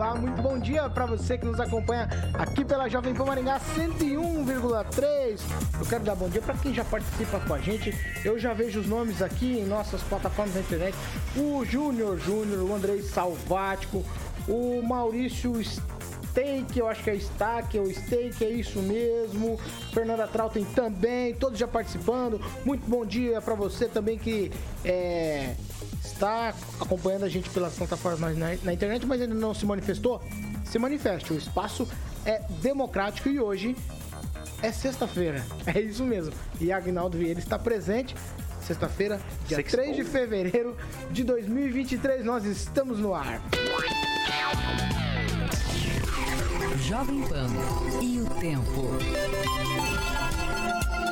Olá, 0.00 0.14
muito 0.14 0.40
bom 0.40 0.58
dia 0.58 0.88
para 0.88 1.04
você 1.04 1.36
que 1.36 1.44
nos 1.44 1.60
acompanha 1.60 2.08
aqui 2.32 2.64
pela 2.64 2.88
Jovem 2.88 3.12
Pan 3.12 3.26
Maringá 3.26 3.60
101,3. 3.60 5.38
Eu 5.78 5.84
quero 5.84 6.02
dar 6.02 6.14
bom 6.14 6.26
dia 6.26 6.40
para 6.40 6.54
quem 6.54 6.72
já 6.72 6.82
participa 6.82 7.38
com 7.38 7.52
a 7.52 7.58
gente. 7.60 7.94
Eu 8.24 8.38
já 8.38 8.54
vejo 8.54 8.80
os 8.80 8.86
nomes 8.86 9.20
aqui 9.20 9.58
em 9.58 9.66
nossas 9.66 10.00
plataformas 10.04 10.54
da 10.54 10.60
internet. 10.60 10.96
O 11.36 11.66
Júnior 11.66 12.18
Júnior, 12.18 12.62
o 12.62 12.74
Andrei 12.74 13.02
Salvático, 13.02 14.02
o 14.48 14.80
Maurício 14.80 15.52
Steak, 15.62 16.78
eu 16.78 16.88
acho 16.88 17.04
que 17.04 17.10
é 17.10 17.16
Stack, 17.16 17.76
é 17.76 17.80
o 17.82 17.92
Steak, 17.92 18.42
é 18.42 18.48
isso 18.48 18.78
mesmo. 18.78 19.60
Fernanda 19.92 20.26
Trautem 20.26 20.64
também, 20.64 21.34
todos 21.34 21.58
já 21.58 21.68
participando. 21.68 22.40
Muito 22.64 22.88
bom 22.88 23.04
dia 23.04 23.38
para 23.42 23.54
você 23.54 23.86
também 23.86 24.16
que 24.16 24.50
é 24.82 25.56
está 26.04 26.54
acompanhando 26.80 27.24
a 27.24 27.28
gente 27.28 27.48
pelas 27.50 27.74
plataformas 27.74 28.36
na, 28.36 28.56
na 28.62 28.72
internet, 28.72 29.06
mas 29.06 29.20
ainda 29.20 29.34
não 29.34 29.54
se 29.54 29.64
manifestou, 29.66 30.22
se 30.64 30.78
manifeste. 30.78 31.32
O 31.32 31.36
espaço 31.36 31.86
é 32.24 32.42
democrático 32.60 33.28
e 33.28 33.40
hoje 33.40 33.76
é 34.62 34.72
sexta-feira. 34.72 35.44
É 35.66 35.80
isso 35.80 36.04
mesmo. 36.04 36.32
E 36.60 36.72
Agnaldo 36.72 37.18
Vieira 37.18 37.38
está 37.38 37.58
presente. 37.58 38.14
Sexta-feira, 38.62 39.20
dia 39.46 39.56
Sextou. 39.56 39.80
3 39.80 39.96
de 39.96 40.04
fevereiro 40.04 40.76
de 41.10 41.24
2023, 41.24 42.24
nós 42.24 42.44
estamos 42.44 42.98
no 42.98 43.14
ar. 43.14 43.42
Jovem 46.82 47.22
Pan 47.22 47.48
e 48.00 48.20
o 48.20 48.26
tempo. 48.40 48.90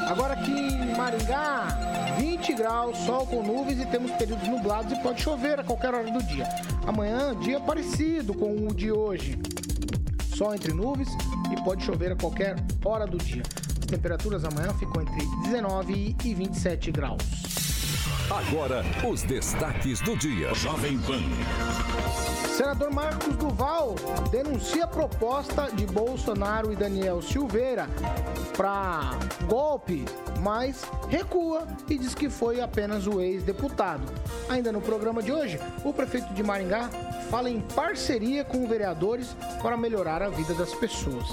Agora 0.08 0.32
aqui 0.32 0.50
em 0.50 0.96
Maringá, 0.96 2.16
20 2.18 2.54
graus, 2.54 2.96
sol 2.98 3.26
com 3.26 3.42
nuvens 3.42 3.78
e 3.78 3.84
temos 3.84 4.10
períodos 4.12 4.48
nublados 4.48 4.90
e 4.90 4.96
pode 5.02 5.20
chover 5.20 5.60
a 5.60 5.62
qualquer 5.62 5.92
hora 5.92 6.10
do 6.10 6.22
dia. 6.22 6.48
Amanhã, 6.86 7.38
dia 7.38 7.60
parecido 7.60 8.32
com 8.32 8.66
o 8.66 8.74
de 8.74 8.90
hoje. 8.90 9.38
Sol 10.34 10.54
entre 10.54 10.72
nuvens 10.72 11.10
e 11.52 11.62
pode 11.62 11.84
chover 11.84 12.12
a 12.12 12.16
qualquer 12.16 12.56
hora 12.82 13.06
do 13.06 13.18
dia. 13.18 13.42
As 13.78 13.84
temperaturas 13.84 14.44
amanhã 14.46 14.72
ficam 14.78 15.02
entre 15.02 15.26
19 15.42 16.16
e 16.24 16.34
27 16.34 16.90
graus. 16.90 17.67
Agora, 18.30 18.84
os 19.10 19.22
destaques 19.22 20.00
do 20.00 20.14
dia. 20.14 20.52
Jovem 20.54 20.98
Pan. 20.98 21.22
Senador 22.54 22.92
Marcos 22.92 23.34
Duval 23.36 23.94
denuncia 24.30 24.84
a 24.84 24.86
proposta 24.86 25.70
de 25.72 25.86
Bolsonaro 25.86 26.70
e 26.70 26.76
Daniel 26.76 27.22
Silveira 27.22 27.88
para 28.54 29.12
golpe, 29.46 30.04
mas 30.40 30.82
recua 31.08 31.66
e 31.88 31.96
diz 31.96 32.14
que 32.14 32.28
foi 32.28 32.60
apenas 32.60 33.06
o 33.06 33.18
ex-deputado. 33.22 34.02
Ainda 34.50 34.70
no 34.70 34.82
programa 34.82 35.22
de 35.22 35.32
hoje, 35.32 35.58
o 35.82 35.92
prefeito 35.92 36.34
de 36.34 36.42
Maringá 36.42 36.90
fala 37.30 37.48
em 37.48 37.60
parceria 37.60 38.44
com 38.44 38.68
vereadores 38.68 39.34
para 39.62 39.74
melhorar 39.74 40.22
a 40.22 40.28
vida 40.28 40.52
das 40.52 40.74
pessoas. 40.74 41.26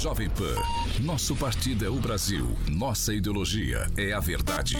Jovem 0.00 0.30
Pan. 0.30 0.54
Nosso 1.00 1.34
partido 1.34 1.84
é 1.84 1.88
o 1.88 1.96
Brasil. 1.96 2.56
Nossa 2.68 3.12
ideologia 3.12 3.84
é 3.96 4.12
a 4.12 4.20
verdade. 4.20 4.76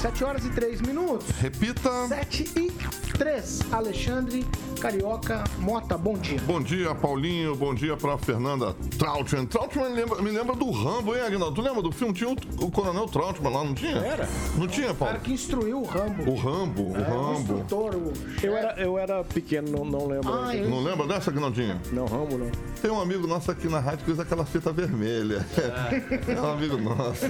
7 0.00 0.24
horas 0.24 0.46
e 0.46 0.48
3 0.48 0.80
minutos. 0.80 1.28
Repita. 1.38 2.08
7 2.08 2.50
e 2.56 2.70
3. 3.18 3.60
Alexandre 3.70 4.46
Carioca 4.82 5.44
Mota, 5.60 5.96
bom 5.96 6.14
dia. 6.18 6.40
Bom 6.44 6.60
dia, 6.60 6.92
Paulinho. 6.92 7.54
Bom 7.54 7.72
dia 7.72 7.96
pra 7.96 8.18
Fernanda 8.18 8.74
Trautmann. 8.98 9.46
Trautmann 9.46 9.90
me 9.90 9.94
lembra, 9.94 10.20
me 10.20 10.30
lembra 10.32 10.56
do 10.56 10.72
Rambo, 10.72 11.14
hein, 11.14 11.22
Aguinaldo? 11.22 11.54
Tu 11.54 11.60
lembra 11.62 11.80
do 11.82 11.92
filme? 11.92 12.12
Tinha 12.12 12.28
o, 12.30 12.32
o 12.64 12.68
Coronel 12.68 13.06
Trautmann 13.06 13.52
lá, 13.54 13.62
não 13.62 13.74
tinha? 13.74 13.96
Era. 13.98 14.28
Não 14.56 14.66
tinha, 14.66 14.90
O 14.90 14.94
Paulo? 14.96 15.14
cara 15.14 15.20
que 15.24 15.32
instruiu 15.32 15.82
o 15.82 15.84
Rambo. 15.84 16.28
O 16.28 16.34
Rambo, 16.34 16.82
o 16.90 16.96
É, 16.96 16.98
o 16.98 17.04
Rambo. 17.04 17.40
instrutor, 17.54 17.94
o 17.94 18.12
Eu 18.42 18.56
era, 18.56 18.80
eu 18.82 18.98
era 18.98 19.22
pequeno, 19.22 19.70
não, 19.70 19.84
não 19.84 20.08
lembro. 20.08 20.34
Ah, 20.34 20.56
eu- 20.56 20.68
Não 20.68 20.82
lembra 20.82 21.06
dessa, 21.06 21.30
Aguinaldinho? 21.30 21.80
Não, 21.92 22.04
Rambo 22.06 22.36
não. 22.38 22.50
Tem 22.82 22.90
um 22.90 23.00
amigo 23.00 23.24
nosso 23.28 23.52
aqui 23.52 23.68
na 23.68 23.78
rádio 23.78 24.04
que 24.04 24.10
usa 24.10 24.22
aquela 24.22 24.44
fita 24.44 24.72
vermelha. 24.72 25.46
É 26.26 26.40
um 26.40 26.50
amigo 26.54 26.76
nosso. 26.76 27.26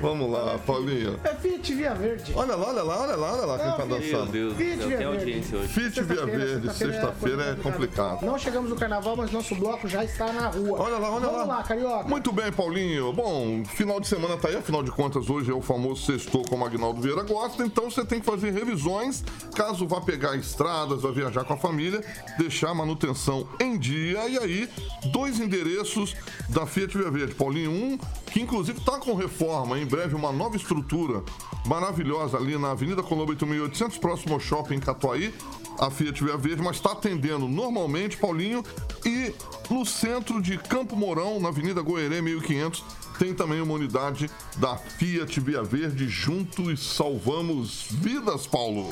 Vamos 0.00 0.30
lá, 0.30 0.56
Paulinho. 0.64 1.18
É 1.24 1.34
Fiat 1.34 1.74
Via 1.74 1.94
Verde. 1.94 2.32
Olha 2.36 2.54
lá, 2.54 2.68
olha 2.68 2.82
lá, 2.84 3.00
olha 3.02 3.16
lá, 3.16 3.32
olha 3.32 3.46
lá 3.46 3.58
quem 3.58 3.72
tá 3.72 3.84
Meu 3.86 3.98
dançando. 3.98 4.30
Deus 4.30 4.52
do 4.52 4.58
Fiat 4.58 4.76
céu, 4.78 4.86
Via 4.88 4.98
Verde. 4.98 5.18
audiência 5.18 5.58
hoje. 5.58 5.68
Fit 5.68 6.00
Via 6.04 6.24
Verde, 6.26 6.75
sexta-feira 6.76 7.42
é 7.42 7.54
coisa 7.54 7.62
complicado. 7.62 8.24
Não 8.24 8.38
chegamos 8.38 8.70
no 8.70 8.76
carnaval, 8.76 9.16
mas 9.16 9.30
nosso 9.30 9.54
bloco 9.54 9.88
já 9.88 10.04
está 10.04 10.32
na 10.32 10.48
rua. 10.48 10.80
Olha 10.80 10.98
lá, 10.98 11.10
olha 11.10 11.26
Vamos 11.26 11.48
lá. 11.48 11.56
lá, 11.56 11.62
Carioca. 11.62 12.08
Muito 12.08 12.32
bem, 12.32 12.52
Paulinho. 12.52 13.12
Bom, 13.12 13.64
final 13.64 14.00
de 14.00 14.06
semana 14.06 14.36
tá 14.36 14.48
aí, 14.48 14.56
afinal 14.56 14.82
de 14.82 14.90
contas, 14.90 15.28
hoje 15.28 15.50
é 15.50 15.54
o 15.54 15.60
famoso 15.60 16.04
sextou, 16.04 16.42
como 16.48 16.64
o 16.64 16.66
Agnaldo 16.66 17.00
Vieira 17.00 17.22
gosta, 17.22 17.64
então 17.64 17.90
você 17.90 18.04
tem 18.04 18.20
que 18.20 18.26
fazer 18.26 18.52
revisões, 18.52 19.24
caso 19.54 19.86
vá 19.86 20.00
pegar 20.00 20.36
estradas, 20.36 21.02
vá 21.02 21.10
viajar 21.10 21.44
com 21.44 21.54
a 21.54 21.56
família, 21.56 22.02
deixar 22.38 22.70
a 22.70 22.74
manutenção 22.74 23.46
em 23.60 23.76
dia. 23.78 24.28
E 24.28 24.38
aí, 24.38 24.68
dois 25.12 25.40
endereços 25.40 26.14
da 26.48 26.66
Fiat 26.66 26.96
Via 26.96 27.10
Verde. 27.10 27.34
Paulinho, 27.34 27.70
um 27.70 27.98
que 28.30 28.40
inclusive 28.40 28.80
tá 28.80 28.98
com 28.98 29.14
reforma, 29.14 29.78
em 29.78 29.86
breve 29.86 30.14
uma 30.14 30.32
nova 30.32 30.56
estrutura 30.56 31.22
maravilhosa 31.66 32.36
ali 32.36 32.56
na 32.58 32.70
Avenida 32.70 33.02
Colombo 33.02 33.30
8800, 33.32 33.98
próximo 33.98 34.34
ao 34.34 34.40
shopping 34.40 34.78
Catuaí 34.78 35.32
a 35.78 35.90
Fiat 35.90 36.22
Via 36.22 36.36
Verde, 36.36 36.62
mas 36.62 36.76
está 36.76 36.92
atendendo 36.92 37.48
normalmente, 37.48 38.16
Paulinho. 38.16 38.64
E 39.04 39.34
no 39.70 39.84
centro 39.84 40.40
de 40.40 40.58
Campo 40.58 40.96
Mourão, 40.96 41.40
na 41.40 41.48
Avenida 41.48 41.80
Goerê 41.82 42.20
1500, 42.20 42.84
tem 43.18 43.34
também 43.34 43.60
uma 43.60 43.74
unidade 43.74 44.30
da 44.56 44.76
Fiat 44.76 45.40
Via 45.40 45.62
Verde. 45.62 46.08
Juntos 46.08 46.94
salvamos 46.94 47.86
vidas, 47.90 48.46
Paulo. 48.46 48.90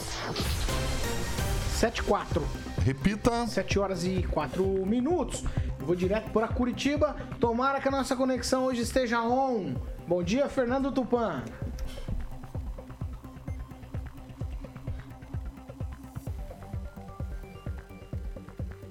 7 1.78 1.98
e 1.98 2.02
4. 2.02 2.42
Repita. 2.82 3.46
7 3.46 3.78
horas 3.78 4.04
e 4.04 4.22
4 4.22 4.64
minutos. 4.86 5.44
Eu 5.78 5.86
vou 5.86 5.94
direto 5.94 6.30
para 6.30 6.48
Curitiba. 6.48 7.16
Tomara 7.38 7.80
que 7.80 7.88
a 7.88 7.90
nossa 7.90 8.16
conexão 8.16 8.64
hoje 8.64 8.82
esteja 8.82 9.22
on. 9.22 9.74
Bom 10.06 10.22
dia, 10.22 10.48
Fernando 10.48 10.92
Tupan. 10.92 11.42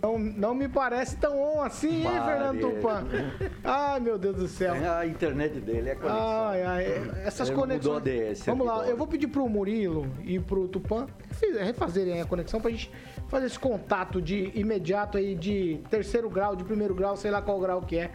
Não, 0.03 0.19
não 0.19 0.53
me 0.53 0.67
parece 0.67 1.15
tão 1.15 1.39
on 1.41 1.61
assim, 1.61 2.01
hein, 2.05 2.21
Fernando 2.25 2.59
Tupan? 2.59 3.05
Ai, 3.63 4.01
meu 4.01 4.17
Deus 4.17 4.35
do 4.35 4.47
céu. 4.49 4.75
É 4.75 4.89
a 4.89 5.05
internet 5.07 5.61
dele, 5.61 5.89
é 5.89 5.93
a 5.93 5.95
conexão. 5.95 6.47
Ai, 6.49 6.61
ai, 6.63 6.85
essas 7.23 7.47
Ele 7.47 7.57
conexões. 7.57 7.85
mudou 7.85 7.95
a 7.95 7.99
DS 8.33 8.45
Vamos 8.45 8.67
lá, 8.67 8.85
eu 8.85 8.97
vou 8.97 9.07
pedir 9.07 9.27
pro 9.27 9.47
Murilo 9.47 10.05
e 10.25 10.41
pro 10.41 10.69
fiz- 11.31 11.55
refazerem 11.57 12.19
a 12.19 12.25
conexão 12.25 12.59
pra 12.59 12.69
gente 12.69 12.91
fazer 13.29 13.45
esse 13.45 13.57
contato 13.57 14.21
de 14.21 14.51
imediato 14.53 15.17
aí 15.17 15.35
de 15.35 15.79
terceiro 15.89 16.29
grau, 16.29 16.53
de 16.53 16.65
primeiro 16.65 16.93
grau, 16.93 17.15
sei 17.15 17.31
lá 17.31 17.41
qual 17.41 17.57
grau 17.61 17.81
que 17.81 17.97
é. 17.97 18.11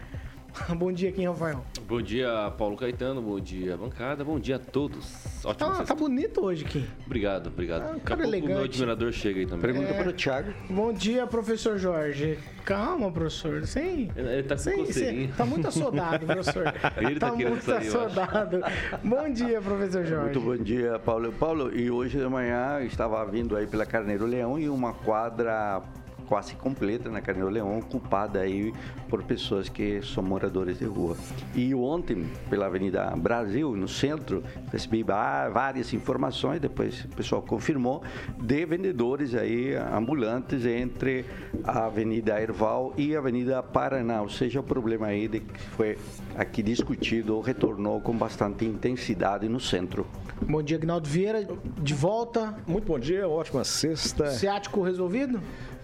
Bom 0.77 0.93
dia, 0.93 1.09
aqui, 1.11 1.25
Rafael. 1.27 1.65
Bom 1.87 2.03
dia, 2.03 2.53
Paulo 2.59 2.77
Caetano. 2.77 3.21
Bom 3.23 3.41
dia, 3.41 3.77
bancada. 3.77 4.25
Bom 4.25 4.39
dia 4.39 4.57
a 4.57 4.59
todos. 4.59 5.07
Ótimo. 5.45 5.55
Tá, 5.55 5.75
sexta- 5.77 5.87
tá 5.87 5.95
bonito 5.95 6.45
hoje, 6.45 6.65
Kim. 6.65 6.87
Obrigado, 7.07 7.47
obrigado. 7.49 7.83
Ah, 7.83 7.85
um 7.91 7.93
Daqui 7.95 8.01
a 8.01 8.05
cara 8.05 8.23
pouco 8.23 8.37
o 8.37 8.41
meu 8.41 8.51
elegante. 8.51 8.71
admirador 8.75 9.13
chega 9.13 9.41
aí 9.41 9.47
também. 9.47 9.61
Pergunta 9.73 9.89
É. 9.93 9.99
para 10.03 10.11
o 10.11 10.13
Thiago. 10.13 10.53
Bom 10.69 10.93
dia, 10.93 11.27
professor 11.27 11.79
Jorge. 11.79 12.39
Calma, 12.65 13.11
professor. 13.11 13.65
Sem. 13.67 14.11
Ele- 14.15 14.43
tá 14.43 14.55
com 14.57 14.87
sem- 14.93 15.29
tá 15.29 15.45
muito 15.47 15.67
assodado, 15.69 16.25
professor. 16.27 16.65
Ele 16.99 17.19
tá 17.19 17.31
querendo 17.31 17.51
muito 17.53 17.65
sair, 17.65 17.89
assodado. 17.89 18.61
Bom 19.03 19.33
dia, 19.33 19.61
professor 19.61 20.05
Jorge. 20.05 20.39
Muito 20.39 20.41
bom 20.41 20.57
dia, 20.63 20.99
Paulo. 20.99 21.33
Paulo, 21.33 21.75
e 21.75 21.91
hoje 21.91 22.19
de 22.19 22.29
manhã 22.29 22.81
estava 22.83 23.25
vindo 23.25 23.57
aí 23.57 23.67
pela 23.67 23.87
Carneiro 23.87 24.27
Leão 24.27 24.59
e 24.59 24.69
uma 24.69 24.93
quadra 24.93 25.83
quase 26.29 26.55
completa 26.55 27.09
na 27.09 27.21
Carneiro 27.21 27.49
Leão, 27.49 27.79
ocupada 27.79 28.41
aí 28.41 28.73
por 29.09 29.23
pessoas 29.23 29.69
que 29.69 30.03
são 30.03 30.23
moradores 30.23 30.79
de 30.79 30.85
rua. 30.85 31.17
E 31.55 31.75
ontem, 31.75 32.29
pela 32.51 32.67
Avenida 32.67 33.11
Brasil, 33.17 33.75
no 33.75 33.89
centro, 33.89 34.43
recebi 34.71 35.03
várias 35.03 35.93
informações, 35.93 36.61
depois 36.61 37.05
o 37.05 37.09
pessoal 37.09 37.41
confirmou, 37.41 38.03
de 38.39 38.67
vendedores 38.67 39.35
aí 39.35 39.75
ambulantes 39.75 40.67
entre 40.67 41.25
a 41.65 41.87
Avenida 41.87 42.41
Erval 42.41 42.93
e 42.97 43.17
a 43.17 43.19
Avenida 43.19 43.63
Paraná, 43.63 44.21
ou 44.21 44.29
seja, 44.29 44.61
o 44.61 44.63
problema 44.63 45.07
aí 45.07 45.27
de 45.27 45.41
que 45.41 45.61
foi 45.61 45.99
aqui 46.37 46.63
discutido 46.63 47.41
retornou 47.41 48.01
com 48.01 48.17
bastante 48.17 48.65
intensidade 48.65 49.49
no 49.49 49.59
centro. 49.59 50.07
Bom 50.43 50.63
dia, 50.63 50.77
Agnaldo 50.77 51.09
Vieira, 51.09 51.47
de 51.83 51.95
volta. 51.95 52.57
Muito 52.67 52.87
bom 52.87 52.99
dia, 52.99 53.29
ótima 53.29 53.65
sexta. 53.65 54.31
Ciático 54.31 54.83
resolvido? 54.83 55.41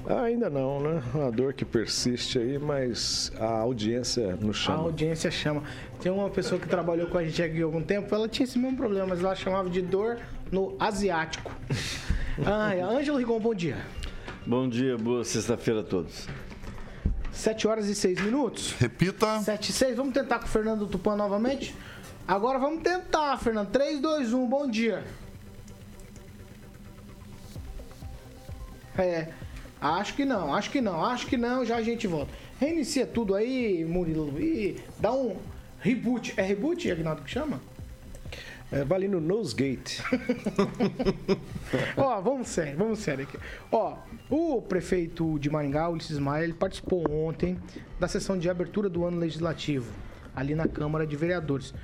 Ainda 0.06 0.50
não, 0.50 0.80
né? 0.80 1.02
Uma 1.14 1.30
dor 1.30 1.54
que 1.54 1.64
persiste 1.64 2.38
aí, 2.38 2.58
mas 2.58 3.32
a 3.38 3.60
audiência 3.60 4.36
nos 4.36 4.58
chama. 4.58 4.78
A 4.78 4.80
audiência 4.82 5.30
chama. 5.30 5.62
Tem 6.00 6.12
uma 6.12 6.28
pessoa 6.28 6.60
que 6.60 6.68
trabalhou 6.68 7.06
com 7.06 7.16
a 7.16 7.24
gente 7.24 7.42
aqui 7.42 7.62
há 7.62 7.64
algum 7.64 7.82
tempo, 7.82 8.14
ela 8.14 8.28
tinha 8.28 8.44
esse 8.44 8.58
mesmo 8.58 8.76
problema, 8.76 9.06
mas 9.06 9.20
ela 9.20 9.34
chamava 9.34 9.70
de 9.70 9.80
dor 9.80 10.18
no 10.52 10.76
asiático. 10.78 11.50
ah, 12.44 12.72
Ângelo 12.84 13.16
Rigon, 13.16 13.40
bom 13.40 13.54
dia. 13.54 13.78
Bom 14.46 14.68
dia, 14.68 14.98
boa 14.98 15.24
sexta-feira 15.24 15.80
a 15.80 15.84
todos. 15.84 16.28
7 17.32 17.66
horas 17.66 17.88
e 17.88 17.94
6 17.94 18.20
minutos. 18.20 18.74
Repita. 18.78 19.40
7 19.40 19.70
e 19.70 19.72
6. 19.72 19.96
Vamos 19.96 20.12
tentar 20.12 20.38
com 20.38 20.44
o 20.44 20.48
Fernando 20.48 20.86
Tupan 20.86 21.16
novamente? 21.16 21.74
Agora 22.28 22.58
vamos 22.58 22.82
tentar, 22.82 23.36
Fernando. 23.38 23.70
3, 23.70 24.00
2, 24.00 24.32
1, 24.32 24.46
bom 24.46 24.68
dia. 24.68 25.02
É, 28.96 29.28
acho 29.92 30.14
que 30.14 30.24
não, 30.24 30.54
acho 30.54 30.70
que 30.70 30.80
não, 30.80 31.04
acho 31.04 31.26
que 31.26 31.36
não, 31.36 31.64
já 31.64 31.76
a 31.76 31.82
gente 31.82 32.06
volta. 32.06 32.32
Reinicia 32.58 33.06
tudo 33.06 33.34
aí, 33.34 33.84
Murilo, 33.84 34.40
e 34.40 34.76
dá 34.98 35.12
um 35.12 35.36
reboot. 35.80 36.34
É 36.36 36.42
reboot, 36.42 36.90
Agnaldo, 36.90 37.22
que 37.22 37.30
chama? 37.30 37.60
É, 38.72 38.82
vale 38.82 39.06
no 39.06 39.20
Nosegate. 39.20 40.02
Ó, 41.96 42.20
vamos 42.20 42.48
sério, 42.48 42.78
vamos 42.78 42.98
sério 42.98 43.24
aqui. 43.24 43.38
Ó, 43.70 43.96
o 44.30 44.62
prefeito 44.62 45.38
de 45.38 45.50
Maringá, 45.50 45.88
Ulisses 45.88 46.18
Maia, 46.18 46.44
ele 46.44 46.54
participou 46.54 47.04
ontem 47.10 47.58
da 48.00 48.08
sessão 48.08 48.38
de 48.38 48.48
abertura 48.48 48.88
do 48.88 49.04
ano 49.04 49.18
legislativo, 49.18 49.92
ali 50.34 50.54
na 50.54 50.66
Câmara 50.66 51.06
de 51.06 51.14
Vereadores. 51.14 51.74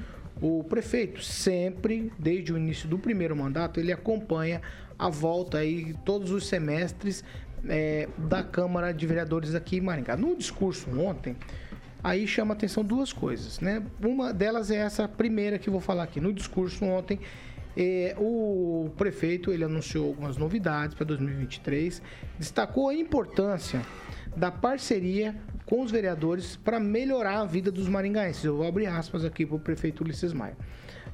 O 0.40 0.64
prefeito 0.64 1.22
sempre, 1.22 2.10
desde 2.18 2.52
o 2.52 2.56
início 2.56 2.88
do 2.88 2.98
primeiro 2.98 3.36
mandato, 3.36 3.78
ele 3.78 3.92
acompanha 3.92 4.62
a 4.98 5.08
volta 5.08 5.58
aí 5.58 5.94
todos 6.04 6.30
os 6.30 6.46
semestres 6.46 7.22
é, 7.68 8.08
da 8.16 8.42
Câmara 8.42 8.92
de 8.92 9.06
Vereadores 9.06 9.54
aqui 9.54 9.76
em 9.76 9.80
Maringá. 9.80 10.16
No 10.16 10.36
discurso 10.36 10.90
ontem, 10.98 11.36
aí 12.02 12.26
chama 12.26 12.54
atenção 12.54 12.84
duas 12.84 13.12
coisas, 13.12 13.60
né? 13.60 13.82
Uma 14.02 14.32
delas 14.32 14.70
é 14.70 14.76
essa 14.76 15.08
primeira 15.08 15.58
que 15.58 15.68
eu 15.68 15.72
vou 15.72 15.80
falar 15.80 16.04
aqui. 16.04 16.20
No 16.20 16.32
discurso 16.32 16.84
ontem, 16.84 17.20
é, 17.76 18.14
o 18.18 18.90
prefeito 18.96 19.52
ele 19.52 19.64
anunciou 19.64 20.08
algumas 20.08 20.36
novidades 20.36 20.94
para 20.94 21.06
2023, 21.06 22.02
destacou 22.38 22.88
a 22.88 22.94
importância 22.94 23.80
da 24.36 24.50
parceria 24.50 25.34
com 25.66 25.82
os 25.82 25.90
vereadores 25.90 26.56
para 26.56 26.80
melhorar 26.80 27.40
a 27.40 27.44
vida 27.44 27.70
dos 27.70 27.88
maringaenses. 27.88 28.44
Eu 28.44 28.56
vou 28.56 28.66
abrir 28.66 28.86
aspas 28.86 29.24
aqui 29.24 29.46
para 29.46 29.56
o 29.56 29.60
prefeito 29.60 30.02
Ulisses 30.02 30.32
Maia. 30.32 30.56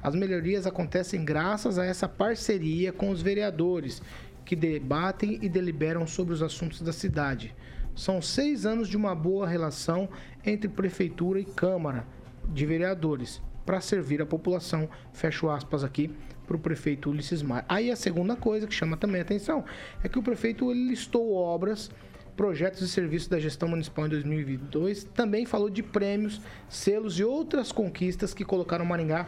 As 0.01 0.15
melhorias 0.15 0.67
acontecem 0.67 1.23
graças 1.25 1.77
a 1.79 1.85
essa 1.85 2.07
parceria 2.07 2.91
com 2.91 3.09
os 3.09 3.21
vereadores, 3.21 4.01
que 4.47 4.55
debatem 4.55 5.37
e 5.41 5.49
deliberam 5.49 6.07
sobre 6.07 6.33
os 6.33 6.41
assuntos 6.41 6.81
da 6.81 6.93
cidade. 6.93 7.53
São 7.93 8.21
seis 8.21 8.65
anos 8.65 8.87
de 8.87 8.95
uma 8.95 9.13
boa 9.13 9.45
relação 9.45 10.07
entre 10.45 10.69
prefeitura 10.69 11.37
e 11.37 11.43
Câmara 11.43 12.07
de 12.47 12.65
Vereadores 12.65 13.41
para 13.65 13.81
servir 13.81 14.21
a 14.21 14.25
população. 14.25 14.89
Fecho 15.11 15.49
aspas 15.49 15.83
aqui 15.83 16.15
para 16.47 16.55
o 16.55 16.59
prefeito 16.59 17.09
Ulisses 17.09 17.41
Maia. 17.41 17.65
Aí 17.67 17.91
a 17.91 17.95
segunda 17.97 18.37
coisa 18.37 18.65
que 18.65 18.73
chama 18.73 18.95
também 18.95 19.19
a 19.19 19.23
atenção 19.25 19.65
é 20.01 20.07
que 20.07 20.17
o 20.17 20.23
prefeito 20.23 20.71
listou 20.71 21.33
obras 21.33 21.91
projetos 22.37 22.81
e 22.81 22.87
serviços 22.87 23.27
da 23.27 23.39
gestão 23.39 23.67
municipal 23.67 24.05
em 24.05 24.09
2022. 24.09 25.03
Também 25.03 25.45
falou 25.45 25.69
de 25.69 25.83
prêmios, 25.83 26.39
selos 26.69 27.19
e 27.19 27.23
outras 27.25 27.73
conquistas 27.73 28.33
que 28.33 28.45
colocaram 28.45 28.85
Maringá 28.85 29.27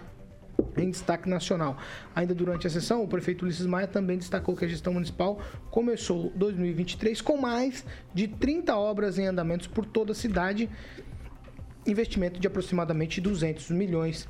em 0.78 0.90
destaque 0.90 1.30
nacional. 1.30 1.78
Ainda 2.16 2.34
durante 2.34 2.68
a 2.68 2.70
sessão, 2.70 3.04
o 3.04 3.08
prefeito 3.08 3.44
Ulisses 3.44 3.66
Maia 3.66 3.88
também 3.88 4.18
destacou 4.18 4.56
que 4.56 4.66
a 4.66 4.68
gestão 4.68 4.94
municipal 4.94 5.40
começou 5.70 6.32
2023 6.36 7.22
com 7.22 7.38
mais 7.38 7.86
de 8.14 8.28
30 8.28 8.76
obras 8.76 9.18
em 9.18 9.26
andamentos 9.26 9.68
por 9.68 9.86
toda 9.86 10.12
a 10.12 10.16
cidade, 10.16 10.70
investimento 11.86 12.40
de 12.40 12.48
aproximadamente 12.48 13.22
200 13.22 13.72
milhões 13.72 14.28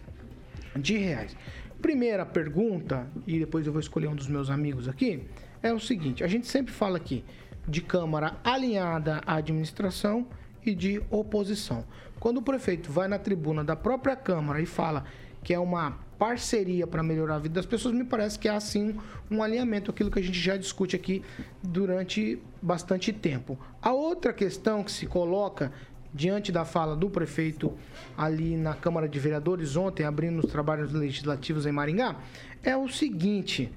de 0.76 0.98
reais. 0.98 1.36
Primeira 1.82 2.26
pergunta, 2.26 3.08
e 3.26 3.40
depois 3.40 3.66
eu 3.66 3.72
vou 3.72 3.80
escolher 3.80 4.08
um 4.08 4.16
dos 4.16 4.28
meus 4.28 4.50
amigos 4.50 4.88
aqui, 4.88 5.24
é 5.64 5.74
o 5.74 5.80
seguinte: 5.80 6.24
a 6.24 6.28
gente 6.28 6.48
sempre 6.48 6.74
fala 6.74 6.98
aqui 6.98 7.24
de 7.68 7.82
Câmara 7.82 8.38
alinhada 8.44 9.22
à 9.26 9.36
administração 9.36 10.28
e 10.66 10.74
de 10.74 11.02
oposição. 11.10 11.86
Quando 12.20 12.38
o 12.38 12.42
prefeito 12.42 12.92
vai 12.92 13.08
na 13.08 13.18
tribuna 13.18 13.64
da 13.64 13.76
própria 13.76 14.16
Câmara 14.16 14.62
e 14.62 14.66
fala 14.66 15.06
que 15.44 15.54
é 15.54 15.60
uma 15.60 15.98
parceria 16.20 16.86
para 16.86 17.02
melhorar 17.02 17.36
a 17.36 17.40
vida 17.40 17.56
das 17.56 17.66
pessoas, 17.66 17.96
me 17.96 18.04
parece 18.04 18.38
que 18.38 18.50
há 18.50 18.60
sim 18.60 18.96
um 19.32 19.42
alinhamento, 19.42 19.90
aquilo 19.90 20.12
que 20.12 20.20
a 20.20 20.22
gente 20.22 20.38
já 20.38 20.58
discute 20.58 20.94
aqui 20.94 21.24
durante 21.64 22.38
bastante 22.62 23.14
tempo. 23.14 23.58
A 23.82 23.94
outra 23.94 24.34
questão 24.34 24.84
que 24.84 24.92
se 24.92 25.08
coloca 25.08 25.72
diante 26.14 26.52
da 26.52 26.66
fala 26.66 26.96
do 26.96 27.10
prefeito 27.10 27.74
ali 28.18 28.58
na 28.58 28.74
Câmara 28.74 29.08
de 29.08 29.18
Vereadores 29.18 29.78
ontem, 29.78 30.04
abrindo 30.04 30.40
os 30.40 30.52
trabalhos 30.52 30.92
legislativos 30.92 31.66
em 31.66 31.72
Maringá, 31.72 32.18
é 32.62 32.76
o 32.76 32.90
seguinte: 32.90 33.72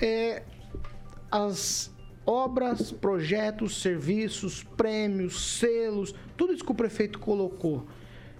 é, 0.00 0.44
as 1.28 1.92
obras, 2.24 2.92
projetos, 2.92 3.82
serviços, 3.82 4.62
prêmios, 4.62 5.58
selos, 5.58 6.14
tudo 6.36 6.52
isso 6.52 6.64
que 6.64 6.70
o 6.70 6.74
prefeito 6.74 7.18
colocou, 7.18 7.84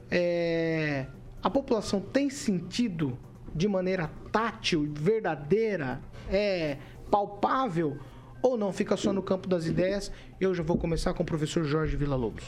é, 0.09 1.07
a 1.43 1.51
população 1.51 2.01
tem 2.01 2.31
sentido 2.31 3.19
de 3.55 3.67
maneira 3.67 4.11
tátil, 4.31 4.89
verdadeira, 4.95 6.01
é 6.31 6.79
palpável 7.11 7.99
ou 8.41 8.57
não 8.57 8.73
fica 8.73 8.97
só 8.97 9.13
no 9.13 9.23
campo 9.23 9.49
das 9.49 9.67
ideias? 9.67 10.11
Eu 10.41 10.55
já 10.55 10.63
vou 10.63 10.79
começar 10.79 11.13
com 11.15 11.23
o 11.23 11.27
professor 11.27 11.65
Jorge 11.65 11.97
Vila 11.97 12.17
Lobos. 12.17 12.45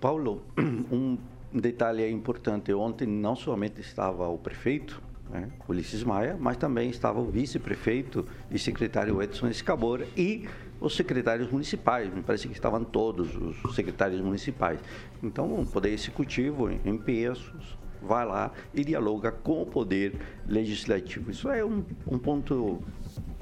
Paulo, 0.00 0.42
um 0.58 1.16
detalhe 1.52 2.08
importante. 2.10 2.72
Ontem 2.72 3.06
não 3.06 3.36
somente 3.36 3.80
estava 3.80 4.28
o 4.28 4.38
prefeito, 4.38 5.00
né, 5.30 5.48
Ulisses 5.68 6.02
Maia, 6.02 6.36
mas 6.38 6.56
também 6.56 6.90
estava 6.90 7.20
o 7.20 7.30
vice-prefeito 7.30 8.26
e 8.50 8.58
secretário 8.58 9.22
Edson 9.22 9.48
Escabora 9.48 10.06
e 10.16 10.48
os 10.80 10.96
secretários 10.96 11.50
municipais, 11.50 12.12
me 12.12 12.22
parece 12.22 12.48
que 12.48 12.54
estavam 12.54 12.82
todos 12.82 13.36
os 13.36 13.74
secretários 13.74 14.20
municipais. 14.20 14.80
Então, 15.22 15.60
o 15.60 15.66
Poder 15.66 15.90
Executivo, 15.90 16.70
em 16.70 16.96
pesos, 16.96 17.78
vai 18.02 18.24
lá 18.26 18.52
e 18.74 18.84
dialoga 18.84 19.30
com 19.30 19.62
o 19.62 19.66
Poder 19.66 20.14
Legislativo. 20.46 21.30
Isso 21.30 21.48
é 21.48 21.64
um, 21.64 21.84
um 22.06 22.18
ponto 22.18 22.82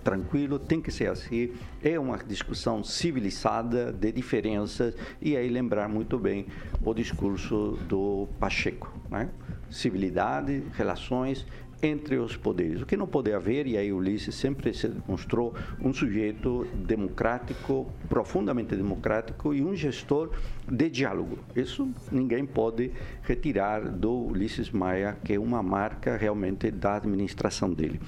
tranquilo, 0.02 0.58
tem 0.58 0.80
que 0.80 0.90
ser 0.90 1.10
assim. 1.10 1.52
É 1.82 1.98
uma 1.98 2.16
discussão 2.18 2.82
civilizada 2.82 3.92
de 3.92 4.10
diferenças 4.12 4.94
e 5.20 5.36
aí 5.36 5.48
lembrar 5.48 5.88
muito 5.88 6.18
bem 6.18 6.46
o 6.82 6.94
discurso 6.94 7.78
do 7.88 8.28
Pacheco, 8.38 8.92
né? 9.10 9.28
Civilidade, 9.70 10.62
relações 10.72 11.46
entre 11.82 12.16
os 12.16 12.36
poderes. 12.36 12.82
O 12.82 12.86
que 12.86 12.96
não 12.96 13.06
pode 13.06 13.32
haver, 13.32 13.66
e 13.66 13.76
aí 13.76 13.92
Ulisses 13.92 14.34
sempre 14.34 14.72
se 14.74 14.88
demonstrou 14.88 15.54
um 15.80 15.92
sujeito 15.92 16.66
democrático, 16.74 17.90
profundamente 18.08 18.74
democrático 18.74 19.54
e 19.54 19.62
um 19.62 19.74
gestor 19.74 20.30
de 20.66 20.90
diálogo. 20.90 21.38
Isso 21.54 21.88
ninguém 22.10 22.44
pode 22.44 22.90
retirar 23.22 23.88
do 23.88 24.12
Ulisses 24.12 24.70
Maia, 24.70 25.16
que 25.24 25.34
é 25.34 25.38
uma 25.38 25.62
marca 25.62 26.16
realmente 26.16 26.70
da 26.70 26.96
administração 26.96 27.72
dele. 27.72 28.00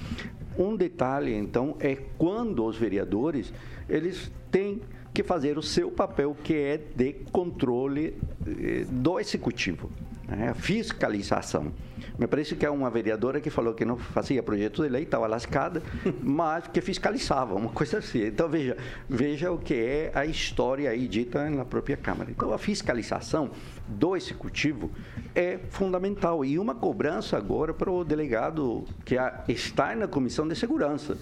Um 0.57 0.75
detalhe, 0.75 1.33
então, 1.33 1.77
é 1.79 1.95
quando 2.17 2.65
os 2.65 2.77
vereadores, 2.77 3.53
eles 3.87 4.31
têm 4.51 4.81
que 5.13 5.23
fazer 5.23 5.57
o 5.57 5.61
seu 5.61 5.91
papel, 5.91 6.35
que 6.43 6.53
é 6.53 6.77
de 6.77 7.13
controle 7.31 8.15
eh, 8.45 8.85
do 8.89 9.19
executivo, 9.19 9.89
né? 10.35 10.53
fiscalização. 10.53 11.71
Me 12.17 12.27
parece 12.27 12.55
que 12.55 12.65
é 12.65 12.69
uma 12.69 12.89
vereadora 12.89 13.39
que 13.39 13.49
falou 13.49 13.73
que 13.73 13.85
não 13.85 13.97
fazia 13.97 14.41
projeto 14.43 14.83
de 14.83 14.89
lei, 14.89 15.03
estava 15.03 15.27
lascada, 15.27 15.81
mas 16.21 16.67
que 16.67 16.81
fiscalizava, 16.81 17.55
uma 17.55 17.69
coisa 17.69 17.99
assim. 17.99 18.25
Então, 18.25 18.49
veja, 18.49 18.77
veja 19.09 19.51
o 19.51 19.57
que 19.57 19.73
é 19.73 20.11
a 20.13 20.25
história 20.25 20.89
aí 20.89 21.07
dita 21.07 21.49
na 21.49 21.65
própria 21.65 21.97
Câmara. 21.97 22.31
Então, 22.31 22.53
a 22.53 22.57
fiscalização 22.57 23.51
do 23.87 24.15
Executivo 24.15 24.91
é 25.35 25.59
fundamental. 25.69 26.43
E 26.43 26.57
uma 26.57 26.75
cobrança 26.75 27.37
agora 27.37 27.73
para 27.73 27.91
o 27.91 28.03
delegado 28.03 28.85
que 29.05 29.15
está 29.47 29.95
na 29.95 30.07
Comissão 30.07 30.47
de 30.47 30.55
Segurança 30.55 31.17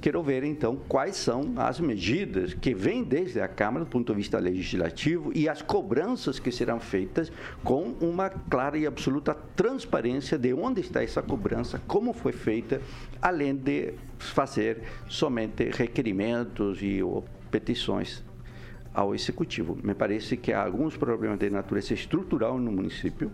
quero 0.00 0.22
ver 0.22 0.44
então 0.44 0.76
quais 0.88 1.16
são 1.16 1.54
as 1.56 1.80
medidas 1.80 2.54
que 2.54 2.74
vêm 2.74 3.02
desde 3.02 3.40
a 3.40 3.48
Câmara 3.48 3.84
do 3.84 3.90
ponto 3.90 4.12
de 4.12 4.18
vista 4.18 4.38
legislativo 4.38 5.32
e 5.34 5.48
as 5.48 5.62
cobranças 5.62 6.38
que 6.38 6.52
serão 6.52 6.78
feitas 6.78 7.32
com 7.64 7.94
uma 8.00 8.28
clara 8.28 8.76
e 8.76 8.86
absoluta 8.86 9.34
transparência 9.56 10.38
de 10.38 10.52
onde 10.52 10.80
está 10.80 11.02
essa 11.02 11.22
cobrança, 11.22 11.80
como 11.86 12.12
foi 12.12 12.32
feita, 12.32 12.80
além 13.20 13.56
de 13.56 13.94
fazer 14.18 14.82
somente 15.08 15.70
requerimentos 15.70 16.82
e 16.82 17.00
petições 17.50 18.22
ao 18.92 19.14
executivo. 19.14 19.78
Me 19.82 19.94
parece 19.94 20.36
que 20.36 20.52
há 20.52 20.62
alguns 20.62 20.96
problemas 20.96 21.38
de 21.38 21.48
natureza 21.48 21.94
estrutural 21.94 22.58
no 22.58 22.70
município 22.70 23.32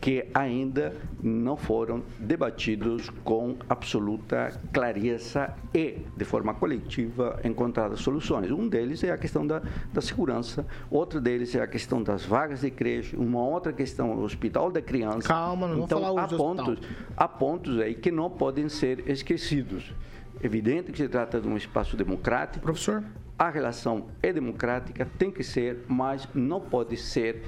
que 0.00 0.26
ainda 0.32 0.94
não 1.22 1.56
foram 1.56 2.02
debatidos 2.18 3.10
com 3.24 3.56
absoluta 3.68 4.60
clareza 4.72 5.54
e, 5.74 5.98
de 6.16 6.24
forma 6.24 6.54
coletiva, 6.54 7.40
encontradas 7.44 8.00
soluções. 8.00 8.50
Um 8.50 8.68
deles 8.68 9.02
é 9.02 9.10
a 9.10 9.18
questão 9.18 9.46
da, 9.46 9.62
da 9.92 10.00
segurança, 10.00 10.66
outro 10.90 11.20
deles 11.20 11.54
é 11.54 11.62
a 11.62 11.66
questão 11.66 12.02
das 12.02 12.24
vagas 12.24 12.60
de 12.60 12.70
creche, 12.70 13.16
uma 13.16 13.42
outra 13.42 13.72
questão 13.72 14.12
o 14.12 14.22
hospital 14.22 14.70
da 14.70 14.80
criança. 14.80 15.28
Calma, 15.28 15.68
não 15.68 15.84
então, 15.84 16.00
vou 16.00 16.08
falar 16.08 16.24
há 16.24 16.28
pontos, 16.28 16.78
há 17.16 17.28
pontos 17.28 17.78
aí 17.80 17.94
que 17.94 18.10
não 18.10 18.30
podem 18.30 18.68
ser 18.68 19.08
esquecidos. 19.08 19.92
Evidente 20.40 20.92
que 20.92 20.98
se 20.98 21.08
trata 21.08 21.40
de 21.40 21.48
um 21.48 21.56
espaço 21.56 21.96
democrático. 21.96 22.64
Professor? 22.64 23.02
A 23.38 23.50
relação 23.50 24.06
é 24.20 24.32
democrática, 24.32 25.06
tem 25.16 25.30
que 25.30 25.44
ser, 25.44 25.84
mas 25.86 26.28
não 26.34 26.60
pode 26.60 26.96
ser 26.96 27.42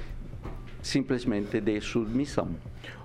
simplesmente 0.83 1.61
de 1.61 1.81
submissão. 1.81 2.49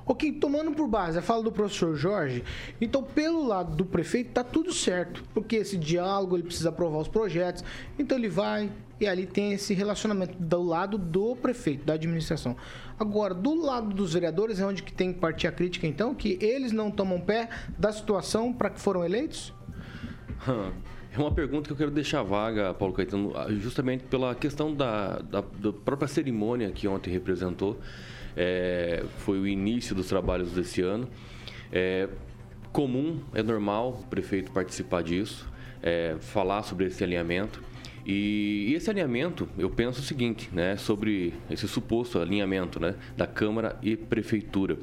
Ok, 0.07 0.31
tomando 0.33 0.71
por 0.71 0.87
base 0.87 1.17
a 1.17 1.21
fala 1.21 1.41
do 1.41 1.51
professor 1.51 1.95
Jorge, 1.95 2.43
então 2.79 3.01
pelo 3.01 3.47
lado 3.47 3.75
do 3.75 3.83
prefeito 3.83 4.33
tá 4.33 4.43
tudo 4.43 4.71
certo, 4.71 5.23
porque 5.33 5.55
esse 5.55 5.77
diálogo 5.77 6.35
ele 6.35 6.43
precisa 6.43 6.69
aprovar 6.69 6.99
os 6.99 7.07
projetos, 7.07 7.63
então 7.97 8.15
ele 8.15 8.29
vai 8.29 8.71
e 8.99 9.07
ali 9.07 9.25
tem 9.25 9.53
esse 9.53 9.73
relacionamento 9.73 10.37
do 10.39 10.61
lado 10.61 10.97
do 10.97 11.35
prefeito, 11.35 11.85
da 11.85 11.93
administração. 11.93 12.55
Agora, 12.99 13.33
do 13.33 13.55
lado 13.55 13.93
dos 13.93 14.13
vereadores 14.13 14.59
é 14.59 14.65
onde 14.65 14.83
que 14.83 14.93
tem 14.93 15.11
que 15.11 15.19
partir 15.19 15.47
a 15.47 15.51
crítica 15.51 15.87
então, 15.87 16.13
que 16.13 16.37
eles 16.39 16.71
não 16.71 16.91
tomam 16.91 17.19
pé 17.19 17.49
da 17.77 17.91
situação 17.91 18.53
para 18.53 18.69
que 18.69 18.79
foram 18.79 19.03
eleitos? 19.03 19.53
É 21.15 21.17
uma 21.17 21.31
pergunta 21.31 21.67
que 21.67 21.71
eu 21.71 21.77
quero 21.77 21.91
deixar 21.91 22.23
vaga, 22.23 22.73
Paulo 22.73 22.93
Caetano, 22.93 23.31
justamente 23.61 24.03
pela 24.03 24.35
questão 24.35 24.75
da, 24.75 25.19
da, 25.19 25.39
da 25.39 25.71
própria 25.71 26.09
cerimônia 26.09 26.69
que 26.71 26.89
ontem 26.89 27.09
representou. 27.09 27.79
É, 28.35 29.01
foi 29.19 29.39
o 29.39 29.47
início 29.47 29.95
dos 29.95 30.07
trabalhos 30.07 30.51
desse 30.51 30.81
ano. 30.81 31.07
É 31.71 32.09
comum, 32.73 33.21
é 33.33 33.41
normal 33.41 34.01
o 34.03 34.07
prefeito 34.07 34.51
participar 34.51 35.03
disso, 35.03 35.49
é, 35.81 36.17
falar 36.19 36.63
sobre 36.63 36.87
esse 36.87 37.01
alinhamento. 37.01 37.63
E, 38.05 38.71
e, 38.71 38.73
esse 38.73 38.89
alinhamento, 38.89 39.47
eu 39.57 39.69
penso 39.69 40.01
o 40.01 40.03
seguinte, 40.03 40.49
né, 40.51 40.75
sobre 40.75 41.33
esse 41.49 41.65
suposto 41.65 42.19
alinhamento 42.19 42.77
né, 42.77 42.95
da 43.15 43.25
Câmara 43.25 43.79
e 43.81 43.95
Prefeitura. 43.95 44.77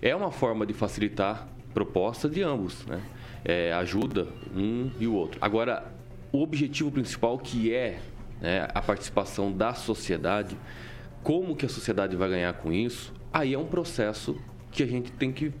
É 0.00 0.16
uma 0.16 0.30
forma 0.30 0.64
de 0.64 0.72
facilitar 0.72 1.46
propostas 1.74 2.30
de 2.30 2.42
ambos, 2.42 2.86
né? 2.86 3.02
É, 3.44 3.72
ajuda 3.72 4.26
um 4.56 4.90
e 4.98 5.06
o 5.06 5.14
outro. 5.14 5.38
Agora, 5.40 5.92
o 6.32 6.42
objetivo 6.42 6.90
principal 6.90 7.38
que 7.38 7.72
é 7.72 8.00
né, 8.40 8.66
a 8.74 8.80
participação 8.80 9.52
da 9.52 9.74
sociedade, 9.74 10.56
como 11.22 11.54
que 11.54 11.66
a 11.66 11.68
sociedade 11.68 12.16
vai 12.16 12.28
ganhar 12.28 12.52
com 12.54 12.72
isso, 12.72 13.12
aí 13.32 13.54
é 13.54 13.58
um 13.58 13.66
processo 13.66 14.36
que 14.70 14.82
a 14.82 14.86
gente 14.86 15.12
tem 15.12 15.30
que 15.30 15.52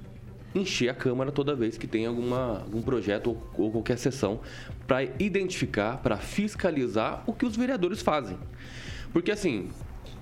encher 0.54 0.88
a 0.88 0.94
Câmara 0.94 1.32
toda 1.32 1.54
vez 1.54 1.76
que 1.76 1.86
tem 1.86 2.06
alguma, 2.06 2.60
algum 2.60 2.80
projeto 2.80 3.30
ou, 3.30 3.64
ou 3.64 3.72
qualquer 3.72 3.98
sessão 3.98 4.40
para 4.86 5.02
identificar, 5.02 5.98
para 5.98 6.16
fiscalizar 6.16 7.24
o 7.26 7.32
que 7.32 7.44
os 7.44 7.56
vereadores 7.56 8.00
fazem. 8.00 8.38
Porque 9.12 9.32
assim, 9.32 9.70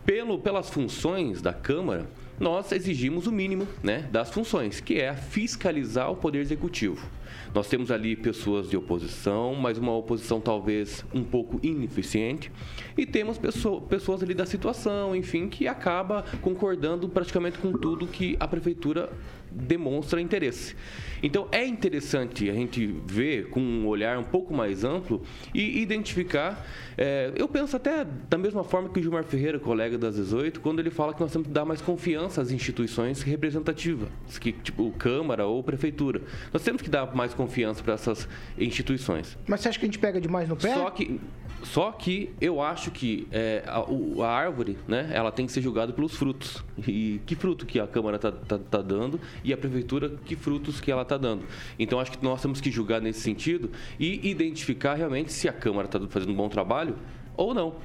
pelo, 0.04 0.38
pelas 0.38 0.70
funções 0.70 1.42
da 1.42 1.52
Câmara, 1.52 2.06
nós 2.40 2.72
exigimos 2.72 3.26
o 3.26 3.32
mínimo 3.32 3.68
né, 3.82 4.08
das 4.10 4.30
funções, 4.30 4.80
que 4.80 5.00
é 5.00 5.14
fiscalizar 5.14 6.10
o 6.10 6.16
Poder 6.16 6.40
Executivo. 6.40 7.06
Nós 7.54 7.68
temos 7.68 7.90
ali 7.90 8.16
pessoas 8.16 8.70
de 8.70 8.76
oposição, 8.76 9.54
mas 9.54 9.76
uma 9.76 9.94
oposição 9.94 10.40
talvez 10.40 11.04
um 11.12 11.22
pouco 11.22 11.60
ineficiente, 11.62 12.50
e 12.96 13.04
temos 13.04 13.36
pessoas, 13.36 13.84
pessoas 13.84 14.22
ali 14.22 14.32
da 14.32 14.46
situação, 14.46 15.14
enfim, 15.14 15.48
que 15.48 15.68
acaba 15.68 16.24
concordando 16.40 17.08
praticamente 17.08 17.58
com 17.58 17.72
tudo 17.72 18.06
que 18.06 18.36
a 18.40 18.48
prefeitura 18.48 19.10
demonstra 19.54 20.20
interesse. 20.20 20.74
Então 21.22 21.46
é 21.52 21.64
interessante 21.64 22.50
a 22.50 22.52
gente 22.52 22.86
ver 23.06 23.48
com 23.48 23.60
um 23.60 23.86
olhar 23.86 24.18
um 24.18 24.24
pouco 24.24 24.52
mais 24.52 24.82
amplo 24.82 25.22
e 25.54 25.80
identificar. 25.80 26.66
É, 26.98 27.32
eu 27.36 27.46
penso 27.46 27.76
até 27.76 28.04
da 28.28 28.36
mesma 28.36 28.64
forma 28.64 28.88
que 28.88 28.98
o 28.98 29.02
Gilmar 29.02 29.24
Ferreira, 29.24 29.58
colega 29.58 29.96
das 29.96 30.16
18, 30.16 30.60
quando 30.60 30.80
ele 30.80 30.90
fala 30.90 31.14
que 31.14 31.20
nós 31.20 31.32
temos 31.32 31.46
que 31.46 31.54
dar 31.54 31.64
mais 31.64 31.80
confiança 31.80 32.42
às 32.42 32.50
instituições 32.50 33.22
representativas, 33.22 34.08
que, 34.40 34.52
tipo 34.52 34.90
Câmara 34.92 35.46
ou 35.46 35.62
Prefeitura. 35.62 36.22
Nós 36.52 36.62
temos 36.62 36.82
que 36.82 36.90
dar 36.90 37.14
mais 37.14 37.32
confiança 37.32 37.82
para 37.82 37.94
essas 37.94 38.28
instituições. 38.58 39.38
Mas 39.46 39.60
você 39.60 39.68
acha 39.68 39.78
que 39.78 39.84
a 39.84 39.88
gente 39.88 39.98
pega 39.98 40.20
demais 40.20 40.48
no 40.48 40.56
pé? 40.56 40.74
Só 40.74 40.90
que 40.90 41.20
só 41.62 41.92
que 41.92 42.34
eu 42.40 42.60
acho 42.60 42.90
que 42.90 43.26
é, 43.30 43.62
a, 43.66 43.84
a, 44.24 44.28
árvore, 44.28 44.76
né, 44.86 45.10
ela 45.12 45.30
tem 45.30 45.46
que 45.46 45.52
ser 45.52 45.62
julgada 45.62 45.92
pelos 45.92 46.14
frutos. 46.14 46.64
E 46.86 47.20
que 47.24 47.34
fruto 47.34 47.64
que 47.64 47.78
a 47.78 47.86
Câmara 47.86 48.16
está 48.16 48.32
tá, 48.32 48.58
tá 48.58 48.82
dando 48.82 49.20
e 49.44 49.52
a 49.52 49.56
Prefeitura, 49.56 50.10
que 50.24 50.36
frutos 50.36 50.80
que 50.80 50.90
ela 50.90 51.02
está 51.02 51.16
dando. 51.16 51.44
Então, 51.78 51.98
acho 51.98 52.12
que 52.12 52.22
nós 52.22 52.40
temos 52.40 52.60
que 52.60 52.70
julgar 52.70 53.00
nesse 53.00 53.20
sentido 53.20 53.70
e 53.98 54.28
identificar 54.28 54.94
realmente 54.94 55.32
se 55.32 55.48
a 55.48 55.52
Câmara 55.52 55.86
está 55.86 56.00
fazendo 56.08 56.32
um 56.32 56.36
bom 56.36 56.48
trabalho 56.48 56.96
ou 57.36 57.54
não 57.54 57.76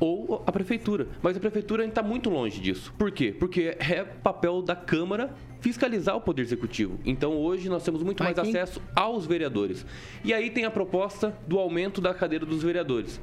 ou 0.00 0.42
a 0.46 0.52
prefeitura. 0.52 1.08
Mas 1.22 1.36
a 1.36 1.40
prefeitura 1.40 1.82
ainda 1.82 1.92
está 1.92 2.02
muito 2.02 2.28
longe 2.28 2.60
disso. 2.60 2.92
Por 2.98 3.10
quê? 3.10 3.34
Porque 3.38 3.76
é 3.78 4.04
papel 4.04 4.60
da 4.60 4.74
Câmara 4.74 5.34
fiscalizar 5.60 6.16
o 6.16 6.20
Poder 6.20 6.42
Executivo. 6.42 6.98
Então 7.04 7.32
hoje 7.38 7.68
nós 7.68 7.82
temos 7.82 8.02
muito 8.02 8.22
mais 8.22 8.38
acesso 8.38 8.82
aos 8.94 9.26
vereadores. 9.26 9.86
E 10.22 10.34
aí 10.34 10.50
tem 10.50 10.64
a 10.64 10.70
proposta 10.70 11.36
do 11.46 11.58
aumento 11.58 12.00
da 12.00 12.12
cadeira 12.12 12.44
dos 12.44 12.62
vereadores 12.62 13.20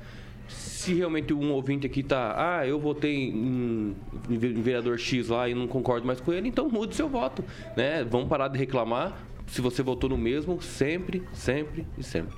se 0.51 0.93
realmente 0.93 1.33
um 1.33 1.51
ouvinte 1.51 1.85
aqui 1.85 2.03
tá, 2.03 2.35
ah, 2.37 2.67
eu 2.67 2.79
votei 2.79 3.29
em, 3.29 3.95
vereador 4.27 4.97
X 4.97 5.29
lá 5.29 5.47
e 5.47 5.53
não 5.53 5.67
concordo 5.67 6.05
mais 6.05 6.19
com 6.19 6.33
ele, 6.33 6.47
então 6.47 6.67
mude 6.69 6.95
seu 6.95 7.07
voto, 7.07 7.43
né? 7.77 8.03
Vamos 8.03 8.27
parar 8.27 8.47
de 8.47 8.57
reclamar 8.57 9.17
se 9.47 9.61
você 9.61 9.83
votou 9.83 10.09
no 10.09 10.17
mesmo 10.17 10.61
sempre, 10.61 11.23
sempre 11.33 11.85
e 11.97 12.03
sempre. 12.03 12.35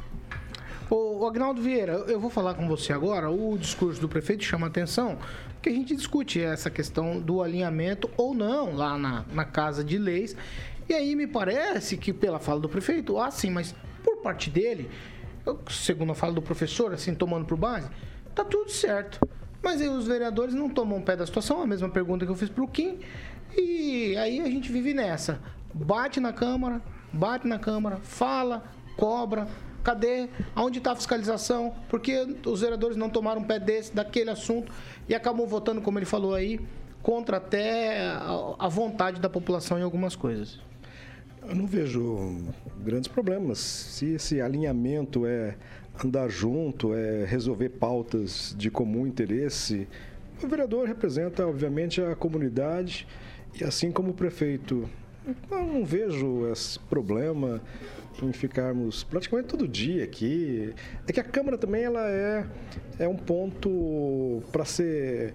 Ô, 0.90 1.26
Agnaldo 1.26 1.62
Vieira, 1.62 1.94
eu 2.08 2.20
vou 2.20 2.30
falar 2.30 2.54
com 2.56 2.68
você 2.68 2.92
agora. 2.92 3.30
O 3.30 3.58
discurso 3.58 4.02
do 4.02 4.10
prefeito 4.10 4.44
chama 4.44 4.68
atenção, 4.68 5.18
porque 5.54 5.70
a 5.70 5.72
gente 5.72 5.96
discute 5.96 6.42
essa 6.42 6.70
questão 6.70 7.20
do 7.20 7.42
alinhamento 7.42 8.10
ou 8.18 8.34
não 8.34 8.76
lá 8.76 8.98
na, 8.98 9.26
na 9.34 9.46
Casa 9.46 9.84
de 9.84 9.98
Leis. 9.98 10.36
E 10.88 10.94
aí 10.94 11.16
me 11.16 11.26
parece 11.26 11.96
que, 11.98 12.12
pela 12.12 12.40
fala 12.40 12.60
do 12.60 12.68
prefeito, 12.68 13.18
ah, 13.18 13.32
sim, 13.32 13.50
mas 13.50 13.74
por 14.04 14.18
parte 14.18 14.50
dele, 14.50 14.90
segundo 15.70 16.12
a 16.12 16.16
fala 16.16 16.34
do 16.34 16.42
professor, 16.42 16.94
assim, 16.94 17.14
tomando 17.14 17.46
por 17.46 17.58
base, 17.58 17.90
tá 18.34 18.44
tudo 18.44 18.72
certo. 18.72 19.20
Mas 19.62 19.82
aí 19.82 19.88
os 19.88 20.08
vereadores 20.08 20.54
não 20.54 20.70
tomam 20.70 21.02
pé 21.02 21.16
da 21.16 21.26
situação, 21.26 21.62
a 21.62 21.68
mesma 21.68 21.90
pergunta 21.90 22.26
que 22.26 22.32
eu 22.32 22.36
fiz 22.36 22.50
pro 22.50 22.68
Kim. 22.68 23.00
E 23.56 24.16
aí 24.18 24.42
a 24.42 24.46
gente 24.46 24.72
vive 24.72 24.94
nessa. 24.94 25.40
Bate 25.74 26.20
na 26.20 26.34
Câmara, 26.34 26.82
bate 27.12 27.48
na 27.48 27.58
Câmara, 27.58 27.98
fala, 28.04 28.64
cobra, 28.98 29.48
Cadê? 29.84 30.30
Onde 30.56 30.78
está 30.78 30.94
a 30.94 30.96
fiscalização? 30.96 31.76
Porque 31.90 32.38
os 32.46 32.62
vereadores 32.62 32.96
não 32.96 33.10
tomaram 33.10 33.44
pé 33.44 33.60
desse, 33.60 33.94
daquele 33.94 34.30
assunto 34.30 34.72
e 35.10 35.14
acabam 35.14 35.46
votando, 35.46 35.82
como 35.82 36.00
ele 36.00 36.06
falou 36.06 36.34
aí, 36.34 36.60
contra 37.02 37.36
até 37.36 38.00
a 38.58 38.68
vontade 38.70 39.20
da 39.20 39.30
população 39.30 39.78
em 39.78 39.82
algumas 39.82 40.16
coisas. 40.16 40.60
Eu 41.48 41.56
não 41.56 41.68
vejo 41.68 42.38
grandes 42.84 43.08
problemas. 43.08 43.60
Se 43.60 44.14
esse 44.14 44.42
alinhamento 44.42 45.26
é 45.26 45.56
andar 46.04 46.30
junto, 46.30 46.94
é 46.94 47.26
resolver 47.26 47.70
pautas 47.70 48.56
de 48.58 48.72
comum 48.72 49.06
interesse, 49.06 49.88
o 50.42 50.48
vereador 50.48 50.88
representa, 50.88 51.46
obviamente, 51.48 52.02
a 52.02 52.16
comunidade 52.16 53.08
e 53.60 53.64
assim 53.64 53.92
como 53.92 54.12
o 54.12 54.14
prefeito. 54.14 54.90
Eu 55.50 55.66
não 55.66 55.86
vejo 55.86 56.50
esse 56.52 56.78
problema 56.80 57.62
em 58.22 58.32
ficarmos 58.34 59.04
praticamente 59.04 59.48
todo 59.48 59.68
dia 59.68 60.04
aqui. 60.04 60.74
É 61.08 61.14
que 61.14 61.20
a 61.20 61.24
Câmara 61.24 61.58
também 61.58 61.84
ela 61.84 62.10
é, 62.10 62.46
é 63.00 63.08
um 63.08 63.16
ponto 63.16 64.44
para 64.52 64.66
ser 64.66 65.34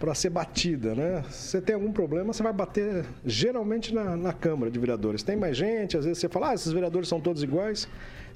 para 0.00 0.14
ser 0.14 0.30
batida, 0.30 0.94
né? 0.94 1.22
Você 1.30 1.60
tem 1.60 1.74
algum 1.74 1.92
problema, 1.92 2.32
você 2.32 2.42
vai 2.42 2.54
bater 2.54 3.04
geralmente 3.24 3.94
na, 3.94 4.16
na 4.16 4.32
Câmara 4.32 4.70
de 4.70 4.78
Vereadores. 4.78 5.22
Tem 5.22 5.36
mais 5.36 5.54
gente, 5.54 5.94
às 5.94 6.06
vezes 6.06 6.18
você 6.18 6.28
fala, 6.28 6.50
ah, 6.50 6.54
esses 6.54 6.72
vereadores 6.72 7.06
são 7.06 7.20
todos 7.20 7.42
iguais. 7.42 7.86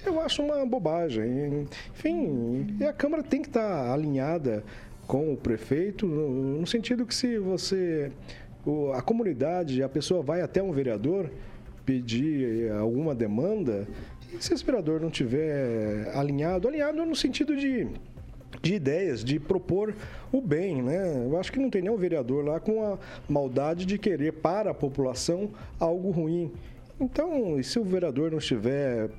Eu 0.05 0.21
acho 0.21 0.43
uma 0.43 0.67
bobagem. 0.67 1.67
Enfim, 1.95 2.77
e 2.79 2.85
a 2.85 2.93
Câmara 2.93 3.23
tem 3.23 3.41
que 3.41 3.49
estar 3.49 3.91
alinhada 3.91 4.63
com 5.07 5.33
o 5.33 5.37
prefeito, 5.39 6.07
no, 6.07 6.61
no 6.61 6.67
sentido 6.67 7.07
que 7.07 7.15
se 7.15 7.39
você. 7.39 8.13
O, 8.67 8.93
a 8.93 9.01
comunidade, 9.01 9.83
a 9.83 9.89
pessoa 9.89 10.23
vai 10.23 10.43
até 10.43 10.63
um 10.63 10.71
vereador, 10.71 11.31
pedir 11.85 12.71
alguma 12.73 13.15
demanda, 13.15 13.87
e 14.33 14.43
se 14.43 14.53
esse 14.53 14.65
vereador 14.65 15.01
não 15.01 15.11
tiver 15.11 16.11
alinhado, 16.15 16.69
alinhado 16.69 17.05
no 17.07 17.17
sentido 17.17 17.57
de 17.57 17.87
de 18.63 18.75
ideias, 18.75 19.25
de 19.25 19.39
propor 19.39 19.95
o 20.33 20.41
bem, 20.41 20.83
né? 20.83 21.25
Eu 21.25 21.39
acho 21.39 21.53
que 21.53 21.59
não 21.59 21.71
tem 21.71 21.83
nenhum 21.83 21.97
vereador 21.97 22.45
lá 22.45 22.61
com 22.61 22.83
a 22.83 22.99
maldade 23.29 23.85
de 23.85 23.99
querer 23.99 24.33
para 24.33 24.71
a 24.71 24.75
população 24.75 25.51
algo 25.79 26.11
ruim. 26.11 26.53
Então, 27.01 27.61
se 27.63 27.79
o 27.79 27.85
vereador 27.85 28.31
não 28.31 28.39
estiver, 28.39 29.11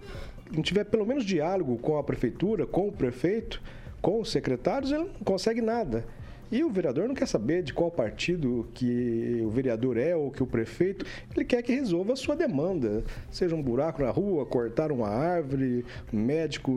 não 0.52 0.62
tiver 0.62 0.86
pelo 0.86 1.06
menos 1.06 1.26
diálogo 1.26 1.78
com 1.78 1.98
a 1.98 2.04
prefeitura, 2.04 2.66
com 2.66 2.88
o 2.88 2.92
prefeito, 2.92 3.62
com 4.02 4.22
os 4.22 4.32
secretários, 4.32 4.92
ele 4.92 5.04
não 5.04 5.26
consegue 5.26 5.62
nada. 5.62 6.06
E 6.52 6.64
o 6.64 6.70
vereador 6.70 7.08
não 7.08 7.16
quer 7.16 7.28
saber 7.28 7.64
de 7.64 7.74
qual 7.74 7.90
partido 7.90 8.68
que 8.74 9.42
o 9.44 9.50
vereador 9.50 9.98
é 9.98 10.16
ou 10.16 10.30
que 10.30 10.44
o 10.44 10.48
prefeito, 10.48 11.06
ele 11.36 11.44
quer 11.44 11.62
que 11.64 11.74
resolva 11.74 12.14
a 12.14 12.16
sua 12.16 12.36
demanda. 12.36 13.04
Seja 13.32 13.56
um 13.56 13.62
buraco 13.62 14.04
na 14.04 14.12
rua, 14.12 14.46
cortar 14.46 14.92
uma 14.92 15.10
árvore, 15.10 15.84
médico 16.14 16.72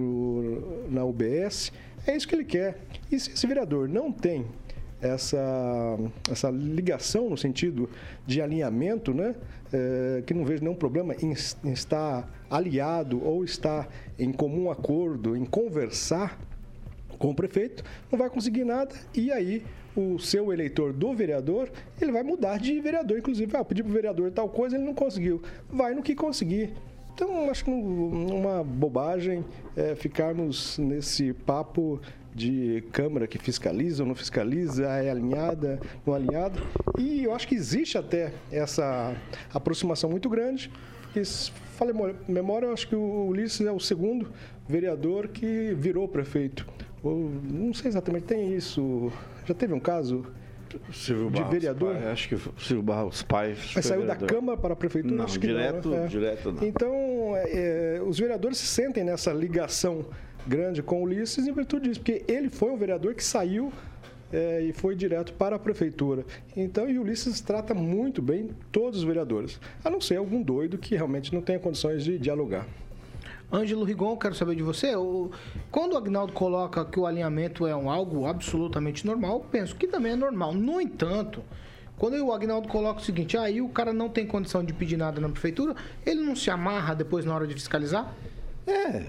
na 0.88 1.04
UBS. 1.04 1.70
É 2.06 2.16
isso 2.16 2.26
que 2.26 2.34
ele 2.34 2.44
quer. 2.44 2.78
E 3.10 3.18
se 3.18 3.30
esse 3.32 3.46
vereador 3.46 3.88
não 3.88 4.10
tem 4.10 4.46
essa, 5.00 5.98
essa 6.30 6.50
ligação 6.50 7.30
no 7.30 7.36
sentido 7.36 7.88
de 8.26 8.40
alinhamento, 8.42 9.14
né? 9.14 9.34
É, 9.70 10.22
que 10.26 10.32
não 10.32 10.46
vejo 10.46 10.62
nenhum 10.62 10.74
problema 10.74 11.14
em, 11.14 11.34
em 11.64 11.72
estar 11.72 12.28
aliado 12.50 13.22
ou 13.22 13.44
estar 13.44 13.86
em 14.18 14.32
comum 14.32 14.70
acordo, 14.70 15.36
em 15.36 15.44
conversar 15.44 16.38
com 17.18 17.30
o 17.30 17.34
prefeito, 17.34 17.84
não 18.10 18.18
vai 18.18 18.30
conseguir 18.30 18.64
nada 18.64 18.94
e 19.14 19.30
aí 19.30 19.62
o 19.98 20.18
seu 20.18 20.52
eleitor 20.52 20.92
do 20.92 21.12
vereador, 21.12 21.68
ele 22.00 22.12
vai 22.12 22.22
mudar 22.22 22.58
de 22.58 22.80
vereador, 22.80 23.18
inclusive, 23.18 23.56
ah, 23.56 23.64
pedir 23.64 23.82
para 23.82 23.90
o 23.90 23.92
vereador 23.92 24.30
tal 24.30 24.48
coisa, 24.48 24.76
ele 24.76 24.84
não 24.84 24.94
conseguiu. 24.94 25.42
Vai 25.68 25.92
no 25.92 26.02
que 26.02 26.14
conseguir. 26.14 26.72
Então, 27.20 27.50
acho 27.50 27.64
que 27.64 27.70
uma 27.72 28.62
bobagem 28.62 29.44
é 29.74 29.96
ficarmos 29.96 30.78
nesse 30.78 31.32
papo 31.32 32.00
de 32.32 32.84
Câmara 32.92 33.26
que 33.26 33.38
fiscaliza 33.38 34.04
ou 34.04 34.06
não 34.08 34.14
fiscaliza, 34.14 34.84
é 34.84 35.10
alinhada, 35.10 35.80
não 36.06 36.14
alinhada. 36.14 36.60
E 36.96 37.24
eu 37.24 37.34
acho 37.34 37.48
que 37.48 37.56
existe 37.56 37.98
até 37.98 38.32
essa 38.52 39.16
aproximação 39.52 40.08
muito 40.08 40.28
grande. 40.28 40.70
E, 41.16 41.24
falei 41.24 41.92
memória, 42.28 42.66
eu 42.66 42.72
acho 42.72 42.86
que 42.86 42.94
o 42.94 43.26
Ulisses 43.26 43.66
é 43.66 43.72
o 43.72 43.80
segundo 43.80 44.30
vereador 44.68 45.26
que 45.26 45.74
virou 45.74 46.06
prefeito. 46.06 46.68
Ou, 47.02 47.32
não 47.42 47.74
sei 47.74 47.88
exatamente, 47.88 48.26
tem 48.26 48.54
isso. 48.54 49.10
Já 49.44 49.54
teve 49.54 49.74
um 49.74 49.80
caso 49.80 50.24
Silvio 50.92 51.30
de 51.30 51.40
Barros 51.40 51.50
vereador? 51.52 51.94
Pai, 51.94 52.10
acho 52.10 52.28
que 52.28 52.36
Silvio 52.36 52.82
Barros 52.82 53.22
Pai. 53.22 53.56
Mas 53.74 53.86
saiu 53.86 54.06
da 54.06 54.16
Câmara 54.16 54.58
para 54.58 54.72
a 54.72 54.76
Prefeitura? 54.76 55.14
Não, 55.14 55.24
acho 55.24 55.38
que 55.38 55.46
direto, 55.46 55.88
não, 55.88 55.96
né? 55.98 56.06
direto 56.06 56.52
não. 56.52 56.66
Então, 56.66 56.92
é, 57.36 57.96
é, 57.96 58.02
os 58.02 58.18
vereadores 58.18 58.58
se 58.58 58.66
sentem 58.66 59.04
nessa 59.04 59.32
ligação 59.32 60.04
grande 60.46 60.82
com 60.82 61.00
o 61.00 61.04
Ulisses 61.04 61.46
em 61.46 61.52
virtude 61.52 61.88
disso, 61.88 62.00
porque 62.00 62.24
ele 62.26 62.48
foi 62.48 62.70
um 62.70 62.76
vereador 62.76 63.14
que 63.14 63.22
saiu 63.22 63.72
é, 64.32 64.62
e 64.62 64.72
foi 64.72 64.94
direto 64.94 65.32
para 65.34 65.56
a 65.56 65.58
prefeitura. 65.58 66.24
Então, 66.56 66.88
e 66.88 66.98
o 66.98 67.02
Ulisses 67.02 67.40
trata 67.40 67.74
muito 67.74 68.20
bem 68.22 68.50
todos 68.72 69.00
os 69.00 69.04
vereadores, 69.04 69.60
a 69.84 69.90
não 69.90 70.00
ser 70.00 70.16
algum 70.16 70.42
doido 70.42 70.78
que 70.78 70.94
realmente 70.94 71.34
não 71.34 71.40
tenha 71.40 71.58
condições 71.58 72.04
de 72.04 72.18
dialogar. 72.18 72.66
Ângelo 73.50 73.84
Rigon, 73.84 74.16
quero 74.16 74.34
saber 74.34 74.54
de 74.54 74.62
você. 74.62 74.94
O, 74.94 75.30
quando 75.70 75.94
o 75.94 75.96
Agnaldo 75.96 76.32
coloca 76.32 76.84
que 76.84 77.00
o 77.00 77.06
alinhamento 77.06 77.66
é 77.66 77.74
um 77.74 77.90
algo 77.90 78.26
absolutamente 78.26 79.06
normal, 79.06 79.46
penso 79.50 79.74
que 79.74 79.86
também 79.86 80.12
é 80.12 80.16
normal. 80.16 80.52
No 80.52 80.80
entanto, 80.80 81.42
quando 81.96 82.14
o 82.24 82.32
Agnaldo 82.32 82.68
coloca 82.68 83.00
o 83.00 83.04
seguinte, 83.04 83.36
aí 83.36 83.58
ah, 83.58 83.64
o 83.64 83.68
cara 83.70 83.92
não 83.92 84.08
tem 84.08 84.26
condição 84.26 84.62
de 84.62 84.72
pedir 84.72 84.96
nada 84.96 85.20
na 85.20 85.28
prefeitura, 85.28 85.74
ele 86.04 86.20
não 86.20 86.36
se 86.36 86.50
amarra 86.50 86.94
depois 86.94 87.24
na 87.24 87.34
hora 87.34 87.46
de 87.46 87.54
fiscalizar? 87.54 88.14
É. 88.66 89.06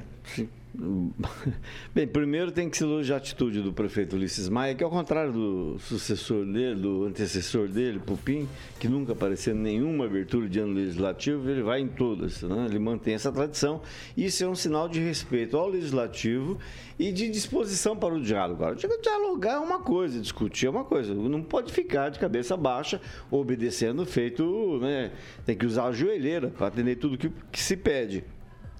Bem, 1.96 2.08
primeiro 2.08 2.52
tem 2.52 2.70
que 2.70 2.78
se 2.78 2.84
elogiar 2.84 3.16
a 3.16 3.18
atitude 3.18 3.62
do 3.62 3.74
prefeito 3.74 4.16
Ulisses 4.16 4.48
Maia, 4.48 4.76
que 4.76 4.84
ao 4.84 4.90
contrário 4.90 5.32
do 5.34 5.80
sucessor 5.80 6.46
dele, 6.46 6.76
do 6.76 7.06
antecessor 7.06 7.68
dele, 7.68 8.00
Pupim, 8.00 8.48
que 8.80 8.88
nunca 8.88 9.14
apareceu 9.14 9.56
nenhuma 9.56 10.06
abertura 10.06 10.48
de 10.48 10.60
ano 10.60 10.74
legislativo, 10.74 11.50
ele 11.50 11.64
vai 11.64 11.82
em 11.82 11.88
todas, 11.88 12.44
né? 12.44 12.68
ele 12.70 12.78
mantém 12.78 13.16
essa 13.16 13.32
tradição. 13.32 13.82
Isso 14.16 14.44
é 14.44 14.48
um 14.48 14.56
sinal 14.56 14.88
de 14.88 15.00
respeito 15.00 15.58
ao 15.58 15.68
legislativo 15.68 16.60
e 17.00 17.12
de 17.12 17.30
disposição 17.30 17.98
para 17.98 18.14
o 18.14 18.22
diálogo. 18.22 18.64
Agora, 18.64 18.78
dialogar 19.02 19.54
é 19.54 19.60
uma 19.60 19.80
coisa, 19.80 20.20
discutir 20.20 20.68
é 20.68 20.70
uma 20.70 20.84
coisa, 20.84 21.14
não 21.14 21.42
pode 21.42 21.74
ficar 21.74 22.10
de 22.10 22.20
cabeça 22.20 22.56
baixa, 22.56 23.02
obedecendo 23.32 24.06
feito, 24.06 24.78
né? 24.80 25.12
tem 25.46 25.58
que 25.58 25.66
usar 25.66 25.86
a 25.86 25.92
joelheira 25.92 26.50
para 26.50 26.68
atender 26.68 26.98
tudo 26.98 27.18
que, 27.18 27.32
que 27.52 27.60
se 27.60 27.76
pede. 27.76 28.24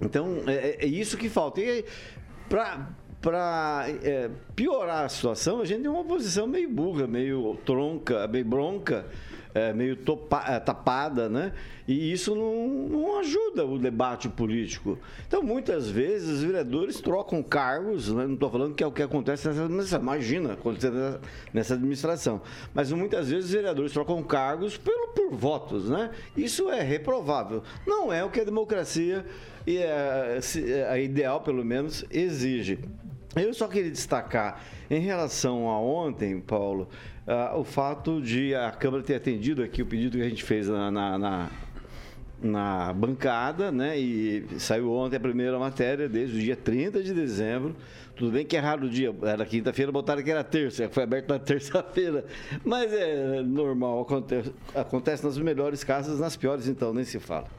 Então, 0.02 0.44
é, 0.48 0.54
é, 0.54 0.78
é 0.82 0.86
isso 0.86 1.18
que 1.18 1.30
falta. 1.30 1.62
E 1.62 1.86
para 2.50 3.86
é, 4.04 4.30
piorar 4.56 5.06
a 5.06 5.10
situação, 5.10 5.62
a 5.62 5.66
gente 5.66 5.82
tem 5.82 5.92
uma 5.92 6.04
posição 6.04 6.48
meio 6.48 6.70
burra, 6.70 7.06
meio 7.06 7.58
tronca, 7.66 8.28
meio 8.28 8.46
bronca, 8.46 9.06
é, 9.54 9.74
meio 9.74 9.96
topa, 9.96 10.44
é, 10.48 10.60
tapada, 10.60 11.28
né? 11.28 11.54
E 11.88 12.12
isso 12.12 12.36
não, 12.36 12.68
não 12.68 13.20
ajuda 13.20 13.66
o 13.66 13.80
debate 13.80 14.30
político. 14.30 14.98
Então, 15.28 15.42
muitas 15.42 15.90
vezes, 15.90 16.38
os 16.38 16.44
vereadores 16.44 17.02
trocam 17.02 17.42
cargos, 17.42 18.14
né? 18.14 18.28
não 18.28 18.36
estou 18.36 18.50
falando 18.50 18.76
que 18.76 18.84
é 18.84 18.88
o 18.88 18.92
que 18.92 19.02
acontece 19.02 19.48
nessa 19.48 19.64
administração, 19.64 20.02
imagina 20.02 20.54
acontecer 20.54 20.92
nessa 21.52 21.74
administração, 21.74 22.42
mas 22.74 22.92
muitas 22.92 23.30
vezes 23.30 23.46
os 23.46 23.52
vereadores 23.52 23.92
trocam 23.92 24.22
cargos 24.22 24.78
pelo, 24.78 25.08
por 25.10 25.32
votos, 25.32 25.90
né? 25.90 26.12
Isso 26.38 26.70
é 26.70 26.82
reprovável. 26.82 27.64
Não 27.88 28.14
é 28.14 28.24
o 28.24 28.30
que 28.30 28.42
a 28.42 28.46
democracia 28.46 29.26
e 29.66 29.80
a, 29.84 30.92
a 30.92 31.00
ideal, 31.00 31.42
pelo 31.42 31.66
menos, 31.66 32.06
exige. 32.12 32.80
Eu 33.36 33.54
só 33.54 33.68
queria 33.68 33.92
destacar, 33.92 34.64
em 34.90 35.00
relação 35.00 35.70
a 35.70 35.80
ontem, 35.80 36.40
Paulo, 36.40 36.88
uh, 37.30 37.60
o 37.60 37.64
fato 37.64 38.20
de 38.22 38.56
a 38.56 38.72
Câmara 38.72 39.04
ter 39.04 39.16
atendido 39.16 39.62
aqui 39.62 39.82
o 39.82 39.86
pedido 39.86 40.18
que 40.18 40.24
a 40.24 40.30
gente 40.30 40.44
fez 40.44 40.68
na, 40.68 40.90
na, 40.90 41.18
na, 41.18 41.50
na 42.42 42.94
bancada, 42.94 43.72
né? 43.72 43.98
E 44.00 44.46
saiu 44.58 44.92
ontem 44.92 45.18
a 45.18 45.20
primeira 45.20 45.60
matéria, 45.60 46.10
desde 46.10 46.38
o 46.38 46.42
dia 46.42 46.56
30 46.56 47.04
de 47.04 47.14
dezembro. 47.14 47.76
Tudo 48.16 48.32
bem 48.32 48.46
que 48.46 48.58
raro 48.58 48.88
o 48.88 48.90
dia, 48.90 49.16
era 49.22 49.46
quinta-feira, 49.46 49.92
botaram 49.94 50.22
que 50.22 50.30
era 50.30 50.44
terça, 50.44 50.90
foi 50.90 51.04
aberto 51.04 51.30
na 51.30 51.40
terça-feira. 51.40 52.26
Mas 52.66 52.92
é 52.92 53.42
normal, 53.42 54.02
acontece, 54.02 54.52
acontece 54.76 55.24
nas 55.24 55.38
melhores 55.38 55.86
casas, 55.86 56.20
nas 56.20 56.36
piores, 56.36 56.68
então, 56.68 56.94
nem 56.94 57.06
se 57.06 57.18
fala. 57.20 57.59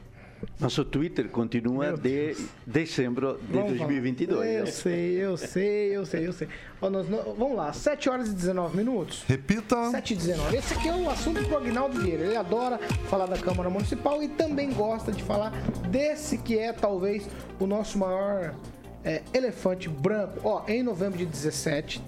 Nosso 0.59 0.85
Twitter 0.85 1.27
continua 1.29 1.97
de 1.97 2.35
dezembro 2.65 3.39
de 3.41 3.53
vamos 3.53 3.77
2022. 3.77 4.39
Falar. 4.39 4.51
Eu 4.51 4.67
sei, 4.67 5.15
eu 5.15 5.37
sei, 5.37 5.97
eu 5.97 6.05
sei, 6.05 6.27
eu 6.27 6.33
sei. 6.33 6.47
Ó, 6.81 6.89
nós, 6.89 7.07
vamos 7.07 7.55
lá, 7.55 7.73
7 7.73 8.09
horas 8.09 8.29
e 8.29 8.33
19 8.33 8.77
minutos. 8.77 9.23
Repita. 9.27 9.89
7 9.91 10.13
e 10.13 10.17
19. 10.17 10.55
Esse 10.55 10.73
aqui 10.73 10.87
é 10.87 10.95
o 10.95 11.09
assunto 11.09 11.41
do 11.43 11.57
Agnaldo 11.57 11.99
Vieira. 11.99 12.23
Ele 12.25 12.35
adora 12.35 12.77
falar 13.09 13.25
da 13.25 13.37
Câmara 13.37 13.69
Municipal 13.69 14.21
e 14.21 14.27
também 14.27 14.71
gosta 14.71 15.11
de 15.11 15.23
falar 15.23 15.51
desse 15.89 16.37
que 16.37 16.57
é 16.57 16.71
talvez 16.71 17.27
o 17.59 17.65
nosso 17.65 17.97
maior 17.97 18.55
é, 19.03 19.23
elefante 19.33 19.89
branco. 19.89 20.39
Ó, 20.43 20.63
em 20.67 20.83
novembro 20.83 21.17
de 21.17 21.25
17, 21.25 22.01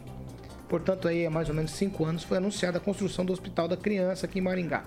portanto 0.70 1.08
aí 1.08 1.24
é 1.24 1.30
mais 1.30 1.50
ou 1.50 1.56
menos 1.56 1.72
5 1.72 2.06
anos, 2.06 2.24
foi 2.24 2.38
anunciada 2.38 2.78
a 2.78 2.82
construção 2.82 3.26
do 3.26 3.34
Hospital 3.34 3.68
da 3.68 3.78
Criança 3.78 4.26
aqui 4.26 4.40
em 4.40 4.42
Maringá 4.42 4.84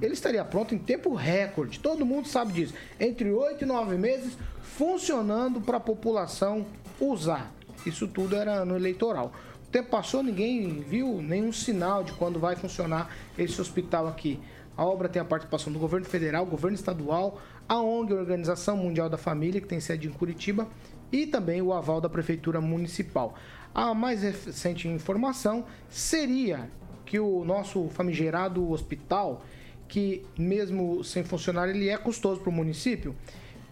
ele 0.00 0.12
estaria 0.12 0.44
pronto 0.44 0.74
em 0.74 0.78
tempo 0.78 1.14
recorde. 1.14 1.78
Todo 1.78 2.04
mundo 2.06 2.28
sabe 2.28 2.52
disso. 2.52 2.74
Entre 2.98 3.30
8 3.30 3.64
e 3.64 3.66
9 3.66 3.96
meses, 3.96 4.36
funcionando 4.62 5.60
para 5.60 5.76
a 5.76 5.80
população 5.80 6.66
usar. 7.00 7.52
Isso 7.86 8.06
tudo 8.08 8.36
era 8.36 8.64
no 8.64 8.76
eleitoral. 8.76 9.32
O 9.66 9.70
tempo 9.70 9.90
passou, 9.90 10.22
ninguém 10.22 10.80
viu 10.80 11.22
nenhum 11.22 11.52
sinal 11.52 12.02
de 12.02 12.12
quando 12.12 12.38
vai 12.38 12.56
funcionar 12.56 13.10
esse 13.38 13.60
hospital 13.60 14.08
aqui. 14.08 14.40
A 14.76 14.84
obra 14.84 15.08
tem 15.08 15.20
a 15.20 15.24
participação 15.24 15.72
do 15.72 15.78
governo 15.78 16.06
federal, 16.06 16.46
governo 16.46 16.74
estadual, 16.74 17.40
a 17.68 17.80
ONG, 17.80 18.12
a 18.12 18.16
Organização 18.16 18.76
Mundial 18.76 19.08
da 19.08 19.18
Família, 19.18 19.60
que 19.60 19.66
tem 19.66 19.78
sede 19.78 20.08
em 20.08 20.10
Curitiba, 20.10 20.66
e 21.12 21.26
também 21.26 21.60
o 21.60 21.72
aval 21.72 22.00
da 22.00 22.08
Prefeitura 22.08 22.60
Municipal. 22.60 23.34
A 23.74 23.94
mais 23.94 24.22
recente 24.22 24.88
informação 24.88 25.64
seria 25.88 26.70
que 27.04 27.18
o 27.18 27.44
nosso 27.44 27.88
famigerado 27.88 28.70
hospital 28.70 29.42
que 29.90 30.24
mesmo 30.38 31.02
sem 31.02 31.24
funcionar 31.24 31.68
ele 31.68 31.88
é 31.88 31.98
custoso 31.98 32.40
para 32.40 32.48
o 32.48 32.52
município, 32.52 33.14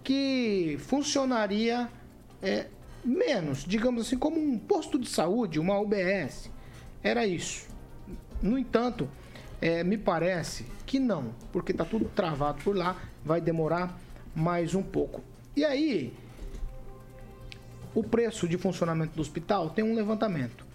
que 0.02 0.76
funcionaria 0.80 1.88
é, 2.42 2.66
menos, 3.04 3.64
digamos 3.64 4.06
assim, 4.06 4.18
como 4.18 4.38
um 4.38 4.58
posto 4.58 4.98
de 4.98 5.08
saúde, 5.08 5.60
uma 5.60 5.78
UBS. 5.78 6.50
Era 7.02 7.24
isso. 7.24 7.68
No 8.42 8.58
entanto, 8.58 9.08
é, 9.60 9.84
me 9.84 9.96
parece 9.96 10.66
que 10.84 10.98
não, 10.98 11.32
porque 11.52 11.70
está 11.70 11.84
tudo 11.84 12.06
travado 12.06 12.62
por 12.64 12.76
lá, 12.76 12.96
vai 13.24 13.40
demorar 13.40 13.96
mais 14.34 14.74
um 14.74 14.82
pouco. 14.82 15.22
E 15.54 15.64
aí, 15.64 16.12
o 17.94 18.02
preço 18.02 18.48
de 18.48 18.58
funcionamento 18.58 19.14
do 19.14 19.22
hospital 19.22 19.70
tem 19.70 19.84
um 19.84 19.94
levantamento. 19.94 20.66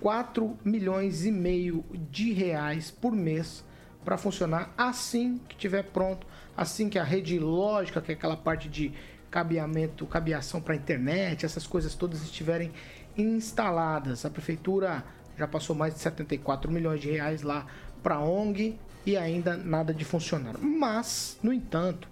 4 0.00 0.58
milhões 0.62 1.24
e 1.24 1.30
meio 1.30 1.82
de 2.10 2.32
reais 2.32 2.90
por 2.90 3.12
mês 3.12 3.64
para 4.04 4.16
funcionar 4.16 4.72
assim 4.76 5.40
que 5.48 5.54
estiver 5.54 5.84
pronto, 5.84 6.26
assim 6.56 6.88
que 6.88 6.98
a 6.98 7.04
rede 7.04 7.38
lógica, 7.38 8.00
que 8.00 8.12
é 8.12 8.14
aquela 8.14 8.36
parte 8.36 8.68
de 8.68 8.92
cabeamento, 9.30 10.06
cabeação 10.06 10.60
para 10.60 10.74
internet, 10.74 11.46
essas 11.46 11.66
coisas 11.66 11.94
todas 11.94 12.22
estiverem 12.22 12.70
instaladas. 13.16 14.24
A 14.24 14.30
prefeitura 14.30 15.04
já 15.38 15.48
passou 15.48 15.74
mais 15.74 15.94
de 15.94 16.00
74 16.00 16.70
milhões 16.70 17.00
de 17.00 17.10
reais 17.10 17.42
lá 17.42 17.66
para 18.02 18.20
ONG 18.20 18.78
e 19.06 19.16
ainda 19.16 19.56
nada 19.56 19.94
de 19.94 20.04
funcionar. 20.04 20.58
Mas, 20.58 21.38
no 21.42 21.52
entanto, 21.52 22.08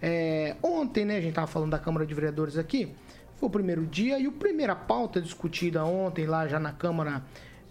é, 0.00 0.56
ontem, 0.62 1.04
né, 1.04 1.16
a 1.16 1.20
gente 1.20 1.30
estava 1.30 1.46
falando 1.46 1.70
da 1.70 1.78
Câmara 1.78 2.06
de 2.06 2.14
Vereadores 2.14 2.56
aqui, 2.56 2.94
foi 3.36 3.48
o 3.48 3.50
primeiro 3.50 3.84
dia 3.86 4.18
e 4.18 4.26
a 4.26 4.32
primeira 4.32 4.74
pauta 4.74 5.20
discutida 5.20 5.84
ontem 5.84 6.26
lá 6.26 6.48
já 6.48 6.58
na 6.58 6.72
Câmara 6.72 7.22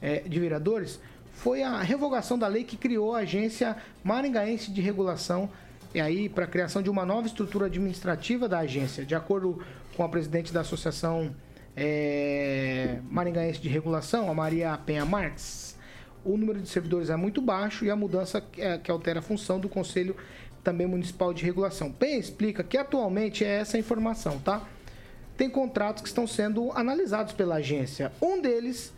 é, 0.01 0.19
de 0.19 0.39
Vereadores 0.39 0.99
foi 1.35 1.61
a 1.61 1.81
revogação 1.81 2.37
da 2.37 2.47
lei 2.47 2.63
que 2.63 2.77
criou 2.77 3.15
a 3.15 3.19
Agência 3.19 3.77
Maringaense 4.03 4.71
de 4.71 4.81
Regulação 4.81 5.49
e 5.93 6.01
aí 6.01 6.27
para 6.27 6.45
a 6.45 6.47
criação 6.47 6.81
de 6.81 6.89
uma 6.89 7.05
nova 7.05 7.27
estrutura 7.27 7.67
administrativa 7.67 8.49
da 8.49 8.59
agência. 8.59 9.05
De 9.05 9.15
acordo 9.15 9.61
com 9.95 10.03
a 10.03 10.09
presidente 10.09 10.51
da 10.51 10.61
Associação 10.61 11.33
é, 11.75 12.99
Maringaense 13.09 13.59
de 13.59 13.69
Regulação, 13.69 14.29
a 14.29 14.33
Maria 14.33 14.77
Penha 14.77 15.05
Marques, 15.05 15.77
o 16.23 16.37
número 16.37 16.59
de 16.59 16.67
servidores 16.67 17.09
é 17.09 17.15
muito 17.15 17.41
baixo 17.41 17.85
e 17.85 17.91
a 17.91 17.95
mudança 17.95 18.41
que, 18.41 18.61
é, 18.61 18.77
que 18.77 18.89
altera 18.89 19.19
a 19.19 19.21
função 19.21 19.59
do 19.59 19.69
Conselho 19.69 20.15
também 20.63 20.87
Municipal 20.87 21.33
de 21.33 21.45
Regulação. 21.45 21.91
Penha 21.91 22.17
explica 22.17 22.63
que 22.63 22.77
atualmente 22.77 23.45
é 23.45 23.59
essa 23.59 23.77
informação, 23.77 24.39
tá? 24.39 24.67
Tem 25.37 25.49
contratos 25.49 26.01
que 26.01 26.07
estão 26.07 26.25
sendo 26.25 26.71
analisados 26.71 27.33
pela 27.33 27.55
agência. 27.55 28.11
Um 28.21 28.41
deles 28.41 28.91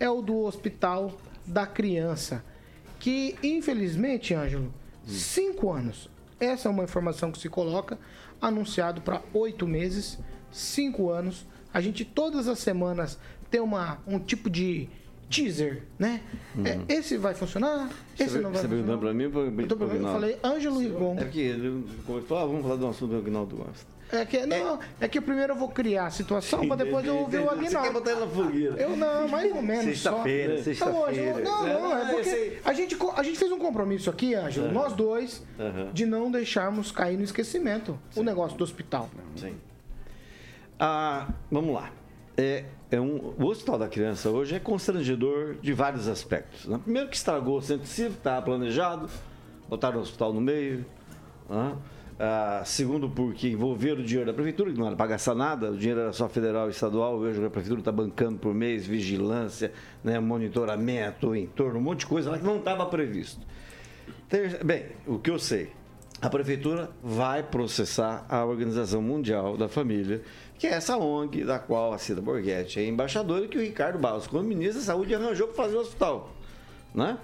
é 0.00 0.10
o 0.10 0.20
do 0.20 0.38
Hospital 0.40 1.12
da 1.46 1.66
Criança, 1.66 2.44
que 2.98 3.36
infelizmente, 3.42 4.34
Ângelo, 4.34 4.72
cinco 5.06 5.70
anos. 5.70 6.08
Essa 6.38 6.68
é 6.68 6.70
uma 6.70 6.84
informação 6.84 7.30
que 7.30 7.38
se 7.38 7.48
coloca, 7.48 7.98
anunciado 8.40 9.00
para 9.00 9.22
oito 9.32 9.66
meses, 9.66 10.18
cinco 10.50 11.10
anos. 11.10 11.46
A 11.72 11.80
gente 11.80 12.04
todas 12.04 12.48
as 12.48 12.58
semanas 12.58 13.18
tem 13.50 13.60
uma, 13.60 13.98
um 14.06 14.18
tipo 14.18 14.50
de 14.50 14.88
teaser, 15.28 15.84
né? 15.98 16.20
Uhum. 16.54 16.66
É, 16.66 16.94
esse 16.94 17.16
vai 17.16 17.34
funcionar, 17.34 17.88
esse 18.18 18.30
Você, 18.30 18.38
não 18.40 18.50
vai 18.50 18.60
você 18.60 18.68
funcionar. 18.68 18.68
perguntando 18.68 18.98
para 18.98 19.14
mim 19.14 19.24
Eu, 19.24 19.96
eu 19.96 20.12
falei 20.12 20.38
Ângelo 20.44 20.78
Rigon. 20.78 21.16
É 21.18 21.24
porque 21.24 21.38
ele 21.38 21.84
ah, 22.08 22.44
vamos 22.44 22.62
falar 22.62 22.76
de 22.76 22.84
um 22.84 22.90
assunto 22.90 23.10
que 23.10 23.16
o 23.16 23.18
Aguinaldo 23.18 23.56
gosta. 23.56 23.91
É 24.12 24.26
que, 24.26 24.44
não, 24.44 24.78
é 25.00 25.08
que 25.08 25.20
primeiro 25.22 25.54
eu 25.54 25.56
vou 25.56 25.68
criar 25.70 26.06
a 26.06 26.10
situação 26.10 26.66
para 26.68 26.84
depois 26.84 27.04
eu 27.06 27.16
ouvir 27.16 27.38
o 27.38 27.44
Você 27.44 27.48
quer 27.48 27.58
Aguinaldo. 27.64 27.92
botar 27.92 28.10
ele 28.10 28.20
na 28.20 28.26
fogueira. 28.26 28.74
Eu 28.76 28.96
não, 28.96 29.26
mais 29.28 29.52
ou 29.54 29.62
menos. 29.62 29.84
Sexta-feira, 29.84 30.62
sexta-feira. 30.62 31.00
Então, 31.00 31.32
hoje, 31.32 31.42
não, 31.42 31.66
não, 31.80 31.96
é 31.96 32.20
esse 32.20 32.30
porque 32.30 32.58
a 32.68 32.72
gente, 32.74 32.96
a 33.16 33.22
gente 33.22 33.38
fez 33.38 33.50
um 33.50 33.58
compromisso 33.58 34.10
aqui, 34.10 34.34
Ângelo, 34.34 34.70
nós 34.70 34.92
dois, 34.92 35.42
Aham. 35.58 35.90
de 35.94 36.04
não 36.04 36.30
deixarmos 36.30 36.92
cair 36.92 37.16
no 37.16 37.24
esquecimento 37.24 37.98
o 38.14 38.22
negócio 38.22 38.56
do 38.58 38.62
hospital. 38.64 39.08
Sim. 39.34 39.56
Ah, 40.78 41.28
vamos 41.50 41.74
lá. 41.74 41.90
É, 42.36 42.64
é 42.90 43.00
um, 43.00 43.34
o 43.38 43.46
Hospital 43.46 43.78
da 43.78 43.88
Criança 43.88 44.30
hoje 44.30 44.54
é 44.54 44.58
constrangedor 44.58 45.54
de 45.60 45.72
vários 45.72 46.08
aspectos. 46.08 46.66
né? 46.66 46.78
Primeiro 46.82 47.08
que 47.08 47.16
estragou 47.16 47.58
o 47.58 47.62
centro 47.62 47.86
cívico, 47.86 48.16
estava 48.18 48.42
planejado, 48.42 49.08
botaram 49.68 49.98
o 49.98 50.02
hospital 50.02 50.32
no 50.32 50.40
meio. 50.40 50.84
né? 51.48 51.76
Ah, 52.18 52.62
segundo, 52.64 53.08
porque 53.08 53.48
envolveram 53.48 54.00
o 54.00 54.04
dinheiro 54.04 54.26
da 54.26 54.34
prefeitura, 54.34 54.70
que 54.70 54.78
não 54.78 54.86
era 54.86 54.96
para 54.96 55.08
gastar 55.08 55.34
nada, 55.34 55.70
o 55.70 55.76
dinheiro 55.76 56.00
era 56.00 56.12
só 56.12 56.28
federal 56.28 56.68
e 56.68 56.70
estadual, 56.70 57.16
hoje 57.16 57.44
a 57.44 57.50
prefeitura 57.50 57.80
está 57.80 57.90
bancando 57.90 58.38
por 58.38 58.54
mês, 58.54 58.86
vigilância, 58.86 59.72
né, 60.04 60.20
monitoramento, 60.20 61.34
entorno, 61.34 61.78
um 61.78 61.82
monte 61.82 62.00
de 62.00 62.06
coisa 62.06 62.30
lá 62.30 62.38
que 62.38 62.44
não 62.44 62.58
estava 62.58 62.86
previsto. 62.86 63.40
Bem, 64.64 64.86
o 65.06 65.18
que 65.18 65.30
eu 65.30 65.38
sei, 65.38 65.72
a 66.20 66.30
prefeitura 66.30 66.90
vai 67.02 67.42
processar 67.42 68.24
a 68.28 68.44
Organização 68.44 69.02
Mundial 69.02 69.56
da 69.56 69.68
Família, 69.68 70.22
que 70.56 70.68
é 70.68 70.74
essa 70.74 70.96
ONG 70.96 71.44
da 71.44 71.58
qual 71.58 71.92
a 71.92 71.98
Cida 71.98 72.20
Borghetti 72.20 72.78
é 72.78 72.86
embaixadora 72.86 73.44
e 73.44 73.48
que 73.48 73.58
o 73.58 73.60
Ricardo 73.60 73.98
Barros, 73.98 74.28
como 74.28 74.44
ministro 74.44 74.78
da 74.78 74.86
Saúde, 74.86 75.12
arranjou 75.12 75.48
para 75.48 75.64
fazer 75.64 75.76
o 75.76 75.80
hospital. 75.80 76.30
Né? 76.94 77.18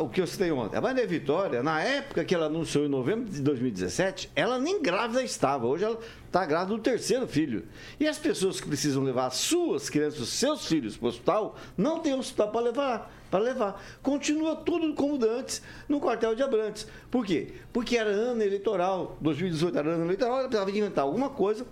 O 0.00 0.08
que 0.10 0.20
eu 0.20 0.26
citei 0.26 0.52
ontem. 0.52 0.76
A 0.76 0.82
Maria 0.82 1.06
Vitória, 1.06 1.62
na 1.62 1.82
época 1.82 2.22
que 2.26 2.34
ela 2.34 2.44
anunciou 2.44 2.84
em 2.84 2.88
novembro 2.88 3.30
de 3.30 3.40
2017, 3.40 4.30
ela 4.36 4.58
nem 4.58 4.82
grávida 4.82 5.22
estava. 5.22 5.66
Hoje 5.66 5.84
ela 5.84 5.98
está 6.26 6.44
grávida 6.44 6.76
do 6.76 6.82
terceiro 6.82 7.26
filho. 7.26 7.64
E 7.98 8.06
as 8.06 8.18
pessoas 8.18 8.60
que 8.60 8.68
precisam 8.68 9.02
levar 9.02 9.26
as 9.26 9.36
suas 9.36 9.88
crianças, 9.88 10.20
os 10.20 10.28
seus 10.28 10.66
filhos 10.66 10.96
para 10.96 11.06
o 11.06 11.08
hospital, 11.08 11.56
não 11.74 12.00
tem 12.00 12.14
hospital 12.14 12.50
para 12.50 12.60
levar. 12.60 13.14
Para 13.30 13.40
levar. 13.40 13.82
Continua 14.02 14.56
tudo 14.56 14.92
como 14.94 15.18
antes 15.24 15.62
no 15.88 16.00
quartel 16.00 16.34
de 16.34 16.42
Abrantes. 16.42 16.86
Por 17.10 17.24
quê? 17.24 17.54
Porque 17.72 17.96
era 17.96 18.10
ano 18.10 18.42
eleitoral. 18.42 19.16
2018 19.22 19.78
era 19.78 19.90
ano 19.90 20.04
eleitoral, 20.04 20.40
ela 20.40 20.48
precisava 20.48 20.70
inventar 20.70 21.04
alguma 21.04 21.30
coisa 21.30 21.66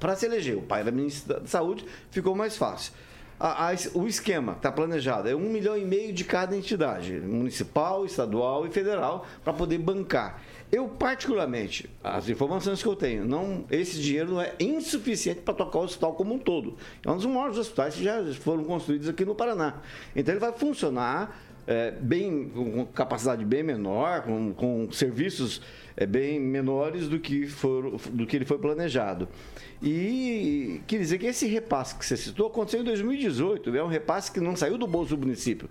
para 0.00 0.16
se 0.16 0.26
eleger. 0.26 0.56
O 0.56 0.62
pai 0.62 0.80
era 0.80 0.90
ministro 0.90 1.40
da 1.40 1.46
Saúde, 1.46 1.84
ficou 2.10 2.34
mais 2.34 2.56
fácil. 2.56 2.92
A- 3.42 3.70
a- 3.70 3.74
o 3.94 4.06
esquema 4.06 4.52
está 4.52 4.70
planejado 4.70 5.26
é 5.26 5.34
um 5.34 5.48
milhão 5.50 5.74
e 5.74 5.82
meio 5.82 6.12
de 6.12 6.24
cada 6.24 6.54
entidade, 6.54 7.12
municipal, 7.20 8.04
estadual 8.04 8.66
e 8.66 8.70
federal, 8.70 9.24
para 9.42 9.54
poder 9.54 9.78
bancar. 9.78 10.42
Eu, 10.70 10.86
particularmente, 10.86 11.88
as 12.04 12.28
informações 12.28 12.82
que 12.82 12.88
eu 12.88 12.94
tenho, 12.94 13.24
não, 13.24 13.64
esse 13.70 13.98
dinheiro 13.98 14.32
não 14.32 14.40
é 14.42 14.54
insuficiente 14.60 15.40
para 15.40 15.54
tocar 15.54 15.78
o 15.78 15.84
hospital 15.84 16.12
como 16.12 16.34
um 16.34 16.38
todo. 16.38 16.76
É 17.04 17.10
um 17.10 17.16
dos 17.16 17.24
maiores 17.26 17.56
hospitais 17.56 17.94
que 17.94 18.04
já 18.04 18.22
foram 18.34 18.62
construídos 18.62 19.08
aqui 19.08 19.24
no 19.24 19.34
Paraná. 19.34 19.78
Então, 20.14 20.32
ele 20.34 20.40
vai 20.40 20.52
funcionar 20.52 21.36
é, 21.66 21.90
bem, 21.90 22.48
com 22.48 22.86
capacidade 22.86 23.44
bem 23.44 23.62
menor, 23.62 24.22
com, 24.22 24.52
com 24.54 24.90
serviços 24.92 25.60
é, 25.96 26.06
bem 26.06 26.40
menores 26.40 27.08
do 27.08 27.18
que, 27.18 27.46
for, 27.46 27.96
do 28.10 28.26
que 28.26 28.36
ele 28.36 28.44
foi 28.44 28.58
planejado. 28.58 29.28
E 29.82 30.80
quer 30.86 30.98
dizer 30.98 31.18
que 31.18 31.26
esse 31.26 31.46
repasse 31.46 31.96
que 31.96 32.04
você 32.04 32.16
citou 32.16 32.46
aconteceu 32.48 32.80
em 32.80 32.84
2018, 32.84 33.74
é 33.74 33.82
um 33.82 33.88
repasse 33.88 34.30
que 34.30 34.40
não 34.40 34.54
saiu 34.54 34.76
do 34.76 34.86
bolso 34.86 35.16
do 35.16 35.20
município. 35.26 35.68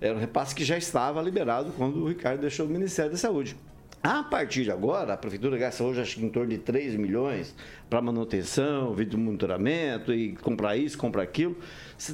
Era 0.00 0.14
um 0.14 0.20
repasse 0.20 0.54
que 0.54 0.64
já 0.64 0.78
estava 0.78 1.20
liberado 1.20 1.72
quando 1.76 1.96
o 2.04 2.08
Ricardo 2.08 2.40
deixou 2.40 2.66
o 2.66 2.68
Ministério 2.68 3.10
da 3.10 3.16
Saúde. 3.16 3.56
A 4.00 4.22
partir 4.22 4.62
de 4.62 4.70
agora, 4.70 5.14
a 5.14 5.16
Prefeitura 5.16 5.58
gasta 5.58 5.82
hoje 5.82 6.00
acho 6.00 6.16
que 6.16 6.24
em 6.24 6.28
torno 6.28 6.50
de 6.50 6.58
3 6.58 6.94
milhões 6.94 7.52
para 7.90 8.00
manutenção, 8.00 8.94
vídeo 8.94 9.18
monitoramento 9.18 10.14
e 10.14 10.36
comprar 10.36 10.76
isso, 10.76 10.96
comprar 10.96 11.22
aquilo. 11.24 11.56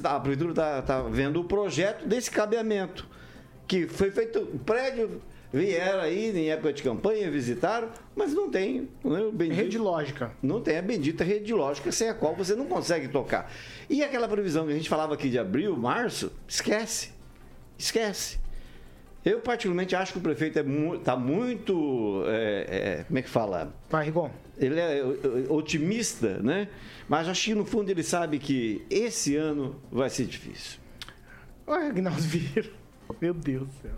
Tá- 0.01 0.15
A 0.15 0.19
Prefeitura 0.19 0.79
está 0.79 1.03
vendo 1.03 1.39
o 1.39 1.43
projeto 1.43 2.07
desse 2.07 2.31
cabeamento, 2.31 3.07
que 3.67 3.87
foi 3.87 4.11
feito, 4.11 4.39
o 4.39 4.59
prédio 4.59 5.21
vieram 5.53 6.01
aí 6.01 6.37
em 6.37 6.49
época 6.49 6.73
de 6.73 6.83
campanha, 6.83 7.31
visitaram, 7.31 7.89
mas 8.15 8.33
não 8.33 8.49
tem 8.49 8.89
né, 9.03 9.29
bendito- 9.33 9.57
Rede 9.57 9.77
lógica. 9.77 10.31
não 10.41 10.59
tem 10.61 10.77
a 10.77 10.81
bendita 10.81 11.23
rede 11.23 11.53
lógica 11.53 11.91
sem 11.91 12.09
a 12.09 12.13
qual 12.13 12.35
você 12.35 12.55
não 12.55 12.65
consegue 12.65 13.07
tocar. 13.07 13.49
E 13.89 14.03
aquela 14.03 14.27
previsão 14.27 14.65
que 14.65 14.73
a 14.73 14.75
gente 14.75 14.89
falava 14.89 15.13
aqui 15.13 15.29
de 15.29 15.39
abril, 15.39 15.75
março, 15.77 16.31
esquece. 16.47 17.11
Esquece. 17.77 18.37
Eu, 19.23 19.39
particularmente, 19.39 19.95
acho 19.95 20.11
que 20.13 20.19
o 20.19 20.21
prefeito 20.21 20.59
está 20.59 21.15
muito. 21.15 22.23
é, 22.27 22.99
é, 22.99 23.03
como 23.05 23.17
é 23.17 23.21
que 23.23 23.29
fala? 23.29 23.73
Vai, 23.89 24.05
Rigon. 24.05 24.29
Ele 24.57 24.79
é 24.79 24.99
é, 24.99 25.03
otimista, 25.49 26.37
né? 26.43 26.67
Mas 27.09 27.27
acho 27.27 27.45
que 27.45 27.55
no 27.55 27.65
fundo 27.65 27.89
ele 27.89 28.03
sabe 28.03 28.37
que 28.39 28.85
esse 28.89 29.35
ano 29.35 29.81
vai 29.91 30.09
ser 30.11 30.25
difícil. 30.25 30.79
Olha, 31.65 31.87
Agnaldo 31.87 32.21
Vieira. 32.21 32.69
Meu 33.21 33.33
Deus 33.33 33.67
do 33.67 33.73
céu. 33.81 33.91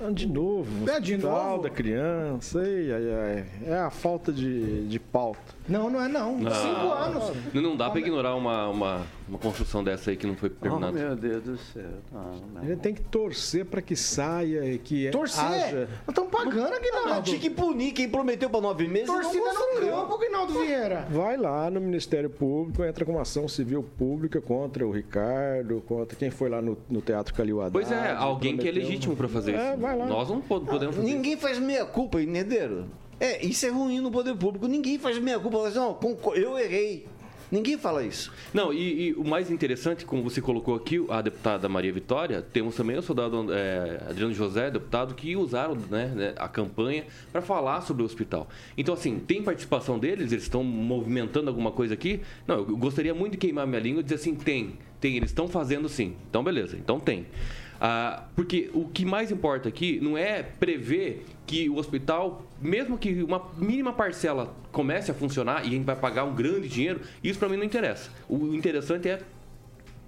Ah, 0.00 0.10
De 0.10 0.26
novo, 0.26 0.88
É, 0.90 1.00
de 1.00 1.16
novo? 1.16 1.62
da 1.62 1.70
criança, 1.70 2.60
ai, 2.60 2.90
ai, 2.92 3.12
ai. 3.12 3.46
é 3.72 3.78
a 3.78 3.90
falta 3.90 4.32
de, 4.32 4.86
de 4.88 4.98
pauta. 4.98 5.53
Não, 5.68 5.88
não 5.88 6.00
é 6.02 6.08
não. 6.08 6.36
Cinco 6.38 6.92
anos. 6.92 7.32
Não, 7.54 7.62
não 7.62 7.76
dá 7.76 7.88
para 7.88 8.00
ignorar 8.00 8.34
uma, 8.34 8.68
uma, 8.68 9.02
uma 9.28 9.38
construção 9.38 9.82
dessa 9.82 10.10
aí 10.10 10.16
que 10.16 10.26
não 10.26 10.36
foi 10.36 10.50
Oh, 10.50 10.62
terminada. 10.62 10.92
meu 10.92 11.16
Deus 11.16 11.42
do 11.42 11.56
céu. 11.56 11.82
Não, 12.12 12.32
não. 12.60 12.66
Gente 12.66 12.80
tem 12.80 12.94
que 12.94 13.00
torcer 13.02 13.64
para 13.64 13.80
que 13.80 13.96
saia 13.96 14.64
e 14.64 14.78
que 14.78 15.10
Torcer? 15.10 15.42
haja. 15.42 15.88
Nós 16.06 16.08
estamos 16.08 16.30
pagando, 16.30 16.70
Não, 16.70 16.76
Aguinaldo. 16.76 17.22
tinha 17.22 17.38
que 17.38 17.48
punir 17.48 17.92
quem 17.92 18.08
prometeu 18.08 18.50
para 18.50 18.60
nove 18.60 18.86
meses. 18.86 19.08
e 19.08 19.12
não 19.12 19.20
Torcida 19.22 19.52
no 19.52 19.80
campo, 19.80 20.14
Aguinaldo 20.14 20.52
Vieira. 20.52 21.06
Vai 21.10 21.36
lá 21.36 21.70
no 21.70 21.80
Ministério 21.80 22.28
Público, 22.28 22.84
entra 22.84 23.04
com 23.04 23.12
uma 23.12 23.22
ação 23.22 23.48
civil 23.48 23.82
pública 23.82 24.40
contra 24.40 24.86
o 24.86 24.90
Ricardo, 24.90 25.82
contra 25.86 26.14
quem 26.16 26.30
foi 26.30 26.48
lá 26.50 26.60
no, 26.60 26.76
no 26.90 27.00
Teatro 27.00 27.32
Calil 27.34 27.60
Haddad. 27.60 27.72
Pois 27.72 27.90
é, 27.90 28.10
alguém 28.12 28.56
que 28.58 28.68
é 28.68 28.70
legítimo 28.72 29.16
para 29.16 29.28
fazer 29.28 29.54
É, 29.54 29.70
isso. 29.72 29.80
vai 29.80 29.96
lá. 29.96 30.06
Nós 30.06 30.28
não 30.28 30.40
po- 30.40 30.60
podemos 30.60 30.94
fazer 30.96 31.08
isso. 31.08 31.16
Ninguém 31.16 31.36
faz 31.38 31.58
meia 31.58 31.84
culpa, 31.86 32.18
Nedeiro. 32.20 32.86
É, 33.24 33.42
isso 33.42 33.64
é 33.64 33.70
ruim 33.70 34.00
no 34.00 34.10
poder 34.10 34.36
público. 34.36 34.68
Ninguém 34.68 34.98
faz 34.98 35.18
meia 35.18 35.38
culpa. 35.38 35.56
Fala 35.56 35.68
assim, 35.68 35.78
não, 35.78 36.34
eu 36.34 36.58
errei. 36.58 37.06
Ninguém 37.50 37.78
fala 37.78 38.04
isso. 38.04 38.30
Não, 38.52 38.70
e, 38.70 39.08
e 39.08 39.14
o 39.14 39.24
mais 39.24 39.50
interessante, 39.50 40.04
como 40.04 40.22
você 40.22 40.42
colocou 40.42 40.74
aqui, 40.74 41.02
a 41.08 41.22
deputada 41.22 41.66
Maria 41.66 41.90
Vitória, 41.90 42.42
temos 42.42 42.74
também 42.74 42.98
o 42.98 43.02
soldado 43.02 43.46
é, 43.50 44.02
Adriano 44.10 44.34
José, 44.34 44.70
deputado, 44.70 45.14
que 45.14 45.36
usaram 45.36 45.74
né, 45.90 46.12
né, 46.14 46.34
a 46.36 46.48
campanha 46.48 47.06
para 47.32 47.40
falar 47.40 47.80
sobre 47.80 48.02
o 48.02 48.06
hospital. 48.06 48.46
Então, 48.76 48.92
assim, 48.92 49.18
tem 49.18 49.42
participação 49.42 49.98
deles? 49.98 50.30
Eles 50.30 50.44
estão 50.44 50.62
movimentando 50.62 51.48
alguma 51.48 51.70
coisa 51.70 51.94
aqui? 51.94 52.20
Não, 52.46 52.56
eu 52.56 52.76
gostaria 52.76 53.14
muito 53.14 53.32
de 53.32 53.38
queimar 53.38 53.66
minha 53.66 53.80
língua 53.80 54.00
e 54.00 54.02
dizer 54.02 54.16
assim, 54.16 54.34
tem, 54.34 54.76
tem, 55.00 55.16
eles 55.16 55.30
estão 55.30 55.48
fazendo 55.48 55.88
sim. 55.88 56.14
Então, 56.28 56.44
beleza, 56.44 56.76
então 56.76 57.00
tem. 57.00 57.26
Ah, 57.86 58.24
porque 58.34 58.70
o 58.72 58.88
que 58.88 59.04
mais 59.04 59.30
importa 59.30 59.68
aqui 59.68 60.00
não 60.00 60.16
é 60.16 60.42
prever 60.42 61.26
que 61.46 61.68
o 61.68 61.76
hospital, 61.76 62.42
mesmo 62.58 62.96
que 62.96 63.22
uma 63.22 63.50
mínima 63.58 63.92
parcela 63.92 64.56
comece 64.72 65.10
a 65.10 65.14
funcionar 65.14 65.66
e 65.66 65.68
a 65.68 65.70
gente 65.70 65.84
vai 65.84 65.94
pagar 65.94 66.24
um 66.24 66.34
grande 66.34 66.66
dinheiro, 66.66 67.02
isso 67.22 67.38
para 67.38 67.46
mim 67.46 67.58
não 67.58 67.64
interessa. 67.64 68.10
O 68.26 68.54
interessante 68.54 69.10
é 69.10 69.20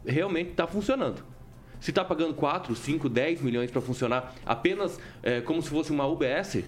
realmente 0.06 0.52
estar 0.52 0.66
tá 0.66 0.72
funcionando. 0.72 1.22
Se 1.78 1.90
está 1.90 2.02
pagando 2.02 2.32
4, 2.32 2.74
5, 2.74 3.10
10 3.10 3.42
milhões 3.42 3.70
para 3.70 3.82
funcionar 3.82 4.34
apenas 4.46 4.98
é, 5.22 5.42
como 5.42 5.60
se 5.60 5.68
fosse 5.68 5.92
uma 5.92 6.06
UBS, 6.06 6.64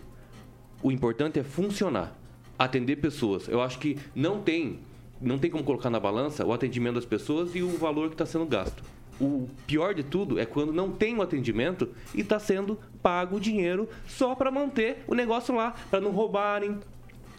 o 0.82 0.92
importante 0.92 1.38
é 1.38 1.42
funcionar, 1.42 2.14
atender 2.58 2.96
pessoas. 2.96 3.48
Eu 3.48 3.62
acho 3.62 3.78
que 3.78 3.96
não 4.14 4.42
tem, 4.42 4.80
não 5.18 5.38
tem 5.38 5.50
como 5.50 5.64
colocar 5.64 5.88
na 5.88 5.98
balança 5.98 6.44
o 6.44 6.52
atendimento 6.52 6.96
das 6.96 7.06
pessoas 7.06 7.54
e 7.54 7.62
o 7.62 7.78
valor 7.78 8.08
que 8.08 8.14
está 8.14 8.26
sendo 8.26 8.44
gasto. 8.44 8.97
O 9.20 9.48
pior 9.66 9.94
de 9.94 10.02
tudo 10.02 10.38
é 10.38 10.46
quando 10.46 10.72
não 10.72 10.90
tem 10.90 11.16
o 11.16 11.22
atendimento 11.22 11.88
e 12.14 12.20
está 12.20 12.38
sendo 12.38 12.78
pago 13.02 13.36
o 13.36 13.40
dinheiro 13.40 13.88
só 14.06 14.34
para 14.34 14.50
manter 14.50 15.02
o 15.06 15.14
negócio 15.14 15.54
lá, 15.54 15.74
para 15.90 16.00
não 16.00 16.10
roubarem, 16.10 16.78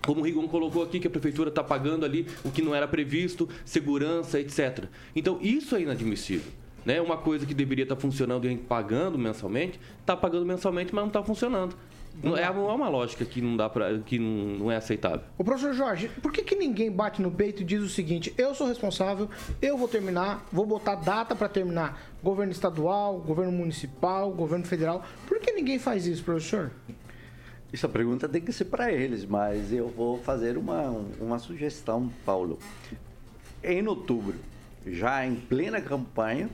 como 0.06 0.22
o 0.22 0.24
Rigon 0.24 0.48
colocou 0.48 0.84
aqui, 0.84 1.00
que 1.00 1.08
a 1.08 1.10
prefeitura 1.10 1.50
está 1.50 1.64
pagando 1.64 2.06
ali 2.06 2.26
o 2.44 2.52
que 2.52 2.62
não 2.62 2.74
era 2.74 2.88
previsto, 2.88 3.48
segurança, 3.66 4.40
etc. 4.40 4.86
Então, 5.16 5.38
isso 5.42 5.76
é 5.76 5.82
inadmissível. 5.82 6.52
Né? 6.86 7.02
Uma 7.02 7.18
coisa 7.18 7.46
que 7.46 7.54
deveria 7.54 7.84
estar 7.84 7.96
tá 7.96 8.02
funcionando 8.02 8.50
e 8.50 8.58
pagando 8.58 9.18
mensalmente, 9.18 9.80
está 10.00 10.16
pagando 10.16 10.46
mensalmente, 10.46 10.94
mas 10.96 11.02
não 11.02 11.10
está 11.10 11.24
funcionando. 11.24 11.76
Não 12.22 12.36
é, 12.36 12.50
uma 12.50 12.90
lógica 12.90 13.24
que 13.24 13.40
não 13.40 13.56
dá 13.56 13.70
para 13.70 14.00
que 14.00 14.20
não, 14.20 14.58
não, 14.58 14.72
é 14.72 14.76
aceitável. 14.76 15.22
O 15.38 15.44
professor 15.44 15.74
Jorge, 15.74 16.10
por 16.22 16.34
que, 16.34 16.44
que 16.44 16.56
ninguém 16.56 16.92
bate 16.92 17.22
no 17.22 17.32
peito 17.32 17.62
e 17.62 17.66
diz 17.66 17.82
o 17.82 17.88
seguinte: 17.88 18.34
eu 18.38 18.54
sou 18.54 18.68
responsável, 18.68 19.30
eu 19.62 19.78
vou 19.78 19.88
terminar, 19.88 20.46
vou 20.52 20.66
botar 20.66 20.96
data 20.96 21.34
para 21.34 21.48
terminar 21.48 22.02
governo 22.22 22.52
estadual, 22.52 23.20
governo 23.20 23.54
municipal, 23.54 24.32
governo 24.32 24.66
federal. 24.66 25.04
Por 25.28 25.40
que 25.40 25.54
ninguém 25.54 25.80
faz 25.80 26.06
isso, 26.06 26.24
professor? 26.24 26.72
Essa 27.72 27.88
pergunta 27.88 28.28
tem 28.28 28.42
que 28.42 28.52
ser 28.52 28.66
para 28.66 28.92
eles, 28.92 29.26
mas 29.26 29.72
eu 29.72 29.88
vou 29.88 30.18
fazer 30.20 30.58
uma, 30.58 30.90
uma 31.22 31.40
sugestão, 31.40 32.12
Paulo. 32.26 32.58
Em 33.64 33.88
outubro, 33.88 34.36
já 34.86 35.26
em 35.26 35.36
plena 35.36 35.80
campanha, 35.80 36.50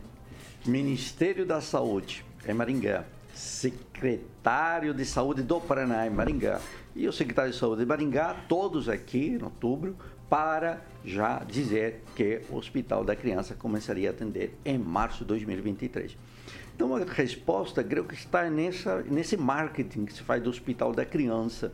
Ministério 0.66 1.46
da 1.46 1.62
Saúde, 1.62 2.26
em 2.48 2.54
Maringá, 2.54 3.06
secretário 3.36 4.94
de 4.94 5.06
Saúde 5.06 5.44
do 5.44 5.60
Paraná, 5.60 6.08
em 6.08 6.10
Maringá, 6.10 6.62
e 6.96 7.08
o 7.08 7.12
secretário 7.12 7.52
de 7.52 7.58
Saúde 7.58 7.82
de 7.82 7.86
Maringá, 7.86 8.34
todos 8.48 8.88
aqui 8.88 9.28
em 9.28 9.44
outubro, 9.44 9.96
para 10.30 10.82
já 11.04 11.40
dizer 11.40 12.02
que 12.16 12.42
o 12.50 12.56
Hospital 12.56 13.04
da 13.04 13.16
Criança 13.16 13.54
começaria 13.54 14.10
a 14.10 14.12
atender 14.12 14.58
em 14.64 14.78
março 14.78 15.20
de 15.20 15.26
2023. 15.26 16.18
Então, 16.74 16.96
a 16.96 17.00
resposta, 17.04 17.84
creio 17.84 18.06
que 18.06 18.16
está 18.16 18.50
nessa, 18.50 19.02
nesse 19.04 19.38
marketing 19.38 20.06
que 20.06 20.14
se 20.14 20.24
faz 20.24 20.42
do 20.42 20.50
Hospital 20.50 20.94
da 20.94 21.06
Criança. 21.06 21.74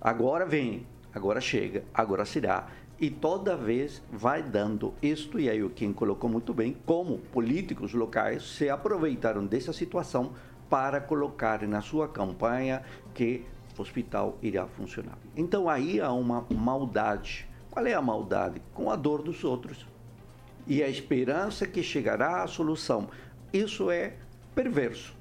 Agora 0.00 0.44
vem, 0.44 0.86
agora 1.14 1.40
chega, 1.40 1.84
agora 1.94 2.24
será. 2.24 2.68
E 3.00 3.10
toda 3.10 3.56
vez 3.56 4.02
vai 4.12 4.42
dando 4.42 4.92
isto, 5.00 5.38
e 5.38 5.48
aí 5.48 5.62
o 5.62 5.70
Kim 5.70 5.92
colocou 5.92 6.28
muito 6.28 6.52
bem, 6.52 6.76
como 6.84 7.18
políticos 7.18 7.94
locais 7.94 8.42
se 8.42 8.68
aproveitaram 8.68 9.46
dessa 9.46 9.72
situação 9.72 10.32
para 10.68 11.00
colocar 11.00 11.66
na 11.66 11.80
sua 11.80 12.08
campanha 12.08 12.82
que 13.14 13.44
o 13.76 13.82
hospital 13.82 14.36
irá 14.42 14.66
funcionar. 14.66 15.16
Então 15.36 15.68
aí 15.68 16.00
há 16.00 16.12
uma 16.12 16.44
maldade. 16.50 17.48
Qual 17.70 17.86
é 17.86 17.94
a 17.94 18.02
maldade? 18.02 18.60
Com 18.74 18.90
a 18.90 18.96
dor 18.96 19.22
dos 19.22 19.44
outros. 19.44 19.86
E 20.66 20.82
a 20.82 20.88
esperança 20.88 21.66
que 21.66 21.82
chegará 21.82 22.42
à 22.42 22.46
solução. 22.46 23.08
Isso 23.52 23.90
é 23.90 24.14
perverso. 24.54 25.16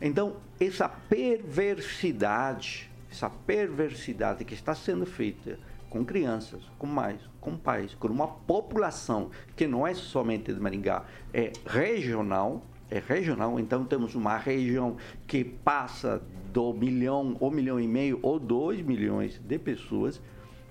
Então, 0.00 0.36
essa 0.60 0.88
perversidade, 0.88 2.90
essa 3.10 3.30
perversidade 3.30 4.44
que 4.44 4.54
está 4.54 4.74
sendo 4.74 5.06
feita 5.06 5.58
com 5.88 6.04
crianças, 6.04 6.62
com 6.78 6.86
mães, 6.86 7.20
com 7.40 7.56
pais, 7.56 7.94
com 7.94 8.08
uma 8.08 8.26
população 8.26 9.30
que 9.54 9.66
não 9.66 9.86
é 9.86 9.94
somente 9.94 10.52
de 10.52 10.58
Maringá, 10.58 11.04
é 11.32 11.52
regional, 11.66 12.62
é 12.92 12.98
regional, 12.98 13.58
então 13.58 13.86
temos 13.86 14.14
uma 14.14 14.36
região 14.36 14.98
que 15.26 15.42
passa 15.42 16.22
do 16.52 16.74
milhão, 16.74 17.38
ou 17.40 17.50
milhão 17.50 17.80
e 17.80 17.88
meio, 17.88 18.18
ou 18.20 18.38
dois 18.38 18.82
milhões 18.82 19.38
de 19.38 19.58
pessoas 19.58 20.20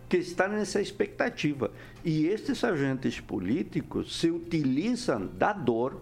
que 0.08 0.18
estão 0.18 0.50
nessa 0.50 0.80
expectativa. 0.80 1.72
E 2.06 2.28
estes 2.28 2.64
agentes 2.64 3.20
políticos 3.20 4.20
se 4.20 4.30
utilizam 4.30 5.26
da 5.26 5.52
dor 5.52 6.00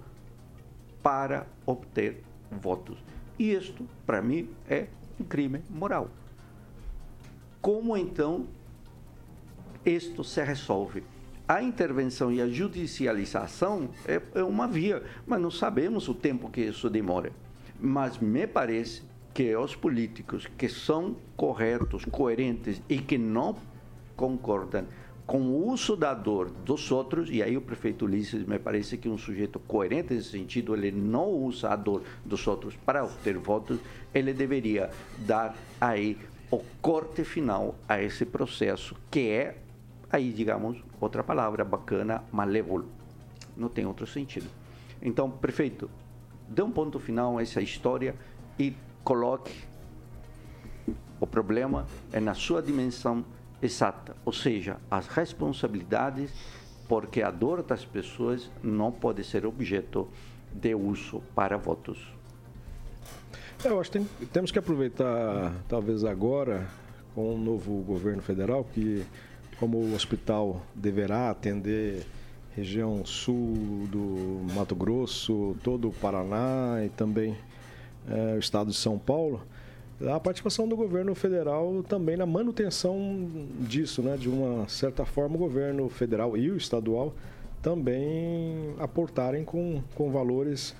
para 1.01 1.47
obter 1.65 2.21
votos. 2.51 2.97
E 3.37 3.53
isto, 3.53 3.87
para 4.05 4.21
mim, 4.21 4.49
é 4.67 4.87
um 5.17 5.23
crime 5.23 5.61
moral. 5.69 6.09
Como 7.61 7.95
então 7.95 8.45
isto 9.85 10.21
se 10.25 10.43
resolve? 10.43 11.01
A 11.49 11.63
intervenção 11.63 12.31
e 12.31 12.39
a 12.39 12.47
judicialização 12.47 13.89
é, 14.07 14.21
é 14.35 14.43
uma 14.43 14.67
via, 14.67 15.01
mas 15.25 15.41
não 15.41 15.49
sabemos 15.49 16.07
o 16.07 16.13
tempo 16.13 16.47
que 16.47 16.61
isso 16.61 16.91
demora. 16.91 17.31
Mas 17.81 18.19
me 18.19 18.45
parece 18.45 19.01
que 19.33 19.55
os 19.55 19.75
políticos 19.75 20.45
que 20.55 20.69
são 20.69 21.15
corretos, 21.35 22.05
coerentes 22.05 22.79
e 22.87 22.99
que 22.99 23.17
não 23.17 23.55
concordam 24.15 24.85
com 25.25 25.41
o 25.41 25.71
uso 25.71 25.95
da 25.95 26.13
dor 26.13 26.51
dos 26.63 26.91
outros, 26.91 27.31
e 27.31 27.41
aí 27.41 27.57
o 27.57 27.61
prefeito 27.61 28.05
Ulisses 28.05 28.45
me 28.45 28.59
parece 28.59 28.95
que 28.95 29.07
é 29.07 29.11
um 29.11 29.17
sujeito 29.17 29.57
coerente 29.57 30.13
nesse 30.13 30.29
sentido, 30.29 30.75
ele 30.75 30.91
não 30.91 31.31
usa 31.31 31.69
a 31.69 31.75
dor 31.75 32.03
dos 32.23 32.45
outros 32.45 32.75
para 32.75 33.03
obter 33.03 33.39
votos, 33.39 33.79
ele 34.13 34.33
deveria 34.33 34.91
dar 35.17 35.55
aí 35.81 36.15
o 36.51 36.63
corte 36.79 37.23
final 37.23 37.73
a 37.87 37.99
esse 37.99 38.23
processo, 38.23 38.95
que 39.09 39.29
é, 39.29 39.57
aí 40.11 40.31
digamos, 40.31 40.77
outra 40.99 41.23
palavra 41.23 41.63
bacana, 41.63 42.23
malévolo. 42.31 42.87
Não 43.55 43.69
tem 43.69 43.85
outro 43.85 44.07
sentido. 44.07 44.47
Então, 45.01 45.29
prefeito, 45.29 45.89
dê 46.47 46.61
um 46.61 46.71
ponto 46.71 46.99
final 46.99 47.37
a 47.37 47.41
essa 47.41 47.61
história 47.61 48.15
e 48.57 48.73
coloque 49.03 49.69
o 51.19 51.27
problema 51.27 51.85
é 52.13 52.19
na 52.19 52.33
sua 52.33 52.61
dimensão 52.61 53.25
exata, 53.61 54.15
ou 54.23 54.31
seja, 54.31 54.77
as 54.89 55.07
responsabilidades, 55.07 56.31
porque 56.87 57.21
a 57.21 57.29
dor 57.29 57.61
das 57.61 57.83
pessoas 57.83 58.49
não 58.63 58.91
pode 58.91 59.23
ser 59.23 59.45
objeto 59.45 60.07
de 60.53 60.73
uso 60.73 61.21
para 61.35 61.57
votos. 61.57 61.99
É, 63.63 63.67
eu 63.67 63.79
acho 63.79 63.91
que 63.91 63.99
tem, 63.99 64.27
temos 64.27 64.51
que 64.51 64.59
aproveitar, 64.59 65.53
talvez 65.67 66.05
agora, 66.05 66.67
com 67.13 67.35
o 67.35 67.37
novo 67.37 67.81
governo 67.81 68.21
federal, 68.21 68.63
que 68.63 69.05
como 69.59 69.77
o 69.77 69.93
hospital 69.93 70.61
deverá 70.73 71.29
atender 71.29 72.05
região 72.55 73.05
sul 73.05 73.87
do 73.91 74.53
Mato 74.53 74.75
Grosso, 74.75 75.55
todo 75.63 75.89
o 75.89 75.93
Paraná 75.93 76.83
e 76.85 76.89
também 76.89 77.37
é, 78.09 78.35
o 78.35 78.39
estado 78.39 78.71
de 78.71 78.77
São 78.77 78.97
Paulo, 78.97 79.41
a 80.07 80.19
participação 80.19 80.67
do 80.67 80.77
governo 80.77 81.13
federal 81.13 81.83
também 81.83 82.15
na 82.15 82.25
manutenção 82.25 83.27
disso, 83.59 84.01
né? 84.01 84.15
De 84.15 84.29
uma 84.29 84.67
certa 84.69 85.05
forma, 85.05 85.35
o 85.35 85.39
governo 85.39 85.89
federal 85.89 86.37
e 86.37 86.49
o 86.49 86.55
estadual 86.55 87.13
também 87.61 88.73
aportarem 88.79 89.43
com, 89.43 89.83
com 89.95 90.09
valores 90.09 90.73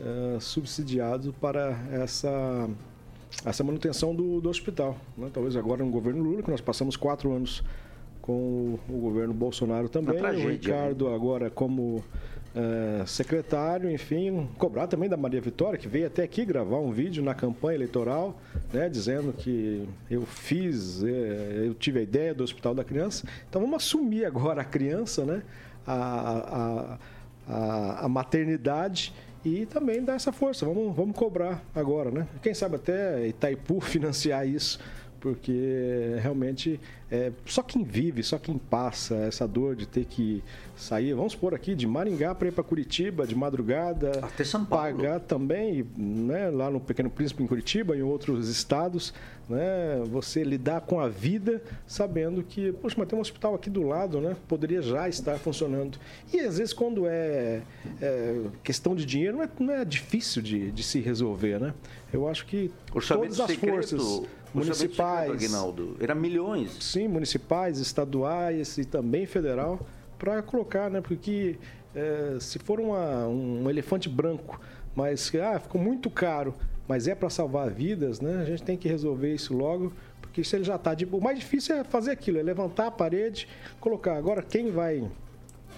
uh, 0.00 0.40
subsidiados 0.40 1.34
para 1.38 1.78
essa, 1.90 2.68
essa 3.44 3.62
manutenção 3.62 4.14
do, 4.14 4.40
do 4.40 4.48
hospital. 4.48 4.96
Né? 5.18 5.30
Talvez 5.30 5.54
agora 5.54 5.84
no 5.84 5.90
governo 5.90 6.22
Lula, 6.22 6.42
que 6.42 6.50
nós 6.50 6.62
passamos 6.62 6.96
quatro 6.96 7.30
anos 7.30 7.62
com 8.22 8.32
o, 8.32 8.80
o 8.88 8.98
governo 8.98 9.34
Bolsonaro 9.34 9.88
também, 9.88 10.18
o 10.18 10.22
né? 10.22 10.32
Ricardo 10.32 11.08
agora 11.08 11.50
como 11.50 12.02
é, 12.54 13.04
secretário, 13.06 13.90
enfim, 13.90 14.48
cobrar 14.58 14.86
também 14.86 15.08
da 15.08 15.16
Maria 15.16 15.40
Vitória, 15.40 15.78
que 15.78 15.88
veio 15.88 16.06
até 16.06 16.22
aqui 16.22 16.44
gravar 16.44 16.78
um 16.78 16.92
vídeo 16.92 17.22
na 17.22 17.34
campanha 17.34 17.76
eleitoral, 17.76 18.38
né, 18.72 18.88
dizendo 18.88 19.32
que 19.32 19.88
eu 20.10 20.24
fiz, 20.24 21.02
é, 21.02 21.64
eu 21.66 21.74
tive 21.74 21.98
a 21.98 22.02
ideia 22.02 22.34
do 22.34 22.44
Hospital 22.44 22.74
da 22.74 22.84
Criança. 22.84 23.26
Então 23.48 23.60
vamos 23.60 23.76
assumir 23.76 24.24
agora 24.24 24.62
a 24.62 24.64
criança, 24.64 25.24
né, 25.24 25.42
a, 25.86 25.94
a, 25.94 26.98
a, 27.48 28.04
a 28.04 28.08
maternidade 28.08 29.12
e 29.44 29.66
também 29.66 30.04
dar 30.04 30.14
essa 30.14 30.30
força. 30.30 30.64
Vamos, 30.64 30.94
vamos 30.94 31.16
cobrar 31.16 31.64
agora, 31.74 32.10
né? 32.10 32.28
Quem 32.42 32.54
sabe 32.54 32.76
até 32.76 33.26
Itaipu 33.26 33.80
financiar 33.82 34.46
isso 34.46 34.78
porque 35.22 36.16
realmente 36.20 36.80
é, 37.08 37.30
só 37.46 37.62
quem 37.62 37.84
vive, 37.84 38.24
só 38.24 38.38
quem 38.38 38.58
passa 38.58 39.14
essa 39.14 39.46
dor 39.46 39.76
de 39.76 39.86
ter 39.86 40.04
que 40.04 40.42
sair, 40.76 41.14
vamos 41.14 41.34
supor 41.34 41.54
aqui, 41.54 41.76
de 41.76 41.86
Maringá 41.86 42.34
para 42.34 42.48
ir 42.48 42.50
para 42.50 42.64
Curitiba, 42.64 43.24
de 43.24 43.36
madrugada, 43.36 44.18
Até 44.20 44.42
São 44.42 44.64
Paulo. 44.64 44.96
pagar 44.96 45.20
também, 45.20 45.86
né, 45.96 46.50
lá 46.50 46.68
no 46.68 46.80
Pequeno 46.80 47.08
Príncipe 47.08 47.40
em 47.40 47.46
Curitiba, 47.46 47.96
em 47.96 48.02
outros 48.02 48.48
estados, 48.48 49.14
né, 49.48 50.02
você 50.10 50.42
lidar 50.42 50.80
com 50.80 50.98
a 50.98 51.08
vida 51.08 51.62
sabendo 51.86 52.42
que, 52.42 52.72
poxa, 52.72 52.96
mas 52.98 53.06
tem 53.06 53.16
um 53.16 53.22
hospital 53.22 53.54
aqui 53.54 53.70
do 53.70 53.86
lado, 53.86 54.20
né, 54.20 54.34
poderia 54.48 54.82
já 54.82 55.08
estar 55.08 55.38
funcionando. 55.38 55.98
E 56.32 56.40
às 56.40 56.58
vezes 56.58 56.74
quando 56.74 57.06
é, 57.06 57.62
é 58.00 58.40
questão 58.64 58.96
de 58.96 59.06
dinheiro, 59.06 59.36
não 59.36 59.44
é, 59.44 59.48
não 59.60 59.72
é 59.72 59.84
difícil 59.84 60.42
de, 60.42 60.72
de 60.72 60.82
se 60.82 60.98
resolver, 60.98 61.60
né? 61.60 61.74
Eu 62.12 62.28
acho 62.28 62.44
que 62.44 62.70
Orçamento 62.92 63.36
todas 63.36 63.40
as 63.40 63.46
secreto, 63.46 63.74
forças 63.74 64.28
municipais, 64.54 65.30
Aguinaldo, 65.30 65.96
era 66.00 66.14
milhões. 66.14 66.76
sim, 66.80 67.08
municipais, 67.08 67.78
estaduais 67.78 68.76
e 68.78 68.84
também 68.84 69.26
federal, 69.26 69.86
para 70.18 70.40
colocar, 70.42 70.90
né? 70.90 71.00
Porque 71.00 71.58
eh, 71.94 72.36
se 72.40 72.58
for 72.58 72.80
uma- 72.80 73.26
um 73.28 73.68
elefante 73.68 74.08
branco, 74.08 74.60
mas 74.94 75.30
ah, 75.36 75.58
ficou 75.58 75.80
muito 75.80 76.08
caro, 76.10 76.54
mas 76.88 77.06
é 77.08 77.14
para 77.14 77.28
salvar 77.30 77.70
vidas, 77.70 78.20
né? 78.20 78.40
A 78.40 78.44
gente 78.44 78.62
tem 78.62 78.76
que 78.76 78.88
resolver 78.88 79.34
isso 79.34 79.54
logo, 79.54 79.92
porque 80.20 80.42
se 80.44 80.56
ele 80.56 80.64
já 80.64 80.76
está 80.76 80.94
de 80.94 81.04
o 81.04 81.20
mais 81.20 81.38
difícil 81.38 81.76
é 81.76 81.84
fazer 81.84 82.10
aquilo, 82.12 82.38
é 82.38 82.42
levantar 82.42 82.86
a 82.86 82.90
parede, 82.90 83.46
colocar. 83.80 84.16
Agora 84.16 84.42
quem 84.42 84.70
vai 84.70 85.04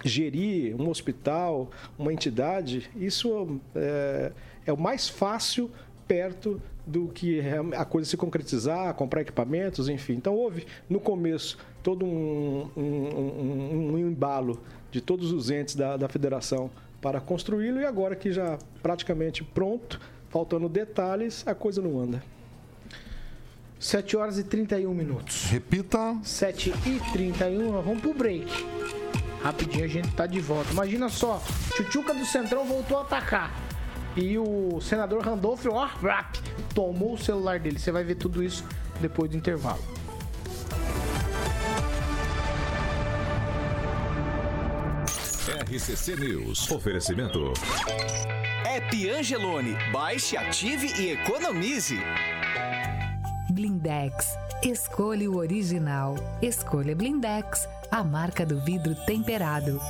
gerir 0.04 0.74
um 0.80 0.88
hospital, 0.88 1.70
uma 1.98 2.12
entidade, 2.12 2.90
isso 2.96 3.60
é, 3.74 4.32
é 4.66 4.72
o 4.72 4.76
mais 4.76 5.08
fácil 5.08 5.70
perto 6.06 6.60
do 6.86 7.08
que 7.08 7.40
a 7.76 7.84
coisa 7.84 8.08
se 8.08 8.16
concretizar, 8.16 8.92
comprar 8.94 9.22
equipamentos, 9.22 9.88
enfim. 9.88 10.14
Então 10.14 10.34
houve 10.34 10.66
no 10.88 11.00
começo 11.00 11.56
todo 11.82 12.04
um, 12.04 12.68
um- 12.76 12.82
um- 12.82 13.92
um 13.94 13.98
embalo 13.98 14.60
de 14.90 15.00
todos 15.00 15.32
os 15.32 15.50
entes 15.50 15.74
da, 15.74 15.96
da 15.96 16.08
federação 16.08 16.70
para 17.00 17.20
construí-lo 17.20 17.80
e 17.80 17.84
agora 17.86 18.14
que 18.14 18.32
já 18.32 18.58
praticamente 18.82 19.42
pronto, 19.42 20.00
faltando 20.30 20.68
detalhes, 20.68 21.42
a 21.46 21.54
coisa 21.54 21.80
não 21.82 21.98
anda. 22.00 22.22
7 23.78 24.16
horas 24.16 24.38
e 24.38 24.44
31 24.44 24.94
minutos. 24.94 25.44
Repita. 25.46 26.16
7 26.22 26.72
e 26.86 27.12
31, 27.12 27.72
nós 27.72 27.84
vamos 27.84 28.00
pro 28.00 28.14
break. 28.14 28.46
Rapidinho 29.42 29.84
a 29.84 29.88
gente 29.88 30.10
tá 30.14 30.26
de 30.26 30.40
volta. 30.40 30.70
Imagina 30.72 31.08
só, 31.10 31.42
Tchutchuca 31.76 32.14
do 32.14 32.24
Centrão 32.24 32.64
voltou 32.64 32.96
a 32.98 33.02
atacar. 33.02 33.52
E 34.16 34.38
o 34.38 34.80
senador 34.80 35.22
Randolph, 35.22 35.66
ó, 35.66 35.84
rap, 35.86 36.38
tomou 36.74 37.14
o 37.14 37.18
celular 37.18 37.58
dele. 37.58 37.78
Você 37.78 37.92
vai 37.92 38.04
ver 38.04 38.16
tudo 38.16 38.42
isso 38.42 38.64
depois 39.00 39.30
do 39.30 39.36
intervalo. 39.36 39.82
RCC 45.70 46.16
News. 46.16 46.70
Oferecimento. 46.70 47.52
App 48.66 49.10
Angelone. 49.10 49.76
Baixe, 49.92 50.36
ative 50.36 50.88
e 51.00 51.12
economize. 51.12 51.98
Blindex. 53.50 54.26
Escolha 54.62 55.30
o 55.30 55.36
original. 55.36 56.16
Escolha 56.40 56.96
Blindex, 56.96 57.68
a 57.90 58.02
marca 58.02 58.46
do 58.46 58.60
vidro 58.60 58.94
temperado. 59.06 59.80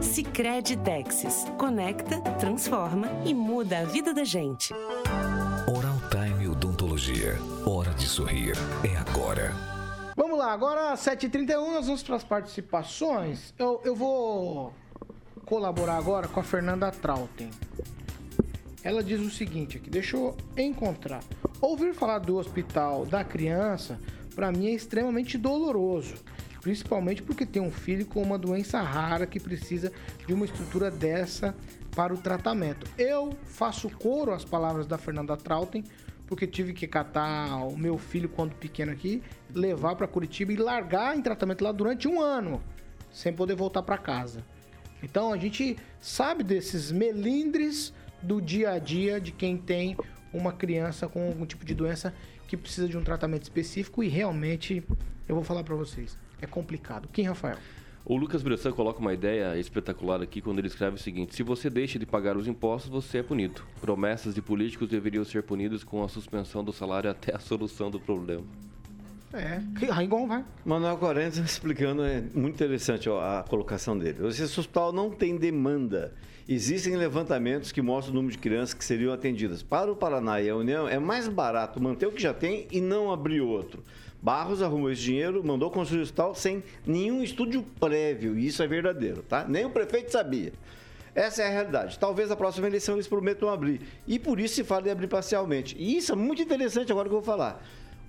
Sicredi 0.00 0.76
Texas. 0.76 1.46
Conecta, 1.56 2.20
transforma 2.38 3.08
e 3.24 3.32
muda 3.32 3.78
a 3.80 3.84
vida 3.84 4.12
da 4.12 4.24
gente. 4.24 4.74
Odontologia. 7.28 7.38
Hora 7.66 7.90
de 7.94 8.06
sorrir. 8.06 8.54
É 8.82 8.96
agora. 8.96 9.52
Vamos 10.16 10.38
lá, 10.38 10.52
agora 10.52 10.94
7h31, 10.94 11.72
nós 11.72 11.86
vamos 11.86 12.02
para 12.02 12.16
as 12.16 12.24
participações. 12.24 13.54
Eu, 13.58 13.80
eu 13.84 13.94
vou 13.94 14.72
colaborar 15.44 15.96
agora 15.96 16.26
com 16.26 16.40
a 16.40 16.42
Fernanda 16.42 16.90
Trautem. 16.90 17.50
Ela 18.82 19.02
diz 19.02 19.20
o 19.20 19.30
seguinte 19.30 19.76
aqui, 19.76 19.90
deixa 19.90 20.16
eu 20.16 20.36
encontrar. 20.56 21.22
Ouvir 21.60 21.94
falar 21.94 22.20
do 22.20 22.36
hospital 22.36 23.04
da 23.04 23.22
criança, 23.22 24.00
para 24.34 24.50
mim 24.50 24.68
é 24.68 24.72
extremamente 24.72 25.36
doloroso. 25.36 26.14
Principalmente 26.60 27.22
porque 27.22 27.46
tem 27.46 27.62
um 27.62 27.70
filho 27.70 28.06
com 28.06 28.22
uma 28.22 28.38
doença 28.38 28.80
rara 28.80 29.26
que 29.26 29.38
precisa 29.38 29.92
de 30.26 30.32
uma 30.32 30.44
estrutura 30.44 30.90
dessa 30.90 31.54
para 31.94 32.12
o 32.12 32.18
tratamento. 32.18 32.86
Eu 32.98 33.36
faço 33.44 33.88
coro 33.90 34.32
às 34.32 34.44
palavras 34.44 34.86
da 34.86 34.98
Fernanda 34.98 35.36
Trautem, 35.36 35.84
porque 36.28 36.46
tive 36.46 36.74
que 36.74 36.86
catar 36.86 37.56
o 37.64 37.76
meu 37.76 37.96
filho 37.96 38.28
quando 38.28 38.54
pequeno 38.54 38.92
aqui, 38.92 39.22
levar 39.52 39.96
para 39.96 40.06
Curitiba 40.06 40.52
e 40.52 40.56
largar 40.56 41.16
em 41.16 41.22
tratamento 41.22 41.64
lá 41.64 41.72
durante 41.72 42.06
um 42.06 42.20
ano, 42.20 42.62
sem 43.10 43.32
poder 43.32 43.56
voltar 43.56 43.82
para 43.82 43.96
casa. 43.96 44.44
Então 45.02 45.32
a 45.32 45.38
gente 45.38 45.76
sabe 45.98 46.44
desses 46.44 46.92
melindres 46.92 47.94
do 48.22 48.42
dia 48.42 48.72
a 48.72 48.78
dia 48.78 49.18
de 49.18 49.32
quem 49.32 49.56
tem 49.56 49.96
uma 50.32 50.52
criança 50.52 51.08
com 51.08 51.26
algum 51.26 51.46
tipo 51.46 51.64
de 51.64 51.74
doença 51.74 52.12
que 52.46 52.56
precisa 52.56 52.86
de 52.86 52.98
um 52.98 53.02
tratamento 53.02 53.44
específico 53.44 54.04
e 54.04 54.08
realmente 54.08 54.84
eu 55.26 55.34
vou 55.34 55.44
falar 55.44 55.64
para 55.64 55.74
vocês, 55.74 56.16
é 56.42 56.46
complicado. 56.46 57.08
Quem, 57.10 57.24
Rafael? 57.24 57.56
O 58.08 58.16
Lucas 58.16 58.42
Bressan 58.42 58.72
coloca 58.72 59.00
uma 59.00 59.12
ideia 59.12 59.54
espetacular 59.58 60.22
aqui 60.22 60.40
quando 60.40 60.60
ele 60.60 60.68
escreve 60.68 60.96
o 60.96 60.98
seguinte: 60.98 61.36
se 61.36 61.42
você 61.42 61.68
deixa 61.68 61.98
de 61.98 62.06
pagar 62.06 62.38
os 62.38 62.48
impostos, 62.48 62.90
você 62.90 63.18
é 63.18 63.22
punido. 63.22 63.60
Promessas 63.82 64.34
de 64.34 64.40
políticos 64.40 64.88
deveriam 64.88 65.26
ser 65.26 65.42
punidas 65.42 65.84
com 65.84 66.02
a 66.02 66.08
suspensão 66.08 66.64
do 66.64 66.72
salário 66.72 67.10
até 67.10 67.36
a 67.36 67.38
solução 67.38 67.90
do 67.90 68.00
problema. 68.00 68.44
É, 69.30 69.60
Raigon 69.90 70.26
vai. 70.26 70.42
Manuel 70.64 70.96
Correntes 70.96 71.36
explicando, 71.44 72.02
é 72.02 72.22
muito 72.34 72.54
interessante 72.54 73.10
ó, 73.10 73.20
a 73.20 73.42
colocação 73.42 73.98
dele. 73.98 74.26
Esse 74.26 74.42
hospital 74.42 74.90
não 74.90 75.10
tem 75.10 75.36
demanda. 75.36 76.14
Existem 76.48 76.96
levantamentos 76.96 77.70
que 77.70 77.82
mostram 77.82 78.12
o 78.12 78.14
número 78.14 78.32
de 78.32 78.38
crianças 78.38 78.72
que 78.72 78.82
seriam 78.82 79.12
atendidas. 79.12 79.62
Para 79.62 79.92
o 79.92 79.96
Paraná 79.96 80.40
e 80.40 80.48
a 80.48 80.56
União, 80.56 80.88
é 80.88 80.98
mais 80.98 81.28
barato 81.28 81.78
manter 81.78 82.06
o 82.06 82.12
que 82.12 82.22
já 82.22 82.32
tem 82.32 82.66
e 82.72 82.80
não 82.80 83.12
abrir 83.12 83.42
outro. 83.42 83.84
Barros 84.20 84.62
arrumou 84.62 84.90
esse 84.90 85.02
dinheiro, 85.02 85.44
mandou 85.44 85.70
construir 85.70 86.00
o 86.00 86.02
hospital 86.02 86.34
sem 86.34 86.62
nenhum 86.86 87.22
estúdio 87.22 87.64
prévio, 87.78 88.38
e 88.38 88.46
isso 88.46 88.62
é 88.62 88.66
verdadeiro, 88.66 89.22
tá? 89.22 89.44
Nem 89.48 89.64
o 89.64 89.70
prefeito 89.70 90.10
sabia. 90.10 90.52
Essa 91.14 91.42
é 91.42 91.46
a 91.46 91.50
realidade. 91.50 91.98
Talvez 91.98 92.30
a 92.30 92.36
próxima 92.36 92.66
eleição 92.66 92.94
eles 92.94 93.08
prometam 93.08 93.48
abrir. 93.48 93.80
E 94.06 94.18
por 94.18 94.38
isso 94.38 94.54
se 94.54 94.64
fala 94.64 94.82
de 94.82 94.90
abrir 94.90 95.08
parcialmente. 95.08 95.76
E 95.78 95.96
isso 95.96 96.12
é 96.12 96.14
muito 96.14 96.40
interessante 96.40 96.92
agora 96.92 97.08
que 97.08 97.14
eu 97.14 97.20
vou 97.20 97.26
falar. 97.26 97.60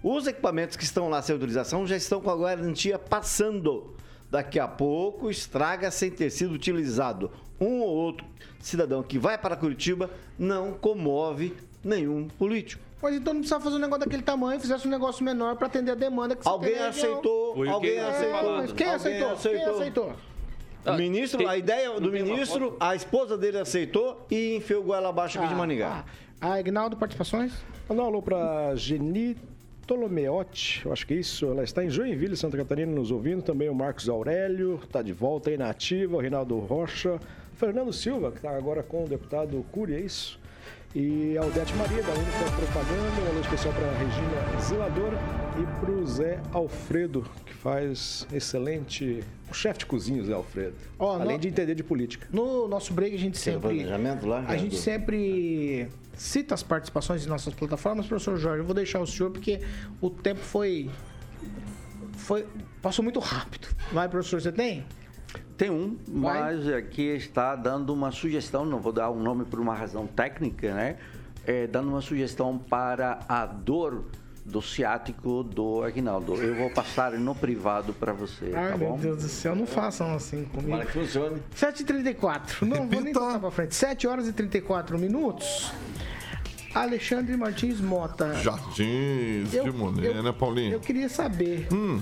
Os 0.03 0.27
equipamentos 0.27 0.77
que 0.77 0.83
estão 0.83 1.09
lá 1.09 1.21
sem 1.21 1.33
autorização 1.33 1.87
já 1.87 1.97
estão 1.97 2.21
com 2.21 2.29
a 2.29 2.37
garantia 2.37 2.99
passando. 2.99 3.95
Daqui 4.29 4.59
a 4.59 4.67
pouco 4.67 5.29
estraga 5.31 5.89
sem 5.89 6.11
ter 6.11 6.29
sido 6.29 6.53
utilizado. 6.53 7.31
Um 7.59 7.79
ou 7.79 7.89
outro 7.89 8.27
cidadão 8.59 9.01
que 9.01 9.17
vai 9.17 9.37
para 9.37 9.55
Curitiba 9.55 10.09
não 10.37 10.73
comove 10.73 11.55
nenhum 11.83 12.27
político. 12.27 12.88
Mas 13.01 13.15
então 13.15 13.33
não 13.33 13.41
precisava 13.41 13.63
fazer 13.63 13.77
um 13.77 13.79
negócio 13.79 14.05
daquele 14.05 14.23
tamanho, 14.23 14.59
fizesse 14.59 14.87
um 14.87 14.91
negócio 14.91 15.23
menor 15.23 15.55
para 15.55 15.67
atender 15.67 15.91
a 15.91 15.95
demanda 15.95 16.35
que 16.35 16.43
você 16.43 16.49
Alguém 16.49 16.73
tem 16.73 16.85
aceitou, 16.85 17.55
Foi 17.55 17.69
alguém 17.69 17.91
que 17.91 17.99
foi 17.99 18.09
aceitou. 18.09 18.57
Mas 18.57 18.71
quem 18.73 18.87
Alguém 18.87 18.95
aceitou? 18.95 19.37
Quem 19.37 19.65
aceitou? 19.65 20.13
O 20.85 20.93
ministro, 20.93 21.47
a 21.47 21.57
ideia 21.57 21.99
do 21.99 22.11
ministro, 22.11 22.75
a 22.79 22.95
esposa 22.95 23.37
dele 23.37 23.59
aceitou 23.59 24.25
e 24.31 24.55
enfiou 24.55 24.83
goela 24.83 25.09
abaixo 25.09 25.37
aqui 25.37 25.47
de 25.47 25.55
Maningá. 25.55 26.05
Ah, 26.41 26.53
ah, 26.53 26.59
Ignaldo, 26.59 26.95
participações? 26.95 27.53
Mandar 27.87 28.03
um 28.03 28.05
alô 28.05 28.21
para 28.21 28.75
Geni 28.75 29.37
Tolomeotti, 29.85 30.83
eu 30.85 30.93
acho 30.93 31.05
que 31.05 31.13
é 31.13 31.17
isso. 31.17 31.47
Ela 31.47 31.63
está 31.63 31.83
em 31.83 31.89
Joinville, 31.89 32.35
Santa 32.37 32.55
Catarina, 32.55 32.91
nos 32.91 33.11
ouvindo. 33.11 33.41
Também 33.41 33.69
o 33.69 33.75
Marcos 33.75 34.07
Aurélio, 34.07 34.79
está 34.83 35.01
de 35.01 35.11
volta 35.11 35.49
aí 35.49 35.57
na 35.57 35.69
ativa. 35.69 36.15
O 36.15 36.19
Reinaldo 36.19 36.57
Rocha. 36.59 37.19
Fernando 37.55 37.91
Silva, 37.91 38.31
que 38.31 38.37
está 38.37 38.55
agora 38.55 38.81
com 38.81 39.03
o 39.03 39.07
deputado 39.07 39.65
Cury, 39.69 39.95
é 39.95 39.99
isso? 39.99 40.38
E 40.95 41.37
a 41.37 41.41
Aldete 41.43 41.73
Maria, 41.75 42.01
da 42.01 42.11
Única 42.13 42.51
Propaganda. 42.55 43.21
Um 43.21 43.27
alô 43.29 43.39
especial 43.41 43.73
para 43.73 43.87
a 43.87 43.93
Regina 43.93 44.59
Zeladora 44.61 45.19
e 45.61 45.79
para 45.79 45.91
o 45.91 46.07
Zé 46.07 46.39
Alfredo, 46.51 47.23
que 47.45 47.53
faz 47.53 48.25
excelente. 48.33 49.23
O 49.51 49.53
chefe 49.53 49.79
de 49.79 49.85
cozinha, 49.85 50.23
Zé 50.23 50.33
Alfredo. 50.33 50.73
Ó, 50.97 51.13
Além 51.19 51.35
no- 51.35 51.41
de 51.41 51.47
entender 51.47 51.75
de 51.75 51.83
política. 51.83 52.27
No 52.31 52.67
nosso 52.67 52.91
break 52.93 53.15
a 53.15 53.19
gente 53.19 53.33
Tem 53.33 53.53
sempre. 53.53 53.61
planejamento 53.69 54.25
lá, 54.25 54.43
A 54.47 54.57
gente 54.57 54.77
sempre 54.77 55.87
cita 56.15 56.55
as 56.55 56.63
participações 56.63 57.21
de 57.21 57.29
nossas 57.29 57.53
plataformas, 57.53 58.07
professor 58.07 58.35
Jorge. 58.37 58.61
Eu 58.61 58.65
vou 58.65 58.73
deixar 58.75 58.99
o 58.99 59.05
senhor 59.05 59.29
porque 59.31 59.61
o 60.01 60.09
tempo 60.09 60.39
foi. 60.41 60.89
Foi. 62.13 62.47
Passou 62.81 63.03
muito 63.03 63.19
rápido. 63.19 63.67
Vai, 63.91 64.09
professor, 64.09 64.41
você 64.41 64.51
tem? 64.51 64.83
Tem 65.59 65.69
um, 65.69 65.97
Vai. 66.07 66.39
mas 66.55 66.67
aqui 66.69 67.01
está 67.01 67.53
dando 67.53 67.93
uma 67.93 68.11
sugestão, 68.13 68.63
não 68.63 68.79
vou 68.79 68.93
dar 68.93 69.11
um 69.11 69.21
nome 69.21 69.43
por 69.43 69.59
uma 69.59 69.75
razão 69.75 70.07
técnica, 70.07 70.73
né? 70.73 70.95
É, 71.45 71.67
dando 71.67 71.89
uma 71.89 71.99
sugestão 72.01 72.57
para 72.57 73.19
a 73.27 73.45
dor 73.45 74.05
do 74.45 74.61
ciático 74.61 75.43
do 75.43 75.83
Aguinaldo. 75.83 76.35
Eu 76.35 76.55
vou 76.55 76.69
passar 76.69 77.11
no 77.11 77.35
privado 77.35 77.91
para 77.93 78.13
você, 78.13 78.53
Ai, 78.55 78.71
tá 78.71 78.77
meu 78.77 78.87
bom? 78.91 78.97
Deus 78.97 79.17
do 79.21 79.27
céu, 79.27 79.53
não 79.53 79.67
façam 79.67 80.13
assim 80.15 80.45
comigo. 80.45 80.77
Para 80.77 80.85
que 80.85 80.93
funcione. 80.93 81.41
7h34. 81.53 82.61
Não 82.65 82.87
vou 82.87 83.01
nem 83.01 83.13
passar 83.13 83.39
pra 83.39 83.51
frente. 83.51 83.75
7 83.75 84.07
horas 84.07 84.29
e 84.29 84.31
34 84.31 84.97
minutos. 84.97 85.73
Alexandre 86.73 87.35
Martins 87.35 87.81
Mota. 87.81 88.33
Jardins 88.35 89.53
Eu- 89.53 89.65
de 89.65 89.71
Monet, 89.71 90.21
né, 90.21 90.31
Paulinho? 90.31 90.71
Eu 90.71 90.79
queria 90.79 91.09
saber. 91.09 91.67
Hum. 91.73 91.99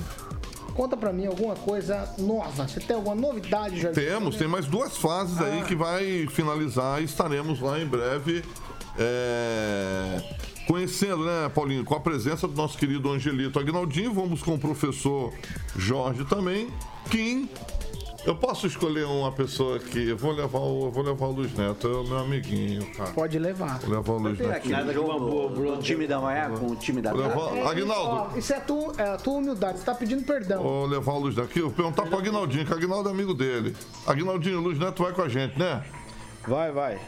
Conta 0.77 0.95
pra 0.95 1.11
mim 1.11 1.25
alguma 1.25 1.55
coisa 1.55 2.07
nova. 2.19 2.67
Você 2.67 2.79
tem 2.79 2.95
alguma 2.95 3.15
novidade, 3.15 3.81
Jorge? 3.81 3.99
Temos, 3.99 4.35
tem 4.35 4.47
mais 4.47 4.67
duas 4.67 4.95
fases 4.95 5.41
aí 5.41 5.63
que 5.63 5.75
vai 5.75 6.27
finalizar 6.27 7.01
e 7.01 7.05
estaremos 7.05 7.59
lá 7.59 7.79
em 7.79 7.85
breve 7.87 8.43
é, 8.95 10.21
conhecendo, 10.67 11.25
né, 11.25 11.49
Paulinho, 11.49 11.83
com 11.83 11.95
a 11.95 11.99
presença 11.99 12.47
do 12.47 12.53
nosso 12.53 12.77
querido 12.77 13.11
Angelito 13.11 13.57
Agnaldinho. 13.57 14.13
Vamos 14.13 14.43
com 14.43 14.53
o 14.53 14.59
professor 14.59 15.33
Jorge 15.75 16.23
também. 16.25 16.69
Kim. 17.09 17.49
Eu 18.27 18.35
posso 18.35 18.67
escolher 18.67 19.05
uma 19.05 19.31
pessoa 19.31 19.77
aqui. 19.77 20.09
Eu 20.09 20.17
vou 20.17 20.33
levar 20.33 20.59
o, 20.59 20.87
eu 20.87 20.91
vou 20.91 21.01
levar 21.01 21.27
o 21.27 21.31
Luiz 21.31 21.53
Neto, 21.53 21.87
é 21.87 21.91
o 21.91 22.03
meu 22.03 22.17
amiguinho, 22.17 22.85
cara. 22.93 23.11
Pode 23.11 23.39
levar. 23.39 23.79
Vou 23.79 23.89
levar 23.95 24.11
o 24.13 24.17
Luiz 24.17 24.37
Neto. 24.37 24.51
aquele 24.51 24.93
jogo 24.93 25.47
do 25.49 25.77
time 25.77 26.05
da 26.05 26.19
manhã 26.19 26.49
com 26.51 26.65
o 26.67 26.75
time 26.75 27.01
da 27.01 27.13
tarde. 27.13 27.25
levar- 27.29 27.71
Aguinaldo. 27.71 28.29
Ó, 28.35 28.37
isso 28.37 28.51
é 28.51 28.57
a 28.57 28.59
tua, 28.59 28.93
é 28.97 29.09
a 29.13 29.17
tua 29.17 29.33
humildade. 29.35 29.79
Você 29.79 29.85
tá 29.85 29.95
pedindo 29.95 30.23
perdão. 30.25 30.61
Vou 30.61 30.85
levar 30.85 31.13
o 31.13 31.19
Luiz 31.19 31.37
Neto 31.37 31.45
aqui. 31.49 31.59
Eu 31.59 31.67
vou 31.69 31.73
perguntar 31.75 32.03
pro 32.05 32.17
Agnaldinho, 32.17 32.65
que 32.65 32.73
o 32.73 32.75
Agnaldo 32.75 33.07
é 33.07 33.11
amigo 33.13 33.33
dele. 33.33 33.73
Agnaldinho, 34.05 34.59
o 34.59 34.61
Luiz 34.61 34.77
Neto 34.77 35.03
vai 35.03 35.13
com 35.13 35.21
a 35.21 35.29
gente, 35.29 35.57
né? 35.57 35.85
Vai, 36.45 36.69
vai. 36.73 36.99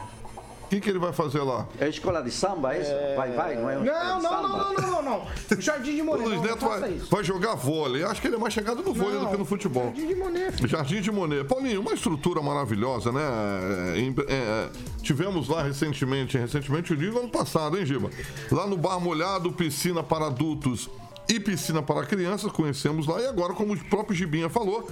O 0.70 0.72
que, 0.72 0.80
que 0.80 0.88
ele 0.88 1.00
vai 1.00 1.12
fazer 1.12 1.40
lá? 1.42 1.66
É 1.80 1.88
escola 1.88 2.22
de 2.22 2.30
samba, 2.30 2.76
é 2.76 2.80
isso? 2.80 2.92
Vai, 3.16 3.32
vai, 3.32 3.56
não 3.56 3.68
é 3.68 3.74
Não, 3.74 3.82
não, 3.82 4.20
samba? 4.20 4.42
não, 4.48 4.58
não, 4.58 4.72
não, 4.74 4.90
não, 4.90 5.02
não. 5.02 5.26
O 5.58 5.60
Jardim 5.60 5.96
de 5.96 6.02
O 6.02 6.04
Monet. 6.04 6.24
Luiz 6.28 6.36
não, 6.36 6.44
não 6.44 6.50
Neto 6.54 6.68
vai, 6.68 6.92
vai 7.10 7.24
jogar 7.24 7.56
vôlei. 7.56 8.04
Acho 8.04 8.20
que 8.20 8.28
ele 8.28 8.36
é 8.36 8.38
mais 8.38 8.54
chegado 8.54 8.80
no 8.80 8.94
vôlei 8.94 9.14
Não. 9.16 9.24
do 9.24 9.30
que 9.32 9.36
no 9.36 9.44
futebol. 9.44 9.82
Jardim 9.86 10.06
de 10.06 10.14
Monet. 10.14 10.52
filho. 10.52 10.68
Jardim 10.68 11.00
de 11.00 11.10
Monet. 11.10 11.42
Paulinho, 11.48 11.80
uma 11.80 11.92
estrutura 11.92 12.40
maravilhosa, 12.40 13.10
né? 13.10 13.20
Em- 13.96 14.14
é, 14.28 14.68
tivemos 15.02 15.48
lá 15.48 15.60
recentemente, 15.64 16.38
recentemente, 16.38 16.92
eu 16.92 16.96
digo 16.96 17.18
ano 17.18 17.28
passado, 17.30 17.76
hein, 17.76 17.84
Giba? 17.84 18.08
Lá 18.52 18.64
no 18.64 18.76
Bar 18.76 19.00
Molhado, 19.00 19.50
piscina 19.50 20.04
para 20.04 20.26
adultos 20.26 20.88
e 21.30 21.38
piscina 21.38 21.80
para 21.80 22.04
crianças, 22.04 22.50
conhecemos 22.50 23.06
lá. 23.06 23.20
E 23.20 23.26
agora, 23.26 23.54
como 23.54 23.72
o 23.72 23.84
próprio 23.84 24.16
Gibinha 24.16 24.48
falou, 24.48 24.90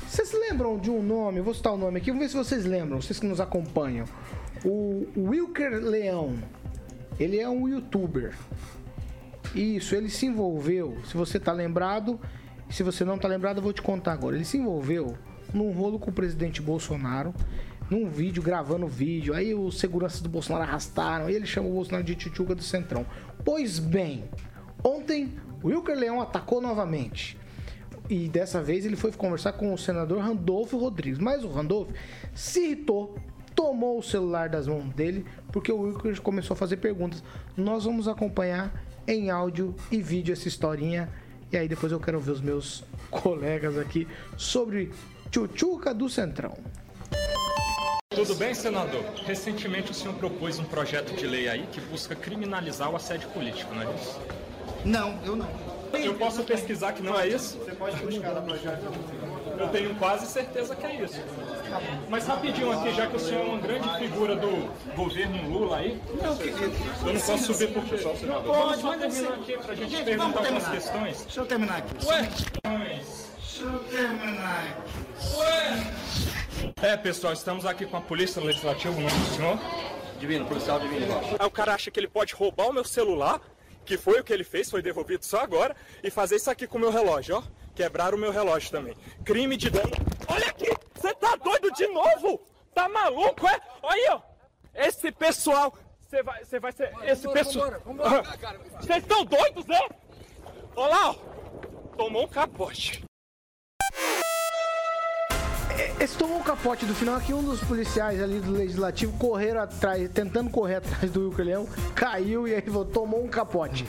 Vocês 0.08 0.32
lembram 0.32 0.78
de 0.78 0.90
um 0.90 1.02
nome? 1.02 1.38
Eu 1.38 1.44
vou 1.44 1.54
citar 1.54 1.72
o 1.72 1.76
nome 1.78 1.98
aqui, 1.98 2.10
vamos 2.10 2.24
ver 2.26 2.28
se 2.30 2.36
vocês 2.36 2.64
lembram, 2.64 3.00
vocês 3.00 3.18
que 3.18 3.26
nos 3.26 3.40
acompanham. 3.40 4.06
O 4.64 5.06
Wilker 5.16 5.72
Leão. 5.72 6.36
Ele 7.18 7.38
é 7.38 7.48
um 7.48 7.68
youtuber. 7.68 8.34
Isso, 9.54 9.94
ele 9.94 10.10
se 10.10 10.26
envolveu. 10.26 10.98
Se 11.06 11.16
você 11.16 11.40
tá 11.40 11.52
lembrado, 11.52 12.20
se 12.68 12.82
você 12.82 13.04
não 13.04 13.16
tá 13.16 13.28
lembrado, 13.28 13.58
eu 13.58 13.62
vou 13.62 13.72
te 13.72 13.80
contar 13.80 14.12
agora. 14.12 14.36
Ele 14.36 14.44
se 14.44 14.58
envolveu 14.58 15.16
num 15.54 15.70
rolo 15.72 15.98
com 15.98 16.10
o 16.10 16.12
presidente 16.12 16.60
Bolsonaro, 16.60 17.34
num 17.88 18.08
vídeo, 18.08 18.42
gravando 18.42 18.86
vídeo. 18.86 19.34
Aí 19.34 19.54
os 19.54 19.78
seguranças 19.78 20.20
do 20.20 20.28
Bolsonaro 20.28 20.64
arrastaram, 20.64 21.26
aí 21.26 21.34
ele 21.34 21.46
chama 21.46 21.68
o 21.68 21.72
Bolsonaro 21.72 22.04
de 22.04 22.14
tchutchuca 22.14 22.54
do 22.54 22.62
Centrão. 22.62 23.06
Pois 23.44 23.78
bem, 23.78 24.24
ontem 24.84 25.32
o 25.62 25.68
Wilker 25.68 25.96
Leão 25.96 26.20
atacou 26.20 26.60
novamente. 26.60 27.38
E 28.08 28.28
dessa 28.28 28.62
vez 28.62 28.84
ele 28.84 28.96
foi 28.96 29.10
conversar 29.12 29.52
com 29.52 29.72
o 29.72 29.78
senador 29.78 30.20
Randolfo 30.20 30.76
Rodrigues. 30.76 31.18
Mas 31.18 31.44
o 31.44 31.48
Randolfo 31.48 31.92
se 32.34 32.64
irritou, 32.64 33.16
tomou 33.56 33.98
o 33.98 34.02
celular 34.02 34.50
das 34.50 34.68
mãos 34.68 34.94
dele, 34.94 35.24
porque 35.50 35.72
o 35.72 35.80
Wilker 35.80 36.20
começou 36.20 36.54
a 36.54 36.56
fazer 36.56 36.76
perguntas. 36.76 37.24
Nós 37.56 37.84
vamos 37.84 38.06
acompanhar 38.06 38.70
em 39.08 39.30
áudio 39.30 39.74
e 39.90 40.00
vídeo 40.00 40.32
essa 40.32 40.46
historinha. 40.46 41.08
E 41.50 41.56
aí 41.56 41.66
depois 41.66 41.90
eu 41.90 41.98
quero 41.98 42.20
ver 42.20 42.32
os 42.32 42.40
meus 42.40 42.84
colegas 43.10 43.78
aqui 43.78 44.06
sobre 44.36 44.92
Tchutchuca 45.30 45.94
do 45.94 46.08
Centrão. 46.08 46.56
Tudo 48.10 48.34
bem, 48.34 48.54
senador? 48.54 49.04
Recentemente 49.24 49.90
o 49.90 49.94
senhor 49.94 50.14
propôs 50.14 50.58
um 50.58 50.64
projeto 50.64 51.14
de 51.14 51.26
lei 51.26 51.48
aí 51.48 51.66
que 51.70 51.80
busca 51.80 52.14
criminalizar 52.14 52.90
o 52.90 52.96
assédio 52.96 53.28
político, 53.30 53.74
não 53.74 53.82
é 53.82 53.94
isso? 53.94 54.20
Não, 54.84 55.18
eu 55.24 55.36
não. 55.36 55.48
Eu 55.92 56.14
posso 56.14 56.42
pesquisar 56.44 56.92
que 56.92 57.02
não 57.02 57.18
é 57.18 57.28
isso? 57.28 57.58
Você 57.58 57.72
pode 57.72 57.96
buscar 58.04 58.34
no 58.34 58.42
projeto. 58.42 58.84
Eu 59.58 59.68
tenho 59.68 59.94
quase 59.96 60.26
certeza 60.26 60.74
que 60.76 60.86
é 60.86 60.94
isso. 61.02 61.20
Mas 62.08 62.26
rapidinho 62.26 62.72
aqui, 62.72 62.92
já 62.94 63.06
que 63.06 63.16
o 63.16 63.20
senhor 63.20 63.42
é 63.42 63.44
uma 63.48 63.58
grande 63.58 63.98
figura 63.98 64.36
do 64.36 64.70
governo 64.94 65.48
Lula 65.50 65.78
aí, 65.78 66.00
Não, 66.22 66.36
querido. 66.36 66.72
eu 67.06 67.12
não 67.14 67.20
posso 67.20 67.52
subir 67.52 67.72
por 67.72 67.84
quê? 67.84 67.96
Não 68.26 68.42
Vamos 68.42 68.46
pode, 68.46 68.80
só 68.80 68.90
terminar 68.96 69.10
ser. 69.12 69.28
aqui 69.32 69.58
pra 69.58 69.74
gente 69.74 69.90
Gente, 69.90 70.04
perguntar 70.04 70.38
algumas 70.38 70.64
terminar. 70.64 70.72
questões. 70.72 71.22
Deixa 71.22 71.40
eu 71.40 71.46
terminar 71.46 71.76
aqui. 71.78 72.06
Ué? 72.06 72.22
Deixa 72.22 73.64
eu 73.64 73.78
terminar 73.84 74.64
aqui. 74.64 74.76
É, 76.82 76.96
pessoal, 76.96 77.32
estamos 77.32 77.64
aqui 77.66 77.86
com 77.86 77.96
a 77.96 78.00
Polícia 78.00 78.42
Legislativa, 78.42 78.94
o 78.94 79.00
nome 79.00 79.14
do 79.18 79.34
senhor? 79.34 79.58
Divino, 80.20 80.46
policial 80.46 80.80
divino. 80.80 81.06
Aí 81.38 81.46
o 81.46 81.50
cara 81.50 81.74
acha 81.74 81.90
que 81.90 81.98
ele 82.00 82.08
pode 82.08 82.34
roubar 82.34 82.68
o 82.68 82.72
meu 82.72 82.84
celular, 82.84 83.40
que 83.84 83.96
foi 83.96 84.20
o 84.20 84.24
que 84.24 84.32
ele 84.32 84.44
fez, 84.44 84.70
foi 84.70 84.82
devolvido 84.82 85.24
só 85.24 85.40
agora, 85.40 85.74
e 86.02 86.10
fazer 86.10 86.36
isso 86.36 86.50
aqui 86.50 86.66
com 86.66 86.78
o 86.78 86.80
meu 86.80 86.90
relógio, 86.90 87.36
ó. 87.36 87.42
Quebrar 87.76 88.14
o 88.14 88.18
meu 88.18 88.32
relógio 88.32 88.70
também. 88.70 88.96
Crime 89.22 89.54
de 89.54 89.68
dano. 89.68 89.92
Olha 90.28 90.46
aqui! 90.48 90.72
Você 90.94 91.14
tá 91.14 91.36
doido 91.36 91.70
de 91.72 91.86
novo? 91.88 92.40
Tá 92.74 92.88
maluco, 92.88 93.46
é? 93.46 93.60
Olha 93.82 93.94
aí, 93.94 94.08
ó. 94.10 94.20
Esse 94.74 95.12
pessoal. 95.12 95.76
Você 96.00 96.22
vai, 96.22 96.42
você 96.42 96.58
vai 96.58 96.72
ser. 96.72 96.90
Esse 97.02 97.28
pessoal. 97.28 97.70
Vocês 98.80 99.02
estão 99.02 99.26
doidos, 99.26 99.68
é? 99.68 99.88
Olha 100.74 100.88
lá, 100.88 101.10
ó. 101.10 101.14
Tomou 101.98 102.24
um 102.24 102.28
capote. 102.28 103.04
Esse 106.00 106.16
tomou 106.16 106.38
o 106.38 106.44
capote 106.44 106.86
do 106.86 106.94
final 106.94 107.16
aqui, 107.16 107.34
um 107.34 107.42
dos 107.42 107.62
policiais 107.62 108.22
ali 108.22 108.40
do 108.40 108.52
Legislativo 108.52 109.16
correram 109.18 109.60
atrás, 109.60 110.08
tentando 110.10 110.50
correr 110.50 110.76
atrás 110.76 111.10
do 111.10 111.28
Wilker 111.28 111.44
Leão, 111.44 111.68
caiu 111.94 112.48
e 112.48 112.54
aí 112.54 112.62
tomou 112.92 113.22
um 113.22 113.28
capote. 113.28 113.84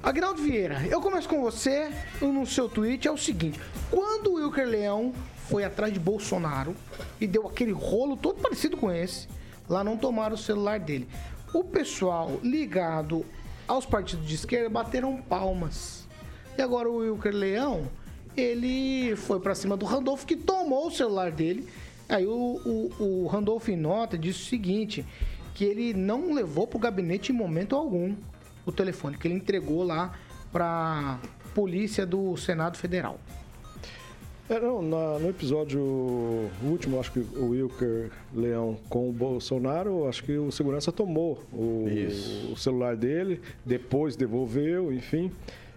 Agnaldo 0.00 0.40
Vieira, 0.40 0.86
eu 0.88 1.00
começo 1.00 1.28
com 1.28 1.42
você 1.42 1.90
no 2.22 2.46
seu 2.46 2.68
tweet, 2.68 3.08
é 3.08 3.10
o 3.10 3.16
seguinte, 3.16 3.60
quando 3.90 4.30
o 4.30 4.34
Wilker 4.34 4.66
Leão 4.66 5.12
foi 5.48 5.64
atrás 5.64 5.92
de 5.92 5.98
Bolsonaro 5.98 6.74
e 7.20 7.26
deu 7.26 7.48
aquele 7.48 7.72
rolo 7.72 8.16
todo 8.16 8.40
parecido 8.40 8.76
com 8.76 8.92
esse, 8.92 9.26
lá 9.68 9.82
não 9.82 9.96
tomaram 9.96 10.36
o 10.36 10.38
celular 10.38 10.78
dele. 10.78 11.08
O 11.52 11.64
pessoal 11.64 12.38
ligado 12.44 13.26
aos 13.66 13.84
partidos 13.84 14.26
de 14.26 14.36
esquerda 14.36 14.68
bateram 14.68 15.16
palmas. 15.16 16.06
E 16.56 16.62
agora 16.62 16.88
o 16.88 16.98
Wilker 16.98 17.34
Leão, 17.34 17.88
ele 18.36 19.16
foi 19.16 19.40
pra 19.40 19.54
cima 19.54 19.76
do 19.76 19.84
Randolph, 19.84 20.24
que 20.24 20.36
tomou 20.36 20.86
o 20.86 20.92
celular 20.92 21.32
dele. 21.32 21.68
Aí 22.08 22.24
o, 22.24 22.30
o, 23.00 23.24
o 23.24 23.26
Randolph 23.26 23.68
em 23.68 23.76
nota 23.76 24.16
disse 24.16 24.42
o 24.42 24.46
seguinte, 24.46 25.04
que 25.54 25.64
ele 25.64 25.92
não 25.92 26.32
levou 26.32 26.68
pro 26.68 26.78
gabinete 26.78 27.32
em 27.32 27.34
momento 27.34 27.74
algum 27.74 28.14
o 28.70 28.72
telefone, 28.72 29.16
que 29.16 29.26
ele 29.28 29.34
entregou 29.34 29.82
lá 29.82 30.12
pra 30.52 31.18
polícia 31.54 32.06
do 32.06 32.36
Senado 32.36 32.76
Federal. 32.76 33.18
É, 34.50 34.58
não, 34.58 34.80
na- 34.80 35.18
no 35.18 35.28
episódio 35.28 35.78
último, 36.62 36.98
acho 36.98 37.12
que 37.12 37.18
o 37.18 37.50
Wilker 37.50 38.10
Leão 38.34 38.78
com 38.88 39.08
o 39.08 39.12
Bolsonaro, 39.12 40.08
acho 40.08 40.24
que 40.24 40.38
o 40.38 40.50
segurança 40.50 40.90
tomou 40.90 41.42
o, 41.52 41.86
o 42.52 42.56
celular 42.56 42.96
dele, 42.96 43.42
depois 43.64 44.16
devolveu, 44.16 44.90
enfim. 44.90 45.30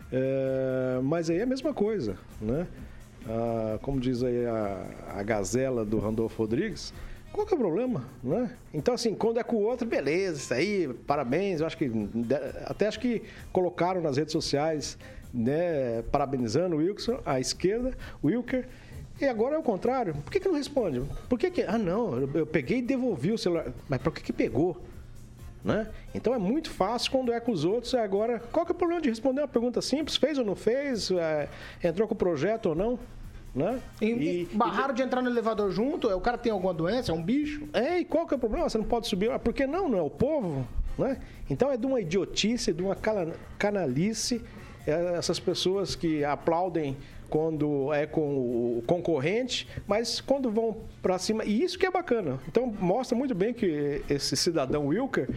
É, 0.10 1.00
mas 1.04 1.30
aí 1.30 1.39
é 1.39 1.44
a 1.44 1.46
mesma 1.46 1.74
coisa, 1.74 2.16
né? 2.42 2.66
Ah, 3.28 3.78
como 3.82 4.00
diz 4.00 4.24
aí 4.24 4.46
a, 4.46 4.86
a 5.18 5.24
gazela 5.24 5.84
do 5.86 6.00
Randolfo 6.00 6.42
Rodrigues, 6.42 6.94
qual 7.32 7.46
que 7.48 7.54
é 7.54 7.58
o 7.58 7.60
problema, 7.60 8.06
né? 8.24 8.52
Então, 8.74 8.94
assim, 8.94 9.16
quando 9.16 9.40
é 9.40 9.44
com 9.44 9.56
o 9.58 9.64
outro, 9.64 9.88
beleza, 9.88 10.38
isso 10.38 10.54
aí, 10.54 10.94
parabéns. 11.08 11.62
Eu 11.62 11.68
acho 11.68 11.78
que, 11.78 11.92
até 12.66 12.88
acho 12.88 13.00
que 13.00 13.24
colocaram 13.52 14.02
nas 14.02 14.18
redes 14.18 14.32
sociais, 14.32 14.98
né, 15.34 16.02
parabenizando 16.12 16.76
o 16.76 16.80
Wilson, 16.80 17.20
a 17.26 17.40
esquerda, 17.40 17.98
o 18.22 18.28
Wilker. 18.28 18.68
E 19.20 19.26
agora 19.26 19.56
é 19.56 19.58
o 19.58 19.64
contrário. 19.64 20.16
Por 20.16 20.32
que, 20.32 20.40
que 20.40 20.48
não 20.48 20.56
responde? 20.56 21.04
Por 21.30 21.38
que, 21.38 21.52
que. 21.52 21.62
Ah, 21.62 21.78
não, 21.78 22.18
eu, 22.34 22.46
peguei 22.46 22.80
e 22.80 22.82
devolvi 22.82 23.32
o 23.32 23.38
celular. 23.38 23.72
Mas 23.88 24.02
por 24.02 24.12
que, 24.12 24.22
que 24.22 24.34
pegou? 24.34 24.82
Né? 25.64 25.88
Então 26.16 26.34
é 26.34 26.40
muito 26.40 26.72
fácil 26.72 27.12
quando 27.12 27.32
é 27.32 27.40
com 27.40 27.52
os 27.52 27.64
outros. 27.64 27.94
Agora, 27.94 28.40
qual 28.52 28.66
que 28.66 28.72
é 28.72 28.76
o 28.76 28.78
problema 28.78 29.00
de 29.00 29.10
responder 29.10 29.42
uma 29.42 29.48
pergunta 29.48 29.80
simples? 29.80 30.18
Fez 30.18 30.40
ou 30.40 30.46
não 30.46 30.56
fez? 30.56 31.12
É, 31.12 31.48
entrou 31.84 32.08
com 32.08 32.16
o 32.16 32.18
projeto 32.18 32.70
ou 32.70 32.76
não? 32.76 33.00
Né? 33.54 33.82
E, 34.02 34.47
barraram 34.54 34.93
de 34.93 35.02
entrar 35.02 35.22
no 35.22 35.30
elevador 35.30 35.72
junto? 35.72 36.08
O 36.08 36.22
cara 36.22 36.38
tem 36.38 36.52
alguma 36.52 36.74
doença? 36.74 37.12
É 37.12 37.16
um 37.16 37.22
bicho? 37.22 37.68
É, 37.74 37.99
e 37.99 38.06
qual 38.06 38.26
que 38.26 38.34
é 38.34 38.38
o 38.38 38.39
problema? 38.39 38.70
Você 38.70 38.78
não 38.78 38.86
pode 38.86 39.08
subir. 39.08 39.30
Ah, 39.30 39.38
Por 39.39 39.54
que 39.54 39.68
não? 39.68 39.89
Não 39.89 39.97
é 39.97 40.02
o 40.02 40.10
povo? 40.10 40.66
Né? 40.97 41.20
Então 41.49 41.70
é 41.70 41.76
de 41.78 41.86
uma 41.86 41.99
idiotice, 41.99 42.72
de 42.72 42.82
uma 42.82 42.95
canalice. 43.58 44.41
é, 44.88 45.16
Essas 45.18 45.39
pessoas 45.39 45.95
que 45.95 46.24
aplaudem 46.24 46.95
quando 47.30 47.93
é 47.93 48.06
com 48.06 48.22
o 48.22 48.84
concorrente, 48.86 49.66
mas 49.88 50.20
quando 50.20 50.52
vão 50.52 50.78
para 51.02 51.18
cima. 51.18 51.45
E 51.45 51.64
isso 51.64 51.80
que 51.80 51.86
é 51.86 51.91
bacana. 51.91 52.39
Então 52.47 52.68
mostra 52.68 53.18
muito 53.18 53.34
bem 53.34 53.54
que 53.54 54.02
esse 54.10 54.36
cidadão 54.36 54.88
Wilker 54.88 55.30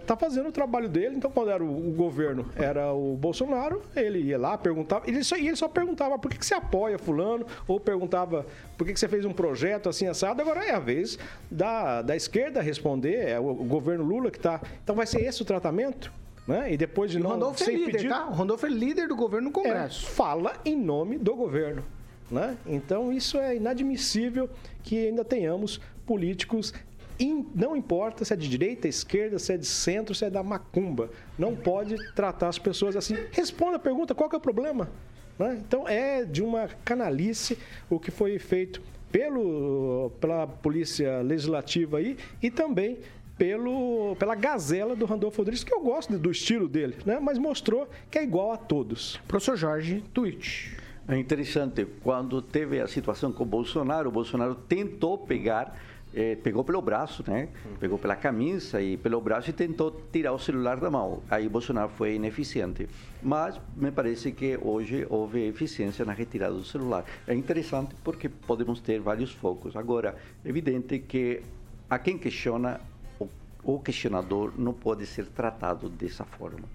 está 0.00 0.16
fazendo 0.16 0.48
o 0.48 0.52
trabalho 0.52 0.88
dele. 0.88 1.16
Então, 1.16 1.30
quando 1.30 1.50
era 1.50 1.62
o, 1.62 1.88
o 1.88 1.92
governo, 1.92 2.46
era 2.56 2.92
o 2.92 3.16
Bolsonaro, 3.16 3.82
ele 3.96 4.20
ia 4.20 4.38
lá, 4.38 4.56
perguntava, 4.56 5.04
ele 5.08 5.22
só, 5.24 5.36
e 5.36 5.46
ele 5.48 5.56
só 5.56 5.68
perguntava 5.68 6.18
por 6.18 6.30
que, 6.30 6.38
que 6.38 6.46
você 6.46 6.54
apoia 6.54 6.98
fulano, 6.98 7.46
ou 7.66 7.80
perguntava 7.80 8.46
por 8.78 8.86
que, 8.86 8.92
que 8.92 9.00
você 9.00 9.08
fez 9.08 9.24
um 9.24 9.32
projeto 9.32 9.88
assim 9.88 10.06
assado. 10.06 10.40
Agora 10.40 10.64
é 10.64 10.72
a 10.74 10.78
vez 10.78 11.18
da, 11.50 12.02
da 12.02 12.14
esquerda 12.14 12.60
responder, 12.60 13.28
é 13.28 13.40
o, 13.40 13.48
o 13.50 13.64
governo 13.64 14.04
Lula 14.04 14.30
que 14.30 14.38
está. 14.38 14.60
Então 14.82 14.94
vai 14.94 15.06
ser 15.06 15.22
esse 15.22 15.42
o 15.42 15.44
tratamento? 15.44 16.12
Né? 16.46 16.72
E 16.72 16.76
depois 16.76 17.10
de 17.10 17.16
O 17.18 17.22
não 17.22 17.30
Randolfo 17.30 17.62
é 17.62 17.66
ser 17.66 17.72
líder, 17.72 17.88
impedido- 17.88 18.14
tá? 18.14 18.26
O 18.28 18.32
Randolfo 18.34 18.66
é 18.66 18.68
líder 18.68 19.08
do 19.08 19.16
governo 19.16 19.50
no 19.50 19.60
é, 19.60 19.62
Congresso. 19.62 20.06
fala 20.06 20.52
em 20.64 20.76
nome 20.76 21.16
do 21.18 21.34
governo. 21.34 21.82
Né? 22.30 22.56
Então 22.66 23.12
isso 23.12 23.38
é 23.38 23.56
inadmissível 23.56 24.48
que 24.82 25.06
ainda 25.08 25.24
tenhamos 25.24 25.80
políticos. 26.06 26.74
In- 27.18 27.46
não 27.54 27.76
importa 27.76 28.24
se 28.24 28.32
é 28.32 28.36
de 28.36 28.48
direita, 28.48 28.88
esquerda, 28.88 29.38
se 29.38 29.52
é 29.52 29.56
de 29.56 29.66
centro, 29.66 30.14
se 30.14 30.24
é 30.24 30.30
da 30.30 30.42
macumba. 30.42 31.10
Não 31.38 31.54
pode 31.54 31.96
tratar 32.14 32.48
as 32.48 32.58
pessoas 32.58 32.96
assim. 32.96 33.16
Responda 33.32 33.76
a 33.76 33.78
pergunta, 33.78 34.14
qual 34.14 34.28
que 34.28 34.34
é 34.36 34.38
o 34.38 34.40
problema? 34.42 34.90
Né? 35.38 35.60
Então 35.66 35.88
é 35.88 36.24
de 36.24 36.42
uma 36.42 36.68
canalice 36.84 37.58
o 37.90 37.98
que 37.98 38.10
foi 38.10 38.38
feito 38.38 38.80
pelo, 39.10 40.10
pela 40.20 40.46
Polícia 40.46 41.20
Legislativa 41.22 41.98
aí 41.98 42.16
e 42.42 42.50
também 42.50 42.98
pelo, 43.38 44.14
pela 44.16 44.34
gazela 44.36 44.94
do 44.94 45.04
Randolfo 45.06 45.38
Rodrigues, 45.38 45.64
que 45.64 45.74
eu 45.74 45.80
gosto 45.80 46.16
do 46.16 46.30
estilo 46.30 46.68
dele, 46.68 46.96
né? 47.04 47.18
mas 47.20 47.36
mostrou 47.36 47.88
que 48.10 48.18
é 48.18 48.22
igual 48.22 48.52
a 48.52 48.56
todos. 48.56 49.20
Professor 49.26 49.56
Jorge, 49.56 50.04
tweet. 50.12 50.76
É 51.06 51.18
interessante, 51.18 51.84
quando 52.02 52.40
teve 52.40 52.80
a 52.80 52.86
situação 52.86 53.32
com 53.32 53.42
o 53.42 53.46
Bolsonaro, 53.46 54.08
o 54.08 54.12
Bolsonaro 54.12 54.54
tentou 54.54 55.18
pegar, 55.18 55.76
eh, 56.14 56.36
pegou 56.36 56.62
pelo 56.62 56.80
braço, 56.80 57.24
né? 57.26 57.48
Pegou 57.80 57.98
pela 57.98 58.14
camisa 58.14 58.80
e 58.80 58.96
pelo 58.96 59.20
braço 59.20 59.50
e 59.50 59.52
tentou 59.52 59.90
tirar 60.12 60.32
o 60.32 60.38
celular 60.38 60.78
da 60.78 60.90
mão. 60.90 61.22
Aí 61.28 61.48
Bolsonaro 61.48 61.88
foi 61.88 62.14
ineficiente. 62.14 62.88
Mas 63.22 63.60
me 63.76 63.90
parece 63.90 64.30
que 64.32 64.56
hoje 64.62 65.06
houve 65.10 65.46
eficiência 65.46 66.04
na 66.04 66.12
retirada 66.12 66.54
do 66.54 66.64
celular. 66.64 67.04
É 67.26 67.34
interessante 67.34 67.94
porque 68.04 68.28
podemos 68.28 68.80
ter 68.80 69.00
vários 69.00 69.32
focos. 69.32 69.74
Agora, 69.76 70.14
é 70.44 70.48
evidente 70.48 71.00
que 71.00 71.42
a 71.90 71.98
quem 71.98 72.16
questiona, 72.16 72.80
o, 73.18 73.28
o 73.64 73.80
questionador 73.80 74.52
não 74.56 74.72
pode 74.72 75.06
ser 75.06 75.26
tratado 75.26 75.88
dessa 75.88 76.24
forma. 76.24 76.68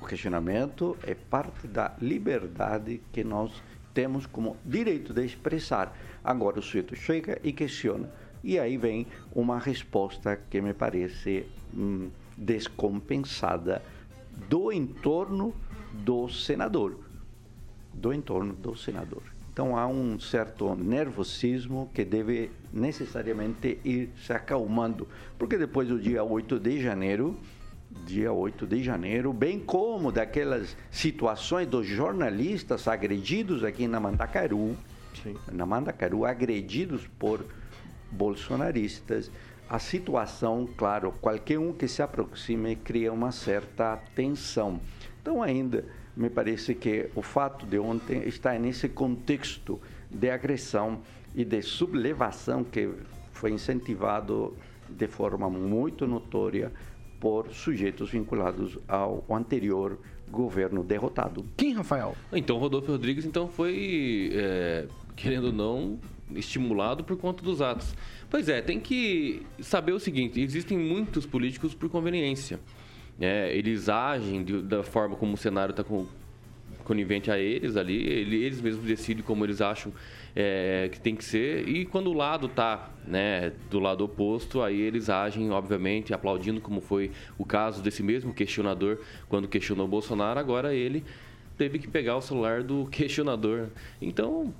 O 0.00 0.06
questionamento 0.06 0.96
é 1.02 1.14
parte 1.14 1.68
da 1.68 1.94
liberdade 2.00 3.00
que 3.12 3.22
nós 3.22 3.62
temos 3.94 4.26
como 4.26 4.56
direito 4.64 5.14
de 5.14 5.24
expressar. 5.24 5.96
Agora 6.22 6.58
o 6.58 6.62
sujeito 6.62 6.96
chega 6.96 7.38
e 7.44 7.52
questiona. 7.52 8.10
E 8.44 8.58
aí 8.58 8.76
vem 8.76 9.06
uma 9.34 9.58
resposta 9.58 10.38
que 10.50 10.60
me 10.60 10.74
parece 10.74 11.46
hum, 11.74 12.10
descompensada 12.36 13.82
do 14.50 14.70
entorno 14.70 15.54
do 15.90 16.28
senador. 16.28 16.98
Do 17.94 18.12
entorno 18.12 18.52
do 18.52 18.76
senador. 18.76 19.22
Então 19.50 19.78
há 19.78 19.86
um 19.86 20.20
certo 20.20 20.74
nervosismo 20.74 21.90
que 21.94 22.04
deve 22.04 22.50
necessariamente 22.70 23.78
ir 23.82 24.10
se 24.26 24.32
acalmando, 24.34 25.08
porque 25.38 25.56
depois 25.56 25.88
do 25.88 25.98
dia 25.98 26.22
8 26.22 26.60
de 26.60 26.82
janeiro, 26.82 27.38
dia 28.04 28.30
8 28.30 28.66
de 28.66 28.82
janeiro, 28.82 29.32
bem 29.32 29.58
como 29.58 30.12
daquelas 30.12 30.76
situações 30.90 31.66
dos 31.66 31.86
jornalistas 31.86 32.86
agredidos 32.88 33.64
aqui 33.64 33.86
na 33.86 34.00
Mandacaru, 34.00 34.76
na 35.50 35.64
Mandacaru, 35.64 36.26
agredidos 36.26 37.06
por 37.18 37.42
bolsonaristas, 38.14 39.30
a 39.68 39.78
situação, 39.78 40.68
claro, 40.76 41.12
qualquer 41.20 41.58
um 41.58 41.72
que 41.72 41.88
se 41.88 42.02
aproxime 42.02 42.76
cria 42.76 43.12
uma 43.12 43.32
certa 43.32 43.96
tensão. 44.14 44.80
Então, 45.20 45.42
ainda 45.42 45.84
me 46.16 46.30
parece 46.30 46.74
que 46.74 47.10
o 47.14 47.22
fato 47.22 47.66
de 47.66 47.78
ontem 47.78 48.22
estar 48.28 48.58
nesse 48.58 48.88
contexto 48.88 49.80
de 50.10 50.30
agressão 50.30 51.00
e 51.34 51.44
de 51.44 51.60
sublevação 51.62 52.62
que 52.62 52.90
foi 53.32 53.50
incentivado 53.50 54.56
de 54.88 55.08
forma 55.08 55.50
muito 55.50 56.06
notória 56.06 56.70
por 57.18 57.50
sujeitos 57.52 58.10
vinculados 58.10 58.78
ao 58.86 59.24
anterior 59.30 59.98
governo 60.30 60.84
derrotado. 60.84 61.44
Quem, 61.56 61.72
Rafael? 61.72 62.14
Então, 62.32 62.58
Rodolfo 62.58 62.92
Rodrigues 62.92 63.24
então 63.24 63.48
foi, 63.48 64.30
é, 64.34 64.86
querendo 65.16 65.46
ou 65.46 65.52
não, 65.52 65.98
estimulado 66.34 67.04
por 67.04 67.16
conta 67.16 67.42
dos 67.42 67.60
atos. 67.60 67.94
Pois 68.30 68.48
é, 68.48 68.60
tem 68.62 68.80
que 68.80 69.42
saber 69.60 69.92
o 69.92 69.98
seguinte: 70.00 70.40
existem 70.40 70.78
muitos 70.78 71.26
políticos 71.26 71.74
por 71.74 71.88
conveniência. 71.88 72.58
né? 73.16 73.56
eles 73.56 73.88
agem 73.88 74.42
de- 74.42 74.60
da 74.62 74.82
forma 74.82 75.14
como 75.14 75.34
o 75.34 75.36
cenário 75.36 75.70
está 75.70 75.84
conivente 76.84 77.30
a 77.30 77.38
eles 77.38 77.76
ali, 77.76 77.96
ele- 78.06 78.42
eles 78.44 78.60
mesmos 78.60 78.84
decidem 78.84 79.22
como 79.22 79.44
eles 79.44 79.60
acham 79.60 79.92
é, 80.36 80.88
que 80.90 81.00
tem 81.00 81.14
que 81.14 81.24
ser. 81.24 81.68
E 81.68 81.84
quando 81.84 82.08
o 82.08 82.12
lado 82.12 82.48
tá 82.48 82.90
né, 83.06 83.52
do 83.70 83.78
lado 83.78 84.02
oposto, 84.04 84.62
aí 84.62 84.80
eles 84.80 85.08
agem, 85.08 85.48
obviamente, 85.52 86.12
aplaudindo, 86.12 86.60
como 86.60 86.80
foi 86.80 87.12
o 87.38 87.44
caso 87.44 87.80
desse 87.80 88.02
mesmo 88.02 88.34
questionador 88.34 88.98
quando 89.28 89.46
questionou 89.46 89.86
Bolsonaro. 89.86 90.40
Agora 90.40 90.74
ele 90.74 91.04
teve 91.56 91.78
que 91.78 91.86
pegar 91.86 92.16
o 92.16 92.20
celular 92.20 92.64
do 92.64 92.86
questionador. 92.90 93.68
Então, 94.02 94.52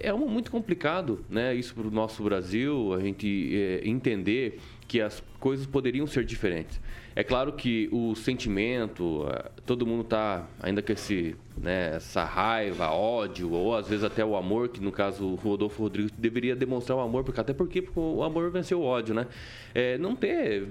é 0.00 0.12
um- 0.12 0.28
muito 0.28 0.50
complicado, 0.50 1.24
né? 1.28 1.54
Isso 1.54 1.74
para 1.74 1.86
o 1.86 1.90
nosso 1.90 2.22
Brasil, 2.22 2.92
a 2.94 3.00
gente 3.00 3.50
é, 3.54 3.80
entender 3.88 4.58
que 4.88 5.00
as 5.00 5.22
coisas 5.40 5.66
poderiam 5.66 6.06
ser 6.06 6.24
diferentes. 6.24 6.80
É 7.14 7.24
claro 7.24 7.52
que 7.54 7.88
o 7.90 8.14
sentimento, 8.14 9.26
todo 9.64 9.86
mundo 9.86 10.04
tá 10.04 10.46
ainda 10.62 10.82
com 10.82 10.92
esse, 10.92 11.34
né, 11.56 11.96
essa 11.96 12.22
raiva, 12.24 12.90
ódio, 12.90 13.50
ou 13.50 13.74
às 13.74 13.88
vezes 13.88 14.04
até 14.04 14.24
o 14.24 14.36
amor, 14.36 14.68
que 14.68 14.80
no 14.80 14.92
caso 14.92 15.26
o 15.26 15.34
Rodolfo 15.34 15.82
Rodrigues 15.82 16.12
deveria 16.16 16.54
demonstrar 16.54 16.98
o 16.98 17.00
amor, 17.00 17.24
porque 17.24 17.40
até 17.40 17.52
porque 17.54 17.82
o 17.96 18.22
amor 18.22 18.50
venceu 18.50 18.80
o 18.80 18.84
ódio, 18.84 19.14
né? 19.14 19.26
É, 19.74 19.96
não 19.98 20.14
ter 20.14 20.68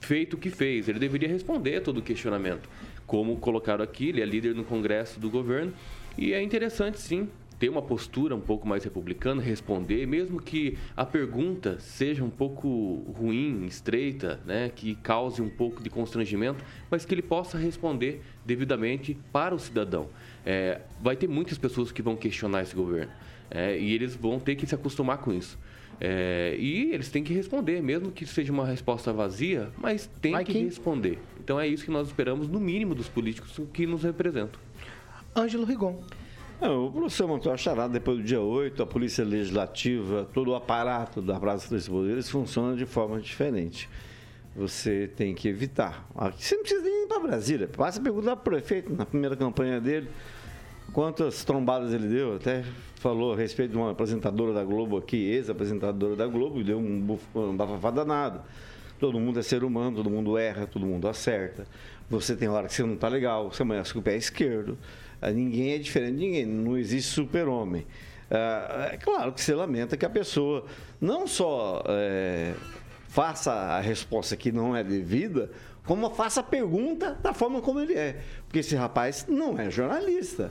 feito 0.00 0.34
o 0.34 0.36
que 0.36 0.50
fez. 0.50 0.88
Ele 0.88 0.98
deveria 0.98 1.28
responder 1.28 1.80
todo 1.80 1.98
o 1.98 2.02
questionamento. 2.02 2.68
Como 3.06 3.36
colocaram 3.36 3.82
aqui, 3.82 4.08
ele 4.10 4.20
é 4.20 4.24
líder 4.26 4.54
no 4.54 4.64
Congresso 4.64 5.18
do 5.18 5.30
governo. 5.30 5.72
E 6.18 6.32
é 6.32 6.42
interessante, 6.42 6.98
sim, 7.00 7.28
ter 7.58 7.68
uma 7.68 7.80
postura 7.82 8.34
um 8.34 8.40
pouco 8.40 8.66
mais 8.68 8.84
republicana, 8.84 9.40
responder, 9.40 10.06
mesmo 10.06 10.40
que 10.40 10.76
a 10.96 11.06
pergunta 11.06 11.78
seja 11.80 12.22
um 12.22 12.30
pouco 12.30 12.68
ruim, 13.18 13.64
estreita, 13.66 14.40
né, 14.44 14.70
que 14.74 14.94
cause 14.96 15.40
um 15.40 15.48
pouco 15.48 15.82
de 15.82 15.88
constrangimento, 15.88 16.62
mas 16.90 17.04
que 17.04 17.14
ele 17.14 17.22
possa 17.22 17.56
responder 17.56 18.20
devidamente 18.44 19.16
para 19.32 19.54
o 19.54 19.58
cidadão. 19.58 20.08
É, 20.44 20.80
vai 21.00 21.16
ter 21.16 21.28
muitas 21.28 21.56
pessoas 21.56 21.90
que 21.90 22.02
vão 22.02 22.14
questionar 22.16 22.62
esse 22.62 22.74
governo 22.74 23.12
é, 23.50 23.78
e 23.78 23.92
eles 23.92 24.14
vão 24.14 24.38
ter 24.38 24.54
que 24.56 24.66
se 24.66 24.74
acostumar 24.74 25.18
com 25.18 25.32
isso. 25.32 25.58
É, 25.98 26.54
e 26.58 26.92
eles 26.92 27.08
têm 27.10 27.24
que 27.24 27.32
responder, 27.32 27.82
mesmo 27.82 28.12
que 28.12 28.26
seja 28.26 28.52
uma 28.52 28.66
resposta 28.66 29.14
vazia, 29.14 29.70
mas 29.78 30.10
tem 30.20 30.36
que- 30.44 30.58
responder. 30.58 31.18
Então 31.42 31.58
é 31.58 31.66
isso 31.66 31.84
que 31.86 31.90
nós 31.90 32.08
esperamos, 32.08 32.48
no 32.48 32.60
mínimo, 32.60 32.94
dos 32.94 33.08
políticos 33.08 33.58
que 33.72 33.86
nos 33.86 34.02
representam. 34.02 34.60
Ângelo 35.34 35.64
Rigon. 35.64 36.02
Não, 36.60 36.86
o 36.86 36.90
professor 36.90 37.28
montou 37.28 37.52
a 37.52 37.56
charada 37.56 37.92
depois 37.92 38.16
do 38.16 38.24
dia 38.24 38.40
8, 38.40 38.82
a 38.82 38.86
Polícia 38.86 39.22
Legislativa, 39.22 40.26
todo 40.32 40.52
o 40.52 40.54
aparato 40.54 41.20
da 41.20 41.38
Praça 41.38 41.68
dos 41.68 41.86
Poderes 41.86 42.30
funciona 42.30 42.74
de 42.74 42.86
forma 42.86 43.20
diferente. 43.20 43.88
Você 44.56 45.06
tem 45.14 45.34
que 45.34 45.48
evitar. 45.48 46.08
Você 46.38 46.54
não 46.54 46.62
precisa 46.62 46.82
nem 46.82 47.04
ir 47.04 47.08
para 47.08 47.20
Brasília. 47.20 47.68
Basta 47.76 48.00
perguntar 48.00 48.36
para 48.36 48.40
o 48.40 48.44
prefeito 48.44 48.90
na 48.90 49.04
primeira 49.04 49.36
campanha 49.36 49.78
dele 49.78 50.08
quantas 50.94 51.44
trombadas 51.44 51.92
ele 51.92 52.08
deu. 52.08 52.36
Até 52.36 52.64
falou 52.94 53.34
a 53.34 53.36
respeito 53.36 53.72
de 53.72 53.76
uma 53.76 53.90
apresentadora 53.90 54.54
da 54.54 54.64
Globo 54.64 54.96
aqui, 54.96 55.16
ex-apresentadora 55.16 56.16
da 56.16 56.26
Globo, 56.26 56.64
deu 56.64 56.78
um, 56.78 57.18
um 57.34 57.54
bafafá 57.54 57.90
danado. 57.90 58.40
Todo 58.98 59.18
mundo 59.20 59.38
é 59.38 59.42
ser 59.42 59.62
humano, 59.64 59.96
todo 59.96 60.10
mundo 60.10 60.38
erra, 60.38 60.66
todo 60.66 60.86
mundo 60.86 61.06
acerta. 61.08 61.66
Você 62.08 62.34
tem 62.36 62.48
hora 62.48 62.66
que 62.66 62.74
você 62.74 62.82
não 62.82 62.94
está 62.94 63.08
legal, 63.08 63.50
você 63.52 63.62
amanhece 63.62 63.92
com 63.92 63.98
o 63.98 64.02
pé 64.02 64.16
esquerdo. 64.16 64.78
Ah, 65.20 65.30
Ninguém 65.30 65.72
é 65.72 65.78
diferente 65.78 66.16
de 66.16 66.24
ninguém, 66.24 66.46
não 66.46 66.76
existe 66.78 67.10
super-homem. 67.12 67.86
Ah, 68.30 68.90
É 68.92 68.96
claro 68.96 69.32
que 69.32 69.40
você 69.40 69.54
lamenta 69.54 69.96
que 69.96 70.06
a 70.06 70.10
pessoa 70.10 70.64
não 71.00 71.26
só 71.26 71.82
eh, 71.88 72.54
faça 73.08 73.52
a 73.52 73.80
resposta 73.80 74.36
que 74.36 74.50
não 74.52 74.74
é 74.76 74.82
devida, 74.82 75.50
como 75.84 76.08
faça 76.10 76.40
a 76.40 76.42
pergunta 76.42 77.16
da 77.22 77.32
forma 77.32 77.60
como 77.60 77.80
ele 77.80 77.94
é. 77.94 78.20
Porque 78.46 78.58
esse 78.60 78.74
rapaz 78.74 79.26
não 79.28 79.58
é 79.58 79.70
jornalista. 79.70 80.50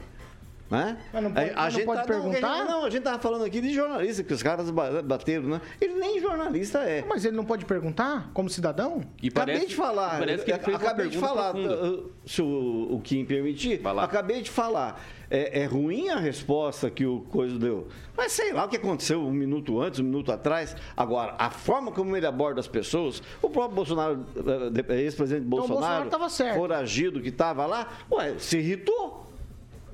Né? 0.67 0.97
Mas 1.13 1.23
não 1.23 1.31
pode- 1.31 1.49
A- 1.51 1.53
mas 1.55 1.73
não 1.77 1.85
pode 1.85 2.01
tá- 2.01 2.07
perguntar? 2.07 2.41
Não, 2.41 2.49
a 2.49 2.57
gente- 2.57 2.67
não, 2.69 2.79
a 2.85 2.89
gente 2.89 2.97
estava 2.99 3.19
falando 3.19 3.45
aqui 3.45 3.61
de 3.61 3.71
jornalista, 3.71 4.23
que 4.23 4.33
os 4.33 4.41
caras 4.41 4.71
ba- 4.71 5.03
bateram, 5.03 5.43
né? 5.43 5.61
Ele 5.79 5.93
nem 5.93 6.19
jornalista 6.19 6.79
é. 6.79 7.05
Mas 7.07 7.23
ele 7.23 7.37
não 7.37 7.45
pode 7.45 7.65
perguntar 7.65 8.31
como 8.33 8.49
cidadão? 8.49 9.01
E 9.21 9.27
acabei 9.27 9.53
parece- 9.55 9.67
de 9.69 9.75
falar. 9.75 10.17
parece 10.17 10.43
que 10.43 10.51
ele 10.51 10.59
fez 10.59 10.75
uma 10.77 10.83
acabei 10.83 11.07
de 11.09 11.17
falar, 11.19 11.51
profunda. 11.53 11.91
uh, 11.91 12.11
se 12.25 12.41
o, 12.41 12.87
o 12.95 12.99
Kim 13.03 13.23
permitir, 13.25 13.77
Vai 13.79 13.93
lá. 13.93 14.03
acabei 14.05 14.41
de 14.41 14.49
falar. 14.49 14.99
É, 15.29 15.61
é 15.61 15.65
ruim 15.65 16.09
a 16.09 16.17
resposta 16.17 16.89
que 16.89 17.05
o 17.05 17.21
Coisa 17.21 17.59
deu. 17.59 17.87
Mas 18.17 18.31
sei 18.31 18.51
lá 18.51 18.65
o 18.65 18.67
que 18.67 18.77
aconteceu 18.77 19.21
um 19.21 19.31
minuto 19.31 19.79
antes, 19.79 19.99
um 19.99 20.03
minuto 20.03 20.31
atrás. 20.31 20.75
Agora, 20.97 21.35
a 21.37 21.49
forma 21.51 21.91
como 21.91 22.17
ele 22.17 22.25
aborda 22.25 22.59
as 22.59 22.67
pessoas, 22.67 23.21
o 23.41 23.49
próprio 23.51 23.75
Bolsonaro, 23.75 24.25
eh, 24.35 24.69
de- 24.71 24.93
ex-presidente 24.95 25.45
Então, 25.45 25.59
o 25.59 25.61
Bolsonaro, 25.67 25.79
Bolsonaro 26.05 26.09
tava 26.09 26.29
certo. 26.29 26.55
foragido 26.57 27.21
que 27.21 27.29
estava 27.29 27.65
lá, 27.67 27.87
ué, 28.11 28.33
se 28.39 28.57
irritou. 28.57 29.23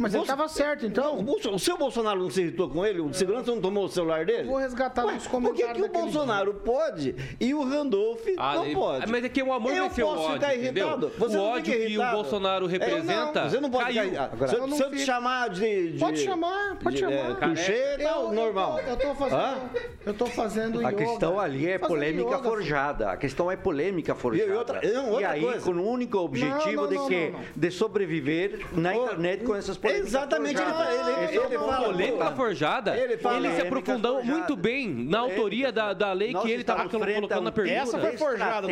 Mas 0.02 0.14
ele 0.14 0.24
estava 0.24 0.48
certo, 0.48 0.86
então. 0.86 1.20
O, 1.20 1.24
Bolso- 1.24 1.52
o 1.52 1.60
seu 1.60 1.78
Bolsonaro 1.78 2.20
não 2.20 2.30
se 2.30 2.42
irritou 2.42 2.70
com 2.70 2.86
ele? 2.86 3.00
O 3.02 3.14
segurança 3.14 3.52
não 3.52 3.62
tomou 3.62 3.86
o 3.86 3.90
celular 3.90 4.26
dele? 4.26 4.44
Vou 4.48 4.58
resgatar 4.58 5.06
Ué, 5.06 5.14
nos 5.14 5.24
Por 5.24 5.30
que, 5.30 5.36
comentários 5.36 5.74
que 5.74 5.80
o 5.80 5.84
daquele 5.88 6.04
Bolsonaro 6.04 6.54
pode 6.56 7.16
e 7.40 7.54
o 7.54 7.64
Randolph 7.64 8.22
Ah, 8.38 8.56
não 8.56 8.66
ele- 8.66 8.76
pode? 8.76 9.12
Mas 9.12 9.24
é 9.26 9.30
que 9.30 9.44
o 9.44 9.54
amor 9.54 9.74
eu 9.74 9.84
venceu 9.90 10.08
o 10.08 10.10
posso 10.12 10.24
ódio, 10.24 10.34
ficar 10.40 10.56
entendeu? 10.56 10.88
irritado. 10.88 11.12
Você 11.18 11.36
O 11.36 11.40
não 11.40 11.46
ódio 11.46 11.66
fica 11.66 11.78
que 11.78 11.84
o 11.84 11.88
irritado. 11.90 12.16
Bolsonaro 12.18 12.66
É, 12.66 12.70
representa 12.70 13.42
não, 13.44 13.50
você 13.50 13.60
não 13.60 13.70
pode 13.70 13.84
caiu. 13.94 14.10
ficar 14.12 14.24
Agora, 14.32 14.48
se, 14.48 14.56
eu 14.56 14.68
não 14.68 14.78
se 14.78 14.84
eu 14.84 14.88
te 14.90 14.94
fico- 14.94 15.06
chamar 15.06 15.50
de, 15.50 15.92
de- 15.94 16.00
Pode 16.00 16.18
chamar, 16.20 16.76
pode 16.78 16.96
de, 16.96 17.02
chamar. 17.02 17.14
É, 17.14 17.34
tuxê, 17.50 17.98
tá 17.98 18.04
Eu- 18.04 18.22
eu 18.24 18.32
normal. 18.34 18.80
tô- 18.84 18.90
Eu 18.92 18.98
tô 18.98 19.16
fazendo. 19.16 19.70
Eu 20.06 20.14
tô 20.14 20.26
fazendo 20.28 20.80
A 20.86 20.90
yoga. 20.90 20.96
questão 21.06 21.40
ali 21.40 21.68
é 21.68 21.78
Fazendo 21.80 21.88
polêmica 21.88 22.30
yoga, 22.36 22.44
forjada. 22.44 23.10
A 23.12 23.18
questão 23.18 23.52
é 23.52 23.56
polêmica 23.56 24.16
forjada. 24.16 24.50
E 24.50 24.54
outra- 24.56 24.82
não, 24.84 25.10
outra 25.12 25.22
e 25.22 25.26
aí, 25.26 25.42
coisa. 25.42 25.60
com 25.62 25.72
o 25.72 25.88
único 25.90 26.18
objetivo 26.18 26.82
não, 26.82 26.88
de 26.88 26.96
não, 26.96 27.10
não, 27.10 27.32
não. 27.32 27.40
De 27.56 27.72
sobreviver 27.72 28.60
na 28.74 28.96
internet 28.96 29.44
com 29.44 29.56
essas 29.56 29.78
Exatamente, 29.98 30.62
ele, 30.62 30.72
ele, 30.72 31.24
ele, 31.28 31.38
é 31.40 31.46
ele 31.46 31.58
fala. 31.58 31.86
Polêmica 31.86 32.32
forjada, 32.32 32.92
Ele 32.98 33.14
ele, 33.14 33.18
fala- 33.18 33.36
se 33.36 33.42
Polêmica 33.42 33.68
aprofundou 33.68 34.16
forjada. 34.18 34.38
muito 34.38 34.56
bem 34.56 34.88
na 34.90 35.20
autoria 35.20 35.72
da, 35.72 35.94
da 35.94 36.14
lei 36.14 36.32
Nós 36.32 36.44
que 36.44 36.52
ele 36.52 36.62
estava 36.62 36.88
colocando 36.90 37.40
um- 37.40 37.42
na 37.42 37.52
pergunta. 37.52 37.76
Essa 37.78 38.00
foi 38.00 38.18
forjada. 38.18 38.68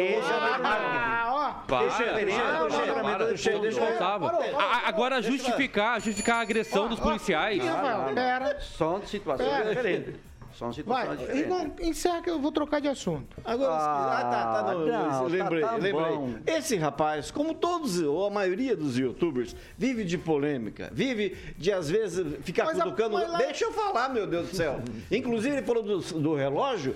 Ah, 0.63 1.26
ó. 1.32 1.67
Para, 1.67 1.80
Deixa 1.88 2.03
eu 2.03 2.15
ver, 2.15 2.26
para, 2.26 2.26
deixa 2.26 2.41
eu 2.41 2.45
ver, 2.45 2.53
para, 2.53 2.67
deixa 2.67 2.80
eu 2.80 2.95
ver, 2.95 3.01
para, 3.01 3.26
deixa 3.26 3.49
eu 3.51 3.53
ver, 3.55 3.61
deixa 3.61 3.80
eu 3.80 3.86
ver. 3.86 3.97
faltava. 3.97 4.26
Parou, 4.30 4.43
parou, 4.43 4.59
A- 4.59 4.88
Agora 4.89 5.22
justificar, 5.22 6.01
justificar 6.01 6.38
a 6.38 6.41
agressão 6.41 6.88
dos 6.88 6.99
policiais. 6.99 7.63
Rafael, 7.63 8.13
pera. 8.15 8.59
São 8.59 9.01
situações 9.05 9.47
Pera. 9.49 9.70
diferentes. 9.70 10.28
São 10.60 10.68
Vai, 10.72 10.76
situações 10.76 11.20
diferentes. 11.20 11.45
Igor, 11.45 11.72
encerra 11.88 12.22
que 12.22 12.30
eu 12.30 12.38
vou 12.38 12.51
trocar 12.51 12.82
de 12.82 12.89
assunto. 12.89 13.38
Agora, 13.45 13.74
ah, 13.74 14.24
tá, 14.30 14.64
tá, 14.64 14.74
não, 14.74 14.86
não, 14.86 15.24
eu 15.24 15.28
lembrei, 15.30 15.62
tá- 15.62 15.68
tá 15.70 15.76
lembrei. 15.78 15.93
bom. 15.93 16.34
Esse 16.45 16.76
rapaz, 16.76 17.32
como 17.32 17.53
todos, 17.53 18.01
ou 18.01 18.28
a 18.28 18.30
maioria 18.30 18.76
dos 18.76 18.97
youtubers, 18.97 19.55
vive 19.78 20.03
de 20.03 20.18
polêmica, 20.18 20.89
vive 20.91 21.38
de, 21.57 21.72
às 21.72 21.89
vezes, 21.89 22.26
ficar 22.43 22.66
Mas 22.66 22.78
a- 22.80 22.84
cutucando. 22.84 23.14
mas 23.14 23.32
lá- 23.32 23.38
Deixa 23.38 23.64
eu 23.64 23.72
falar, 23.72 24.10
meu 24.10 24.28
Deus 24.28 24.49
do 24.49 24.55
céu. 24.55 24.82
Inclusive, 25.10 25.55
ele 25.55 25.66
falou 25.66 25.82
do, 25.82 25.99
do 25.99 26.36
relógio. 26.36 26.95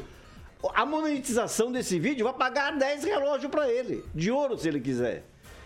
A 0.76 0.86
monetização 0.86 1.72
desse 1.72 1.98
vídeo 2.00 2.26
vai 2.26 2.34
pagar 2.34 2.78
10 2.78 3.04
relógios 3.06 3.50
pra 3.50 3.70
ele, 3.70 4.04
de 4.14 4.30
ouro, 4.30 4.58
se 4.58 4.68
ele 4.68 4.80
quiser. 4.82 5.24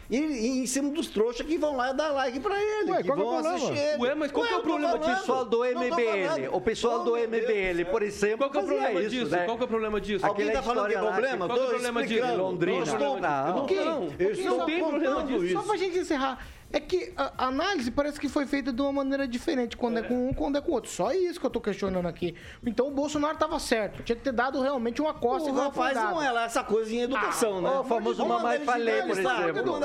E, 0.10 0.16
e 0.18 0.48
em 0.60 0.66
cima 0.66 0.90
dos 0.90 1.08
trouxas 1.08 1.46
que 1.46 1.58
vão 1.58 1.76
lá 1.76 1.92
dar 1.92 2.12
like 2.12 2.40
pra 2.40 2.56
ele, 2.62 2.92
Ué, 2.92 3.04
que 3.04 3.10
é 3.10 3.14
o 3.14 3.16
vão 3.18 3.26
problema? 3.28 3.56
assistir 3.56 3.78
ele. 3.78 4.02
Ué, 4.04 4.16
mas 4.16 4.32
qual 4.32 4.48
que 4.48 4.54
é 4.54 4.58
o 4.58 4.62
problema 4.62 4.88
falando, 4.94 5.06
disso? 5.06 5.18
O 5.18 5.20
pessoal 5.20 5.46
do 5.46 5.58
não 5.58 5.82
MBL, 5.84 6.50
o 6.56 6.62
pessoal 6.62 6.96
Oh, 6.96 7.04
do 7.04 7.12
Deus 7.18 7.28
MBL, 7.28 7.86
por 7.92 8.02
exemplo, 8.02 8.38
Qual 8.38 8.50
que 8.52 8.58
é 8.58 8.62
o 8.62 8.66
problema 8.66 9.02
isso, 9.02 9.10
disso? 9.10 9.32
né? 9.32 9.44
Qual 9.46 9.58
que 9.58 9.64
é 9.64 9.66
o 9.66 9.68
problema 9.68 10.00
disso? 10.02 10.26
Alguém 10.26 10.50
tá 10.52 10.64
falando 10.64 10.88
que 10.88 10.96
é 10.96 11.02
lá 11.02 11.12
problema? 11.12 11.48
Qual 11.48 11.58
que 11.58 11.64
é 11.64 11.68
o 11.68 11.70
problema 11.72 12.06
disso? 12.08 12.36
Londrina. 12.38 12.86
Não. 12.86 13.20
não- 13.20 13.20
não, 13.20 14.58
só- 14.58 14.66
tem 14.66 14.80
problema 14.80 15.24
disso. 15.24 15.54
Só 15.54 15.62
pra 15.64 15.76
gente 15.78 16.00
encerrar. 16.00 16.40
É 16.72 16.82
que 16.82 17.14
a 17.16 17.46
análise 17.48 17.90
parece 17.90 18.20
que 18.20 18.28
foi 18.28 18.46
feita 18.46 18.74
de 18.74 18.82
uma 18.82 18.92
maneira 18.92 19.26
diferente, 19.26 19.78
quando 19.78 20.00
é, 20.00 20.02
com 20.02 20.28
um, 20.30 20.34
quando 20.34 20.58
é 20.58 20.62
com 20.62 20.72
o 20.72 20.74
outro. 20.74 20.90
Só 20.92 21.14
isso 21.14 21.40
que 21.40 21.46
eu 21.46 21.50
tô 21.50 21.62
questionando 21.62 22.06
aqui. 22.08 22.36
Então 22.66 22.88
o 22.88 22.92
Bolsonaro 22.92 23.38
tava 23.38 23.58
certo. 23.58 24.04
Tinha 24.04 24.16
que 24.18 24.22
ter 24.22 24.34
dado 24.34 24.62
realmente 24.62 25.02
uma 25.02 25.14
costa 25.14 25.48
O 25.48 25.54
igual 25.54 25.70
rapaz 25.70 25.96
afogado. 25.96 26.16
não 26.16 26.22
é 26.24 26.30
lá 26.30 26.44
essa 26.44 26.64
coisa 26.66 26.94
em 26.94 27.02
educação, 27.04 27.60
Ah, 27.60 27.62
né? 27.62 27.70
o 27.80 27.84
famoso 27.86 28.18
Vamos 28.18 28.42
mamãe 28.44 28.60
falei, 28.60 29.02
por 29.02 29.18
exemplo. 29.18 29.80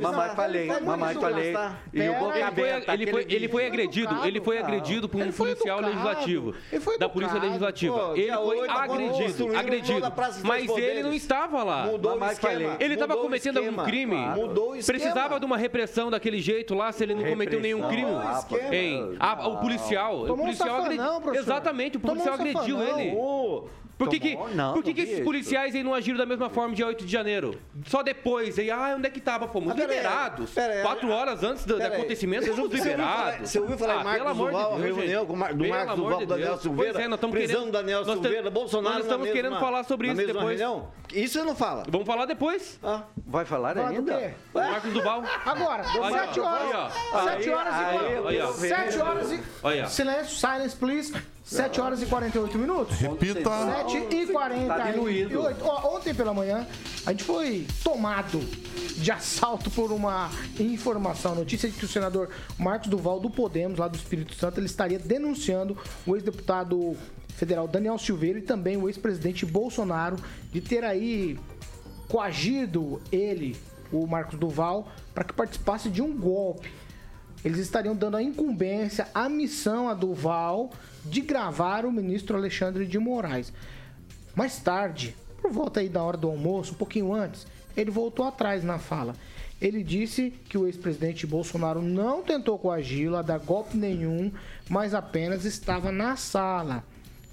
Mamãe 0.00 0.30
falei, 0.36 0.80
mamãe 0.80 1.14
falei. 1.14 1.54
E 1.92 2.08
o 2.08 2.14
boca 2.14 2.38
ele 2.38 2.44
Ele 2.44 2.54
foi, 2.54 2.70
aberta. 2.70 2.94
ele 2.94 3.06
foi, 3.10 3.26
ele 3.28 3.48
foi 3.48 3.66
agredido, 3.66 4.06
educado. 4.06 4.28
ele 4.28 4.40
foi 4.40 4.58
agredido 4.58 5.08
por 5.08 5.20
um 5.20 5.32
policial 5.32 5.78
educado. 5.80 5.86
legislativo 5.96 6.54
Ele 6.70 6.80
foi 6.80 6.98
da 6.98 7.08
Polícia. 7.08 7.40
Legislativa. 7.40 7.98
Pô, 7.98 8.14
ele 8.14 8.32
foi 8.36 8.68
agredido, 8.68 9.56
agredido. 9.56 10.12
Mas 10.44 10.68
ele 10.70 11.02
não 11.02 11.12
estava 11.12 11.62
lá. 11.64 11.86
Mudou 11.86 12.18
o 12.18 12.24
esquema. 12.26 12.76
Ele 12.78 12.94
estava 12.94 13.16
cometendo 13.16 13.58
algum 13.58 13.82
crime? 13.84 14.16
Mudou 14.16 14.70
o 14.70 14.76
esquema. 14.76 14.98
Precisava 14.98 15.40
de 15.40 15.46
uma 15.46 15.56
repressão 15.56 16.10
daquele 16.20 16.38
jeito 16.38 16.74
lá 16.74 16.92
se 16.92 17.02
ele 17.02 17.14
não 17.14 17.24
cometeu 17.24 17.58
nenhum 17.58 17.88
crime? 17.88 18.10
Ah, 18.10 18.38
esquema. 18.38 18.74
Hein? 18.74 19.16
Ah, 19.18 19.48
o 19.48 19.56
policial, 19.58 20.20
o 20.20 20.26
Tomou 20.26 20.36
um 20.36 20.48
policial 20.48 20.82
safanão, 20.82 21.16
agrediu. 21.16 21.40
Exatamente, 21.40 21.96
o 21.96 22.00
policial 22.00 22.32
um 22.36 22.40
agrediu 22.40 22.78
safanão. 22.78 23.00
ele. 23.00 23.16
Ô, 23.16 23.64
Por 24.04 24.08
que, 24.10 24.18
que? 24.20 24.36
Não, 24.54 24.72
por 24.72 24.82
que, 24.82 24.88
não 24.90 24.94
que 24.94 24.94
vi 24.94 25.02
esses 25.02 25.14
isso. 25.16 25.24
policiais 25.24 25.74
aí 25.74 25.82
não 25.82 25.92
agiram 25.94 26.16
da 26.18 26.26
mesma 26.26 26.48
forma 26.48 26.74
dia 26.74 26.86
8 26.86 27.04
de 27.04 27.12
janeiro? 27.12 27.58
Só 27.86 28.02
depois, 28.02 28.58
aí, 28.58 28.70
ah, 28.70 28.94
onde 28.96 29.06
é 29.06 29.10
que 29.10 29.20
tava? 29.20 29.46
Fomos 29.46 29.72
Ah, 29.72 29.74
pera 29.74 29.88
aí, 29.92 29.96
liberados. 29.98 30.50
pera 30.50 30.72
aí, 30.74 30.82
Quatro 30.82 31.12
ah, 31.12 31.16
horas 31.16 31.42
antes 31.44 31.64
do, 31.64 31.74
do 31.74 31.78
Pera 31.80 31.94
aí. 31.94 32.00
acontecimento, 32.00 32.42
Você 32.44 32.50
fomos 32.50 32.64
ouviu- 32.64 32.78
você 32.82 32.88
ouviu 32.90 33.04
falar- 33.04 33.18
liberados. 33.24 33.50
Você 33.50 33.60
ouviu 33.60 33.78
falar 33.78 33.94
em 33.94 33.98
Ah, 34.00 34.04
Marcos 34.04 34.18
pelo 34.22 34.30
amor 34.30 34.46
de 34.50 34.56
Duval, 34.56 34.70
Deus, 34.80 34.96
reunião 34.96 35.20
gente. 35.20 35.26
com 35.26 35.32
o 35.32 35.36
Mar- 35.36 35.52
do 35.52 35.58
Pelo 35.58 35.68
Marcos 35.70 35.92
amor 35.94 36.02
Duval, 36.04 36.18
de 36.18 36.24
do 36.24 36.28
Daniel 36.30 36.48
Deus. 36.50 36.62
Silveira, 36.62 36.92
Pois 36.92 37.04
é, 37.04 37.08
nós 37.08 37.16
estamos 37.16 37.36
prisão 37.36 37.54
querendo- 37.56 37.66
do 37.66 37.72
Daniel 37.72 37.98
nós 37.98 38.06
tam- 38.06 38.14
Silveira, 38.22 38.50
Bolsonaro 38.50 38.84
nós 38.84 38.94
na 38.94 39.00
estamos 39.00 39.26
mesma- 39.26 39.42
querendo 39.42 39.60
falar 39.60 39.84
sobre 39.84 40.06
na 40.06 40.12
isso 40.14 40.22
mesma 40.22 40.32
depois. 40.40 40.58
reunião? 40.60 40.88
Isso 41.12 41.38
você 41.38 41.44
não 41.44 41.54
fala. 41.56 41.82
Vamos 41.88 42.06
falar 42.06 42.24
depois. 42.26 42.78
Ah, 42.82 43.02
Vai 43.26 43.44
falar 43.44 43.74
Fala 43.74 43.88
do 43.90 43.94
ainda? 43.98 44.16
quê? 44.18 44.30
Marcos 44.54 44.92
Duval. 44.92 45.22
Agora, 45.44 45.82
Aí, 45.84 46.12
7 46.12 46.40
ó, 46.40 46.44
horas. 46.44 46.62
aí, 46.62 46.72
ó. 46.74 47.22
7 47.24 47.50
horas 47.50 47.74
Aí, 47.74 47.96
e 47.96 48.28
aí, 48.28 48.40
ó. 48.42 48.52
7 48.52 48.98
horas 48.98 49.32
e. 49.32 49.40
Silêncio, 49.88 50.36
silence, 50.36 50.76
please. 50.76 51.12
7 51.50 51.80
horas 51.80 52.00
e 52.00 52.06
48 52.06 52.56
minutos. 52.56 52.96
Repita. 52.96 53.50
7 53.84 54.14
e 54.14 54.26
48. 54.28 55.54
Tá. 55.54 55.64
Ó, 55.64 55.96
ontem 55.96 56.14
pela 56.14 56.32
manhã, 56.32 56.64
a 57.04 57.10
gente 57.10 57.24
foi 57.24 57.66
tomado 57.82 58.38
de 58.96 59.10
assalto 59.10 59.68
por 59.68 59.90
uma 59.90 60.30
informação, 60.60 61.34
notícia 61.34 61.68
de 61.68 61.76
que 61.76 61.84
o 61.84 61.88
senador 61.88 62.28
Marcos 62.56 62.88
Duval 62.88 63.18
do 63.18 63.28
Podemos, 63.28 63.80
lá 63.80 63.88
do 63.88 63.96
Espírito 63.96 64.32
Santo, 64.36 64.60
ele 64.60 64.66
estaria 64.66 64.98
denunciando 64.98 65.76
o 66.06 66.14
ex-deputado 66.14 66.96
federal 67.30 67.66
Daniel 67.66 67.98
Silveira 67.98 68.38
e 68.38 68.42
também 68.42 68.76
o 68.76 68.88
ex-presidente 68.88 69.44
Bolsonaro 69.44 70.16
de 70.52 70.60
ter 70.60 70.84
aí 70.84 71.36
coagido 72.06 73.02
ele, 73.10 73.56
o 73.90 74.06
Marcos 74.06 74.38
Duval, 74.38 74.86
para 75.12 75.24
que 75.24 75.32
participasse 75.32 75.88
de 75.88 76.00
um 76.00 76.16
golpe. 76.16 76.70
Eles 77.44 77.58
estariam 77.58 77.94
dando 77.96 78.16
a 78.16 78.22
incumbência, 78.22 79.08
a 79.14 79.28
missão 79.28 79.88
a 79.88 79.94
Duval 79.94 80.70
de 81.04 81.20
gravar 81.20 81.86
o 81.86 81.92
ministro 81.92 82.36
Alexandre 82.36 82.86
de 82.86 82.98
Moraes. 82.98 83.52
Mais 84.34 84.58
tarde, 84.58 85.16
por 85.40 85.50
volta 85.50 85.80
aí 85.80 85.88
da 85.88 86.02
hora 86.02 86.16
do 86.16 86.28
almoço, 86.28 86.72
um 86.72 86.76
pouquinho 86.76 87.12
antes, 87.12 87.46
ele 87.76 87.90
voltou 87.90 88.26
atrás 88.26 88.62
na 88.62 88.78
fala. 88.78 89.14
Ele 89.60 89.82
disse 89.82 90.32
que 90.48 90.56
o 90.56 90.66
ex-presidente 90.66 91.26
Bolsonaro 91.26 91.82
não 91.82 92.22
tentou 92.22 92.58
coagi-lo 92.58 93.16
a 93.16 93.22
dar 93.22 93.38
golpe 93.38 93.76
nenhum, 93.76 94.32
mas 94.68 94.94
apenas 94.94 95.44
estava 95.44 95.92
na 95.92 96.16
sala. 96.16 96.84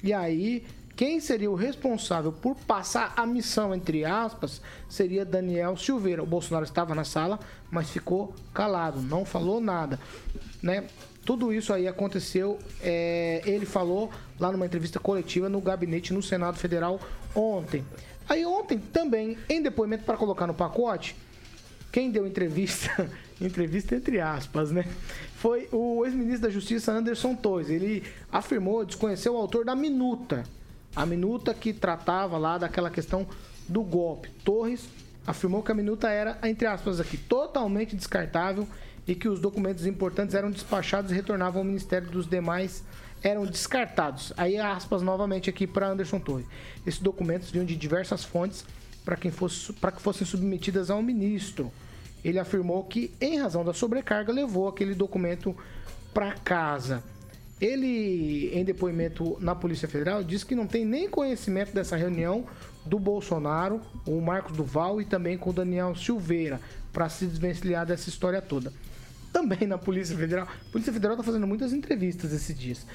E 0.04 0.14
aí 0.14 0.66
quem 0.98 1.20
seria 1.20 1.50
o 1.52 1.54
responsável 1.54 2.32
por 2.32 2.56
passar 2.56 3.14
a 3.16 3.24
missão, 3.24 3.74
entre 3.74 4.04
aspas, 4.04 4.60
seria 4.90 5.24
Daniel 5.24 5.78
Silveira. 5.78 6.24
O 6.24 6.26
Bolsonaro 6.26 6.66
estava 6.66 6.96
na 6.96 7.04
sala, 7.04 7.40
mas 7.70 7.92
ficou 7.92 8.34
calado, 8.52 9.00
não 9.00 9.24
falou 9.24 9.62
nada. 9.62 10.00
Né? 10.60 10.88
Tudo 11.24 11.54
isso 11.54 11.72
aí 11.72 11.88
aconteceu, 11.88 12.58
é, 12.82 13.44
ele 13.46 13.68
falou 13.68 14.10
lá 14.40 14.52
numa 14.52 14.66
entrevista 14.66 15.00
coletiva 15.00 15.48
no 15.48 15.62
gabinete 15.62 16.12
no 16.14 16.24
Senado 16.24 16.58
Federal 16.58 17.00
ontem. 17.36 17.86
Aí 18.28 18.44
ontem 18.44 18.80
também, 18.80 19.38
em 19.48 19.62
depoimento 19.62 20.04
para 20.04 20.18
colocar 20.18 20.48
no 20.48 20.54
pacote, 20.56 21.16
quem 21.92 22.10
deu 22.10 22.26
entrevista, 22.26 23.08
entrevista 23.40 23.96
entre 23.96 24.20
aspas, 24.20 24.72
né? 24.72 24.84
Foi 25.36 25.70
o 25.72 26.04
ex-ministro 26.08 26.48
da 26.48 26.50
Justiça 26.50 26.92
Anderson 26.92 27.36
Torres. 27.36 27.70
Ele 27.70 28.04
afirmou 28.32 28.84
desconhecer 28.84 29.30
o 29.30 29.38
autor 29.38 29.64
da 29.64 29.76
minuta. 29.76 30.44
A 30.98 31.06
minuta 31.06 31.54
que 31.54 31.72
tratava 31.72 32.40
lá 32.40 32.58
daquela 32.58 32.90
questão 32.90 33.28
do 33.70 33.84
golpe. 33.84 34.32
Torres 34.44 34.90
afirmou 35.28 35.62
que 35.62 35.72
a 35.72 35.76
minuta 35.76 36.10
era, 36.10 36.40
entre 36.44 36.66
aspas 36.66 37.00
aqui, 37.00 37.18
totalmente 37.18 37.96
descartável 37.96 38.68
e 39.08 39.14
que 39.14 39.30
os 39.30 39.40
documentos 39.40 39.86
importantes 39.86 40.34
eram 40.34 40.50
despachados 40.50 41.12
e 41.12 41.14
retornavam 41.14 41.62
ao 41.62 41.64
Ministério 41.64 42.10
dos 42.10 42.28
demais 42.28 42.84
eram 43.22 43.46
descartados. 43.46 44.34
Aí 44.36 44.58
aspas 44.58 45.04
novamente 45.04 45.52
aqui 45.52 45.68
para 45.68 45.88
Anderson 45.88 46.20
Torres. 46.20 46.48
Esses 46.84 47.00
documentos 47.00 47.52
vinham 47.52 47.66
de 47.66 47.76
diversas 47.76 48.24
fontes 48.24 48.66
para 49.06 49.16
que 49.16 50.02
fossem 50.02 50.26
submetidas 50.26 50.90
ao 50.90 51.04
ministro. 51.04 51.72
Ele 52.26 52.40
afirmou 52.40 52.84
que, 52.84 53.14
em 53.22 53.38
razão 53.40 53.64
da 53.64 53.72
sobrecarga, 53.72 54.34
levou 54.34 54.68
aquele 54.68 54.96
documento 54.96 55.56
para 56.12 56.34
casa. 56.34 57.04
Ele, 57.60 58.52
em 58.54 58.64
depoimento 58.64 59.36
na 59.40 59.56
Polícia 59.56 59.88
Federal, 59.88 60.24
disse 60.24 60.46
que 60.46 60.56
não 60.56 60.68
tem 60.68 60.86
nem 60.86 61.10
conhecimento 61.10 61.74
dessa 61.74 61.96
reunião 61.96 62.46
do 62.86 63.00
Bolsonaro, 63.00 63.82
o 64.06 64.22
Marcos 64.22 64.56
Duval 64.56 65.02
e 65.02 65.06
também 65.06 65.38
com 65.38 65.50
o 65.50 65.54
Daniel 65.54 65.96
Silveira, 65.96 66.62
para 66.94 67.10
se 67.10 67.26
desvencilhar 67.26 67.86
dessa 67.86 68.10
história 68.10 68.42
toda. 68.42 68.72
Também 69.34 69.68
na 69.68 69.78
Polícia 69.78 70.16
Federal. 70.16 70.48
A 70.48 70.72
Polícia 70.72 70.94
Federal 70.94 71.16
está 71.16 71.24
fazendo 71.24 71.48
muitas 71.48 71.74
entrevistas 71.74 72.32
esses 72.32 72.58
dias. 72.58 72.86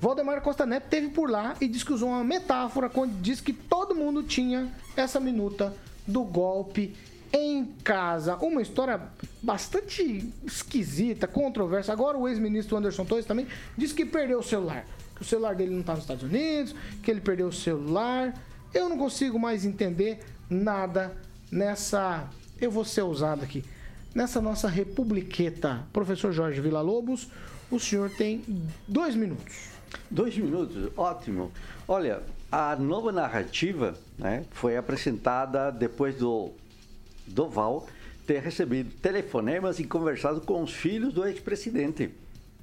Valdemar 0.00 0.40
Costa 0.42 0.66
Neto 0.66 0.88
teve 0.88 1.10
por 1.10 1.30
lá 1.30 1.54
e 1.60 1.68
disse 1.68 1.84
que 1.84 1.92
usou 1.92 2.08
uma 2.08 2.24
metáfora 2.24 2.88
quando 2.88 3.20
disse 3.22 3.40
que 3.40 3.52
todo 3.52 3.94
mundo 3.94 4.24
tinha 4.24 4.68
essa 4.96 5.20
minuta 5.20 5.72
do 6.04 6.24
golpe 6.24 6.92
em 7.32 7.64
casa. 7.82 8.36
Uma 8.36 8.60
história 8.60 9.00
bastante 9.42 10.30
esquisita, 10.44 11.26
controversa. 11.26 11.92
Agora 11.92 12.18
o 12.18 12.28
ex-ministro 12.28 12.76
Anderson 12.76 13.04
Torres 13.04 13.24
também 13.24 13.46
disse 13.76 13.94
que 13.94 14.04
perdeu 14.04 14.40
o 14.40 14.42
celular. 14.42 14.84
Que 15.16 15.22
o 15.22 15.24
celular 15.24 15.54
dele 15.54 15.72
não 15.72 15.80
está 15.80 15.94
nos 15.94 16.02
Estados 16.02 16.22
Unidos, 16.22 16.74
que 17.02 17.10
ele 17.10 17.20
perdeu 17.20 17.48
o 17.48 17.52
celular. 17.52 18.34
Eu 18.74 18.88
não 18.88 18.98
consigo 18.98 19.38
mais 19.38 19.64
entender 19.64 20.20
nada 20.48 21.16
nessa. 21.50 22.28
Eu 22.60 22.70
vou 22.70 22.84
ser 22.84 23.02
ousado 23.02 23.42
aqui. 23.42 23.64
Nessa 24.14 24.40
nossa 24.40 24.68
republiqueta. 24.68 25.86
Professor 25.92 26.32
Jorge 26.32 26.60
Villa-Lobos, 26.60 27.28
o 27.70 27.80
senhor 27.80 28.10
tem 28.10 28.44
dois 28.86 29.14
minutos. 29.14 29.72
Dois 30.10 30.36
minutos, 30.36 30.90
ótimo. 30.96 31.50
Olha, 31.88 32.22
a 32.50 32.76
nova 32.76 33.10
narrativa 33.10 33.94
né, 34.18 34.44
foi 34.50 34.76
apresentada 34.76 35.70
depois 35.70 36.16
do 36.16 36.52
Doval 37.32 37.86
ter 38.26 38.40
recebido 38.40 38.94
telefonemas 39.00 39.78
e 39.78 39.84
conversado 39.84 40.40
com 40.40 40.62
os 40.62 40.72
filhos 40.72 41.12
do 41.12 41.26
ex-presidente, 41.26 42.10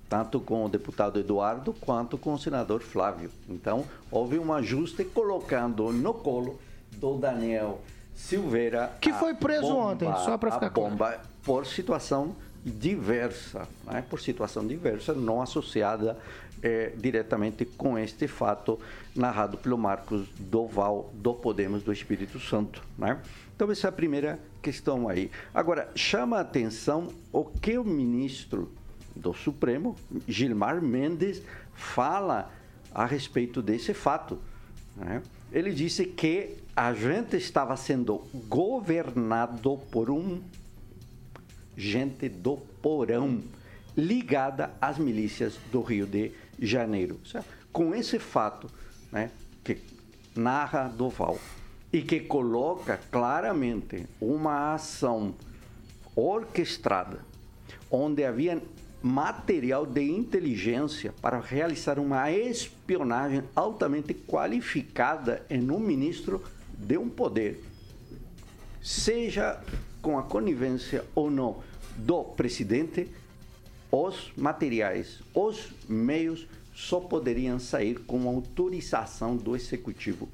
tanto 0.08 0.40
com 0.40 0.66
o 0.66 0.70
deputado 0.70 1.20
Eduardo 1.20 1.74
quanto 1.74 2.18
com 2.18 2.34
o 2.34 2.40
senador 2.40 2.82
Flávio. 2.82 3.30
Então, 3.48 3.86
houve 4.10 4.40
um 4.40 4.54
ajuste 4.54 5.04
colocando 5.04 5.92
no 5.92 6.14
colo 6.14 6.60
do 6.94 7.18
Daniel 7.18 7.82
Silveira. 8.16 8.94
Que 9.02 9.14
foi 9.14 9.34
preso 9.34 9.68
bomba, 9.68 9.92
ontem, 9.92 10.14
só 10.24 10.38
para 10.38 10.52
ficar 10.52 10.70
bomba 10.70 11.08
claro. 11.08 11.22
por 11.44 11.66
situação 11.66 12.36
diversa, 12.64 13.68
né? 13.86 14.04
por 14.10 14.20
situação 14.20 14.66
diversa, 14.66 15.14
não 15.14 15.42
associada 15.42 16.18
é, 16.62 16.92
diretamente 16.98 17.66
com 17.66 17.98
este 17.98 18.28
fato 18.28 18.80
narrado 19.16 19.58
pelo 19.58 19.78
Marcos 19.78 20.28
Doval 20.38 21.10
do 21.14 21.34
Podemos 21.34 21.84
do 21.84 21.92
Espírito 21.92 22.40
Santo. 22.40 22.84
Né? 22.98 23.20
Então, 23.56 23.72
essa 23.72 23.88
é 23.88 23.90
a 23.90 23.92
primeira 23.92 24.40
questão 24.62 25.08
aí. 25.08 25.32
Agora, 25.54 25.92
chama 25.96 26.38
a 26.38 26.42
atenção 26.42 27.10
o 27.32 27.44
que 27.46 27.78
o 27.78 27.84
ministro 27.84 28.72
do 29.16 29.34
Supremo, 29.34 29.96
Gilmar 30.28 30.82
Mendes, 30.82 31.42
fala 31.74 32.52
a 32.94 33.06
respeito 33.06 33.62
desse 33.62 33.94
fato. 33.94 34.40
Né? 34.96 35.22
Ele 35.52 35.72
disse 35.72 36.06
que 36.06 36.58
a 36.76 36.94
gente 36.94 37.36
estava 37.36 37.76
sendo 37.76 38.20
governado 38.48 39.78
por 39.92 40.10
um 40.10 40.42
gente 41.76 42.28
do 42.28 42.58
porão 42.82 43.42
ligada 43.96 44.72
às 44.82 44.98
milícias 44.98 45.58
do 45.72 45.82
Rio 45.82 46.06
de 46.06 46.32
Janeiro. 46.60 47.20
Com 47.72 47.96
esse 47.96 48.20
fato, 48.20 48.70
né, 49.12 49.32
que 49.64 49.78
narra 50.36 50.88
Doval 50.88 51.38
e 51.92 52.02
que 52.02 52.20
coloca 52.20 53.00
claramente 53.12 54.06
uma 54.22 54.74
ação 54.74 55.34
orquestrada, 56.16 57.20
onde 57.90 58.24
havia 58.24 58.62
material 59.02 59.86
de 59.86 60.04
inteligência 60.04 61.14
para 61.22 61.40
realizar 61.40 62.00
uma 62.00 62.30
espionagem 62.32 63.44
altamente 63.56 64.14
qualificada 64.14 65.46
em 65.50 65.72
um 65.72 65.80
ministro 65.80 66.44
de 66.78 66.98
um 66.98 67.10
poder, 67.10 67.64
seja 68.82 69.62
com 70.02 70.18
a 70.18 70.24
conivência 70.24 71.06
ou 71.16 71.32
não 71.32 71.58
do 71.98 72.24
presidente, 72.24 73.10
os 73.92 74.32
materiais, 74.38 75.20
os 75.34 75.70
meios 75.88 76.48
só 76.74 77.00
poderiam 77.00 77.60
sair 77.60 78.00
com 78.02 78.28
autorização 78.28 79.36
do 79.36 79.56
executivo. 79.56 80.30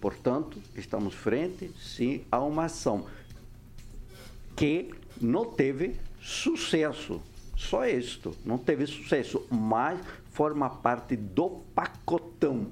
Portanto, 0.00 0.58
estamos 0.76 1.14
frente, 1.14 1.70
sim, 1.80 2.24
a 2.30 2.40
uma 2.40 2.64
ação 2.64 3.06
que 4.56 4.90
não 5.20 5.44
teve 5.44 5.96
sucesso. 6.20 7.20
Só 7.56 7.86
isto, 7.86 8.34
não 8.44 8.56
teve 8.58 8.86
sucesso, 8.86 9.44
mas 9.50 10.00
forma 10.30 10.70
parte 10.70 11.16
do 11.16 11.62
pacotão 11.74 12.68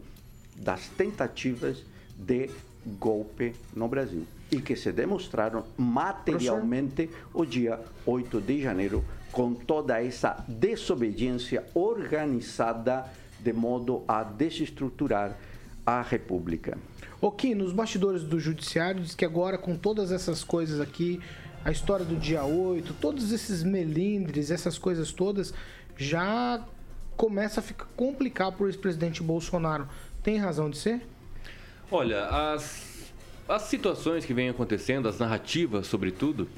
das 0.56 0.88
tentativas 0.88 1.84
de 2.16 2.48
golpe 2.98 3.54
no 3.74 3.88
Brasil 3.88 4.24
e 4.50 4.60
que 4.60 4.76
se 4.76 4.92
demonstraram 4.92 5.64
materialmente 5.76 7.10
o 7.34 7.44
dia 7.44 7.80
8 8.06 8.40
de 8.40 8.62
janeiro 8.62 9.04
com 9.32 9.52
toda 9.52 10.00
essa 10.00 10.44
desobediência 10.46 11.66
organizada 11.74 13.06
de 13.40 13.52
modo 13.52 14.04
a 14.06 14.22
desestruturar 14.22 15.36
a 15.84 16.02
República. 16.02 16.78
Ok, 17.26 17.56
nos 17.56 17.72
bastidores 17.72 18.22
do 18.22 18.38
Judiciário 18.38 19.02
diz 19.02 19.12
que 19.12 19.24
agora 19.24 19.58
com 19.58 19.76
todas 19.76 20.12
essas 20.12 20.44
coisas 20.44 20.80
aqui, 20.80 21.20
a 21.64 21.72
história 21.72 22.04
do 22.04 22.14
dia 22.14 22.44
8, 22.44 22.94
todos 23.00 23.32
esses 23.32 23.64
melindres, 23.64 24.48
essas 24.48 24.78
coisas 24.78 25.10
todas, 25.10 25.52
já 25.96 26.64
começa 27.16 27.58
a 27.58 27.62
ficar 27.64 27.86
complicado 27.96 28.54
para 28.54 28.66
o 28.66 28.68
ex-presidente 28.68 29.24
Bolsonaro. 29.24 29.88
Tem 30.22 30.38
razão 30.38 30.70
de 30.70 30.78
ser? 30.78 31.04
Olha, 31.90 32.26
as, 32.26 33.12
as 33.48 33.62
situações 33.62 34.24
que 34.24 34.32
vêm 34.32 34.48
acontecendo, 34.48 35.08
as 35.08 35.18
narrativas, 35.18 35.88
sobretudo, 35.88 36.48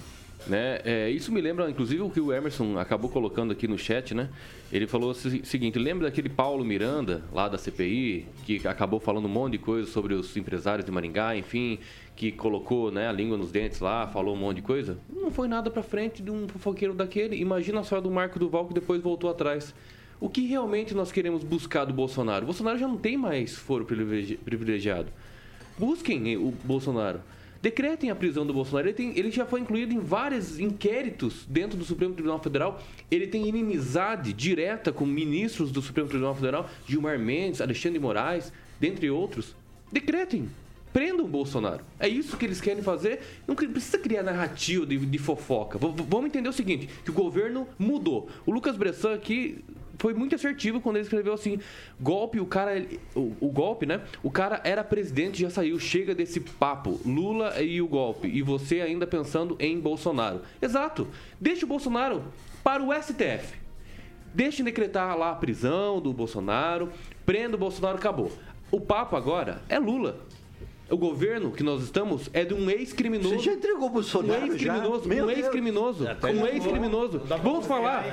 né? 0.49 0.80
É, 0.84 1.11
isso 1.11 1.30
me 1.30 1.40
lembra, 1.40 1.68
inclusive, 1.70 2.03
o 2.03 2.11
que 2.11 2.20
o 2.20 2.32
Emerson 2.32 2.78
acabou 2.78 3.11
colocando 3.11 3.53
aqui 3.53 3.68
no 3.68 3.78
chat, 3.78 4.14
né? 4.14 4.28
Ele 4.72 4.86
falou 4.86 5.11
o 5.11 5.14
seguinte: 5.14 5.78
lembra 5.78 6.09
daquele 6.09 6.28
Paulo 6.28 6.64
Miranda, 6.64 7.22
lá 7.32 7.49
da 7.49 7.59
CPI, 7.59 8.26
que 8.44 8.66
acabou 8.66 9.01
falando 9.01 9.26
um 9.26 9.28
monte 9.28 9.53
de 9.53 9.59
coisa 9.59 9.90
sobre 9.90 10.14
os 10.14 10.36
empresários 10.36 10.84
de 10.84 10.90
Maringá, 10.90 11.36
enfim, 11.36 11.78
que 12.16 12.32
colocou 12.32 12.90
né, 12.90 13.09
a 13.09 13.12
língua 13.12 13.36
nos 13.36 13.53
dentes 13.53 13.80
lá, 13.80 14.07
falou 14.07 14.34
um 14.34 14.38
monte 14.38 14.57
de 14.57 14.62
coisa? 14.62 14.99
Não 15.09 15.30
foi 15.30 15.46
nada 15.46 15.70
pra 15.70 15.82
frente 15.82 16.22
de 16.22 16.30
um 16.30 16.49
fofoqueiro 16.49 16.92
daquele. 16.92 17.36
Imagina 17.36 17.82
só 17.84 18.01
do 18.01 18.11
Marco 18.11 18.38
Duval 18.38 18.66
que 18.66 18.74
depois 18.74 19.01
voltou 19.01 19.30
atrás. 19.30 19.74
O 20.20 20.28
que 20.28 20.46
realmente 20.46 20.94
nós 20.94 21.12
queremos 21.12 21.44
buscar 21.44 21.84
do 21.84 21.94
Bolsonaro? 21.94 22.42
O 22.42 22.46
Bolsonaro 22.46 22.76
já 22.76 22.88
não 22.88 22.96
tem 22.96 23.16
mais 23.16 23.55
foro 23.55 23.84
privilegiado. 23.84 25.12
Busquem 25.78 26.36
o 26.36 26.51
Bolsonaro. 26.64 27.20
Decretem 27.61 28.11
a 28.11 28.14
prisão 28.14 28.46
do 28.46 28.52
Bolsonaro. 28.52 28.88
Ele, 28.88 28.94
tem, 28.94 29.18
ele 29.18 29.30
já 29.30 29.44
foi 29.44 29.61
incluído 29.61 29.92
em 29.92 29.98
vários 29.98 30.61
inquéritos 30.61 31.44
dentro 31.48 31.76
do 31.76 31.84
Supremo 31.84 32.14
Tribunal 32.14 32.40
Federal. 32.40 32.80
Ele 33.11 33.26
tem 33.26 33.48
inimizade 33.48 34.32
direta 34.32 34.92
com 34.92 35.04
ministros 35.04 35.72
do 35.72 35.82
Supremo 35.82 36.09
Tribunal 36.09 36.34
Federal, 36.34 36.70
Gilmar 36.86 37.18
Mendes, 37.18 37.61
Alexandre 37.61 37.98
Moraes, 37.98 38.52
dentre 38.78 39.11
outros. 39.11 39.56
Decretem. 39.90 40.48
Prendam 40.92 41.26
o 41.26 41.28
Bolsonaro. 41.28 41.84
É 41.98 42.09
isso 42.09 42.36
que 42.36 42.46
eles 42.46 42.61
querem 42.61 42.82
fazer. 42.82 43.20
Não 43.46 43.54
precisa 43.54 43.98
criar 43.98 44.22
narrativa 44.22 44.86
de, 44.86 44.96
de 44.96 45.18
fofoca. 45.18 45.78
V 45.78 45.88
vamos 46.09 46.26
entender 46.26 46.48
o 46.48 46.52
seguinte: 46.52 46.88
que 47.04 47.11
o 47.11 47.14
governo 47.14 47.68
mudou. 47.78 48.28
O 48.46 48.52
Lucas 48.52 48.76
Bressan 48.76 49.14
aqui 49.14 49.64
foi 49.99 50.14
muito 50.14 50.34
assertivo 50.34 50.80
quando 50.80 50.96
ele 50.96 51.05
escreveu 51.05 51.32
assim: 51.32 51.59
golpe, 52.01 52.40
o 52.40 52.46
cara. 52.46 52.86
O, 53.14 53.34
o 53.40 53.49
golpe, 53.49 53.84
né? 53.84 54.01
O 54.22 54.30
cara 54.30 54.61
era 54.64 54.84
presidente, 54.84 55.40
já 55.40 55.51
saiu. 55.51 55.78
Chega 55.78 56.14
desse 56.14 56.40
papo. 56.40 57.01
Lula 57.05 57.61
e 57.61 57.82
o 57.82 57.88
golpe. 57.88 58.28
E 58.28 58.40
você 58.40 58.80
ainda 58.80 59.07
pensando 59.07 59.57
em 59.59 59.78
Bolsonaro. 59.78 60.42
Exato. 60.62 61.09
Deixa 61.40 61.66
o 61.66 61.68
Bolsonaro 61.68 62.24
para 62.62 62.82
o 62.82 62.92
STF. 62.94 63.59
Deixa 64.32 64.62
decretar 64.62 65.18
lá 65.18 65.32
a 65.32 65.34
prisão 65.34 66.01
do 66.01 66.12
Bolsonaro. 66.12 66.92
Prenda 67.26 67.57
o 67.57 67.59
Bolsonaro, 67.59 67.99
acabou. 67.99 68.30
O 68.70 68.80
papo 68.80 69.16
agora 69.16 69.62
é 69.68 69.78
Lula. 69.78 70.27
O 70.91 70.97
governo 70.97 71.51
que 71.51 71.62
nós 71.62 71.82
estamos 71.82 72.30
é 72.32 72.45
de 72.47 72.55
um 72.55 72.70
ex-criminoso. 72.70 73.34
Você 73.34 73.39
já 73.41 73.53
entregou 73.53 73.89
o 73.89 73.91
Bolsonaro, 73.91 74.41
Um 74.41 74.47
ex-criminoso. 74.47 75.09
Um 75.09 75.30
ex-criminoso. 75.30 76.05
Um 76.05 76.47
ex-criminoso. 76.47 77.22
Vamos 77.43 77.66
falar. 77.66 78.05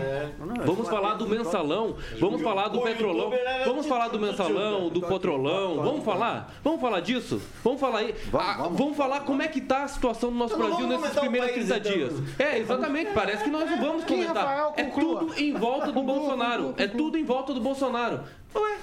Vamos 0.65 0.89
falar 0.89 1.13
do 1.13 1.25
mensalão. 1.27 1.95
Vamos 2.19 2.41
falar 2.41 2.67
do 2.67 2.81
petrolão. 2.81 3.31
Vamos 3.65 3.85
falar 3.85 4.09
do 4.09 4.19
mensalão, 4.19 4.89
do 4.89 5.01
petrolão. 5.01 5.75
Vamos 5.81 6.03
falar? 6.03 6.53
Vamos 6.63 6.81
falar 6.81 6.99
disso? 6.99 7.41
Vamos 7.63 7.79
falar 7.79 7.99
aí. 7.99 8.15
Ah, 8.33 8.67
Vamos 8.71 8.97
falar 8.97 9.21
como 9.21 9.41
é 9.41 9.47
que 9.47 9.61
tá 9.61 9.83
a 9.83 9.87
situação 9.87 10.29
do 10.29 10.37
nosso 10.37 10.55
Então 10.55 10.67
Brasil 10.67 10.87
nesses 10.87 11.17
primeiros 11.17 11.51
país, 11.51 11.67
30 11.69 11.77
então. 11.77 11.91
dias. 11.93 12.13
É, 12.37 12.59
exatamente. 12.59 13.11
Parece 13.13 13.45
que 13.45 13.49
nós 13.49 13.69
não 13.69 13.79
vamos 13.79 14.03
comentar. 14.03 14.73
É 14.75 14.83
tudo 14.83 15.33
em 15.41 15.53
volta 15.53 15.93
do 15.93 16.03
Bolsonaro. 16.03 16.73
É 16.77 16.87
tudo 16.87 17.17
em 17.17 17.23
volta 17.23 17.53
do 17.53 17.61
Bolsonaro. 17.61 18.19
Ué. 18.53 18.77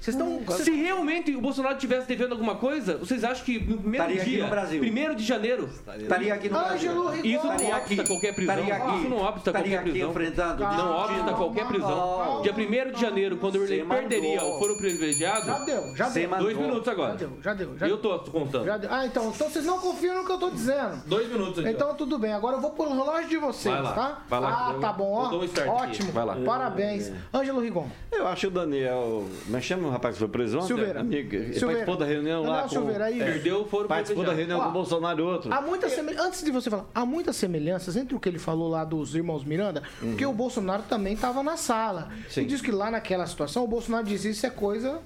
Vocês 0.00 0.16
estão. 0.16 0.42
Se 0.58 0.70
realmente 0.72 1.34
o 1.34 1.40
Bolsonaro 1.40 1.78
tivesse 1.78 2.06
devendo 2.08 2.32
alguma 2.32 2.56
coisa, 2.56 2.96
vocês 2.98 3.22
acham 3.22 3.44
que 3.44 3.58
no 3.60 3.78
primeiro 3.78 4.04
Estaria 4.04 4.20
aqui 4.22 4.30
dia, 4.30 4.44
no 4.44 4.50
Brasil. 4.50 4.80
primeiro 4.80 5.14
de 5.14 5.24
janeiro, 5.24 5.70
Estaria 5.98 6.34
aqui 6.34 6.48
no 6.48 6.58
Ângelo 6.58 7.04
Brasil. 7.04 7.24
isso 7.24 7.46
não 7.46 7.54
Estaria 7.54 7.76
obsta 7.76 8.04
qualquer 8.04 8.34
prisão. 8.34 8.54
Estaria 8.54 8.74
aqui, 8.76 8.96
Isso 8.98 9.08
não 9.08 9.16
obsta 9.18 9.50
estaria 9.50 9.62
qualquer 9.62 9.78
aqui 9.78 9.90
prisão. 9.90 10.10
enfrentando. 10.10 10.62
Não 10.62 10.96
obsta 11.04 11.32
qualquer 11.34 11.66
prisão. 11.68 12.42
Dia 12.42 12.52
1 12.52 12.92
de 12.92 13.00
janeiro, 13.00 13.36
quando 13.36 13.58
Você 13.58 13.74
ele 13.74 13.84
mandou. 13.84 14.08
perderia 14.08 14.44
o 14.44 14.58
foro 14.58 14.76
privilegiado, 14.76 15.46
Já 15.46 15.58
deu, 15.64 15.96
já 15.96 16.08
deu. 16.08 16.28
mandou. 16.28 16.44
dois 16.46 16.56
minutos 16.58 16.88
agora. 16.88 17.10
Já 17.12 17.16
deu, 17.16 17.38
já 17.42 17.54
deu. 17.54 17.78
Já 17.78 17.88
Eu 17.88 17.98
tô 17.98 18.18
contando. 18.18 18.64
Já 18.64 18.76
deu. 18.76 18.90
Ah, 18.92 19.06
então, 19.06 19.30
então 19.34 19.48
vocês 19.48 19.64
não 19.64 19.78
confiam 19.78 20.16
no 20.16 20.26
que 20.26 20.32
eu 20.32 20.38
tô 20.38 20.50
dizendo. 20.50 21.02
Dois 21.06 21.28
minutos 21.28 21.58
aqui. 21.60 21.68
ó. 21.68 21.70
Então 21.70 21.94
tudo 21.94 22.18
bem, 22.18 22.32
agora 22.32 22.56
eu 22.56 22.60
vou 22.60 22.70
pro 22.72 22.88
relógio 22.92 23.28
de 23.28 23.36
vocês, 23.36 23.72
Vai 23.74 23.82
lá, 23.84 23.92
tá? 23.92 24.22
vai 24.28 24.40
lá. 24.40 24.66
Ah, 24.68 24.72
Eu- 24.74 24.80
tá 24.80 24.92
bom, 24.92 25.12
ó. 25.12 25.28
dou 25.28 25.40
um 25.40 25.44
start 25.44 25.68
aqui. 25.68 25.82
Ótimo. 25.90 26.12
Vai 26.12 26.24
lá. 26.24 26.36
Parabéns. 26.44 27.12
Ângelo 27.32 27.60
Rigon. 27.60 27.88
Eu 28.10 28.26
acho 28.26 28.48
o 28.48 28.50
Daniel. 28.50 29.24
Mas 29.52 29.64
chama 29.64 29.88
o 29.88 29.90
rapaz 29.90 30.14
que 30.14 30.18
foi 30.20 30.28
preso 30.28 30.56
ontem? 30.56 30.66
Silveira. 30.68 31.00
Amigo, 31.00 31.34
ele 31.34 31.52
Silveira. 31.54 31.84
participou 31.84 31.96
da 31.96 32.04
reunião 32.06 32.42
Daniel 32.42 32.56
lá 32.56 32.62
com. 32.62 32.68
Silveira, 32.70 33.04
aí. 33.04 33.18
Perdeu 33.18 33.60
o 33.60 33.64
foro 33.66 33.86
Participou 33.88 34.24
da 34.24 34.32
reunião 34.32 34.58
Ó, 34.58 34.62
com 34.64 34.68
o 34.70 34.72
Bolsonaro 34.72 35.20
e 35.20 35.22
outro. 35.22 35.52
Há 35.52 35.60
muitas 35.60 35.92
seme- 35.92 36.16
Antes 36.18 36.42
de 36.42 36.50
você 36.50 36.70
falar, 36.70 36.86
há 36.94 37.04
muitas 37.06 37.36
semelhanças 37.36 37.96
entre 37.96 38.14
o 38.16 38.20
que 38.20 38.28
ele 38.28 38.38
falou 38.38 38.68
lá 38.68 38.84
dos 38.84 39.14
irmãos 39.14 39.44
Miranda, 39.44 39.82
porque 40.00 40.24
o 40.26 40.32
Bolsonaro 40.32 40.82
também 40.88 41.12
estava 41.14 41.42
na 41.42 41.56
sala. 41.56 42.08
Uhum. 42.10 42.22
Sim. 42.28 42.42
E 42.42 42.44
diz 42.46 42.60
que 42.60 42.70
lá 42.72 42.90
naquela 42.90 43.26
situação 43.26 43.62
o 43.64 43.68
Bolsonaro 43.68 44.04
diz 44.06 44.24
isso 44.24 44.46
é 44.46 44.50
coisa. 44.50 45.00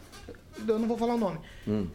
Eu 0.66 0.78
não 0.78 0.86
vou 0.88 0.96
falar 0.96 1.14
o 1.14 1.18
nome. 1.18 1.38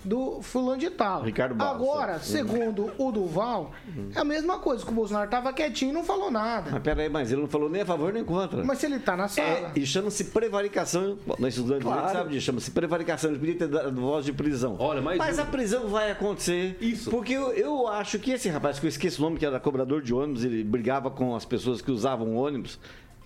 Do 0.03 0.41
fulano 0.41 0.77
de 0.77 0.89
tal. 0.89 1.21
Hum. 1.21 1.25
Ricardo 1.25 1.55
Barros, 1.55 1.75
Agora, 1.75 2.13
é. 2.13 2.19
segundo 2.19 2.91
o 2.97 3.11
Duval, 3.11 3.71
é 4.15 4.19
a 4.19 4.23
mesma 4.23 4.59
coisa, 4.59 4.83
que 4.85 4.91
o 4.91 4.93
Bolsonaro 4.93 5.29
tava 5.29 5.53
quietinho 5.53 5.91
e 5.91 5.93
não 5.93 6.03
falou 6.03 6.29
nada. 6.29 6.71
Mas 6.71 6.81
peraí, 6.83 7.09
mas 7.09 7.31
ele 7.31 7.41
não 7.41 7.47
falou 7.47 7.69
nem 7.69 7.81
a 7.81 7.85
favor 7.85 8.11
nem 8.11 8.23
contra. 8.23 8.63
Mas 8.63 8.79
se 8.79 8.85
ele 8.85 8.99
tá 8.99 9.15
na 9.15 9.25
É, 9.25 9.27
sala. 9.27 9.71
e 9.75 9.85
chama-se 9.85 10.25
prevaricação. 10.25 11.17
Nós 11.39 11.55
estudantes 11.55 11.83
Claro. 11.83 12.05
a 12.05 12.09
sabe 12.09 12.29
disso, 12.31 12.45
chama-se 12.47 12.71
prevaricação. 12.71 13.29
Ele 13.31 13.39
podia 13.39 13.55
ter 13.55 13.67
dado 13.67 13.99
voz 14.01 14.25
de 14.25 14.33
prisão. 14.33 14.75
Olha, 14.79 15.01
mas 15.01 15.39
a 15.39 15.43
eu- 15.43 15.47
prisão 15.47 15.87
vai 15.87 16.11
acontecer. 16.11 16.77
Isso. 16.81 17.09
Porque 17.09 17.33
eu, 17.33 17.51
eu 17.53 17.87
acho 17.87 18.19
que 18.19 18.31
esse 18.31 18.49
rapaz, 18.49 18.79
que 18.79 18.85
eu 18.85 18.89
esqueço 18.89 19.21
o 19.21 19.25
nome, 19.25 19.37
que 19.37 19.45
era 19.45 19.59
cobrador 19.59 20.01
de 20.01 20.13
ônibus, 20.13 20.43
ele 20.43 20.63
brigava 20.63 21.09
com 21.09 21.35
as 21.35 21.45
pessoas 21.45 21.81
que 21.81 21.91
usavam 21.91 22.35
ônibus. 22.35 22.79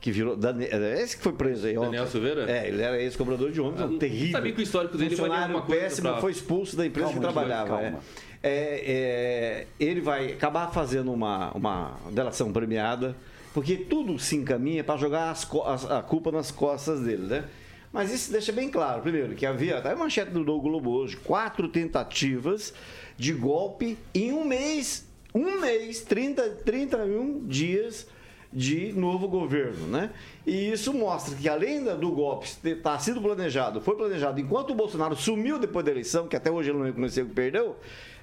Que 0.06 0.12
virou. 0.12 0.38
É 0.72 1.02
Esse 1.02 1.18
que 1.18 1.24
foi 1.24 1.34
preso 1.34 1.66
aí 1.66 1.76
ontem. 1.76 1.88
Daniel 1.88 2.06
Silveira? 2.06 2.48
É, 2.48 2.68
ele 2.68 2.80
era 2.80 3.02
ex-cobrador 3.02 3.52
de 3.52 3.60
ônibus, 3.60 3.82
Ah, 3.82 3.86
um 3.88 3.98
terrível. 3.98 4.34
sabia 4.34 4.52
que 4.54 4.60
o 4.60 4.62
histórico 4.62 4.96
dele 5.00 5.16
Funcionário 5.16 5.60
coisa 5.64 5.82
péssimo, 5.82 6.10
pra- 6.10 6.22
foi 6.22 6.32
expulso 6.32 6.76
da 6.78 6.86
empresa 6.86 7.08
Calma, 7.08 7.20
que 7.28 7.34
trabalhava. 7.34 7.70
calma. 7.70 8.00
é. 8.44 8.48
É, 8.48 8.84
é, 8.86 9.68
ele 9.80 10.02
vai 10.02 10.34
acabar 10.34 10.72
fazendo 10.72 11.12
uma, 11.12 11.50
uma 11.54 11.98
delação 12.12 12.54
premiada, 12.54 13.16
porque 13.52 13.76
tudo 13.78 14.20
se 14.20 14.36
encaminha 14.36 14.84
para 14.84 14.96
jogar 14.96 15.32
as 15.32 15.50
as- 15.66 15.90
a 15.90 16.04
culpa 16.04 16.32
nas 16.32 16.52
costas 16.52 17.00
dele, 17.02 17.24
né? 17.26 17.46
Mas 17.92 18.14
isso 18.14 18.32
deixa 18.32 18.52
bem 18.52 18.70
claro, 18.70 19.02
primeiro, 19.02 19.34
que 19.34 19.44
havia, 19.44 19.82
tá 19.82 19.92
a 19.92 19.96
manchete 19.96 20.30
do 20.30 20.44
do 20.44 20.62
Globo 20.62 20.92
hoje, 20.92 21.18
quatro 21.18 21.68
tentativas 21.68 22.76
de 23.18 23.34
golpe 23.34 23.98
em 24.14 24.32
um 24.32 24.46
mês, 24.46 25.08
um 25.34 25.60
mês, 25.60 26.02
30, 26.04 26.44
31 26.64 27.48
dias 27.48 28.08
de 28.56 28.94
novo 28.94 29.28
governo, 29.28 29.86
né? 29.88 30.12
E 30.46 30.72
isso 30.72 30.94
mostra 30.94 31.36
que 31.36 31.50
além 31.50 31.84
do 31.84 32.10
golpe 32.10 32.50
ter 32.64 32.82
tá 32.82 32.98
sido 32.98 33.22
planejado, 33.22 33.82
foi 33.82 33.98
planejado 33.98 34.40
enquanto 34.40 34.70
o 34.72 34.76
Bolsonaro 34.76 35.14
sumiu 35.14 35.60
depois 35.60 35.84
da 35.84 35.92
eleição, 35.92 36.26
que 36.26 36.38
até 36.38 36.50
hoje 36.50 36.70
ele 36.70 36.78
não 36.78 36.86
reconheceu 36.86 37.26
que 37.26 37.34
perdeu, 37.34 37.76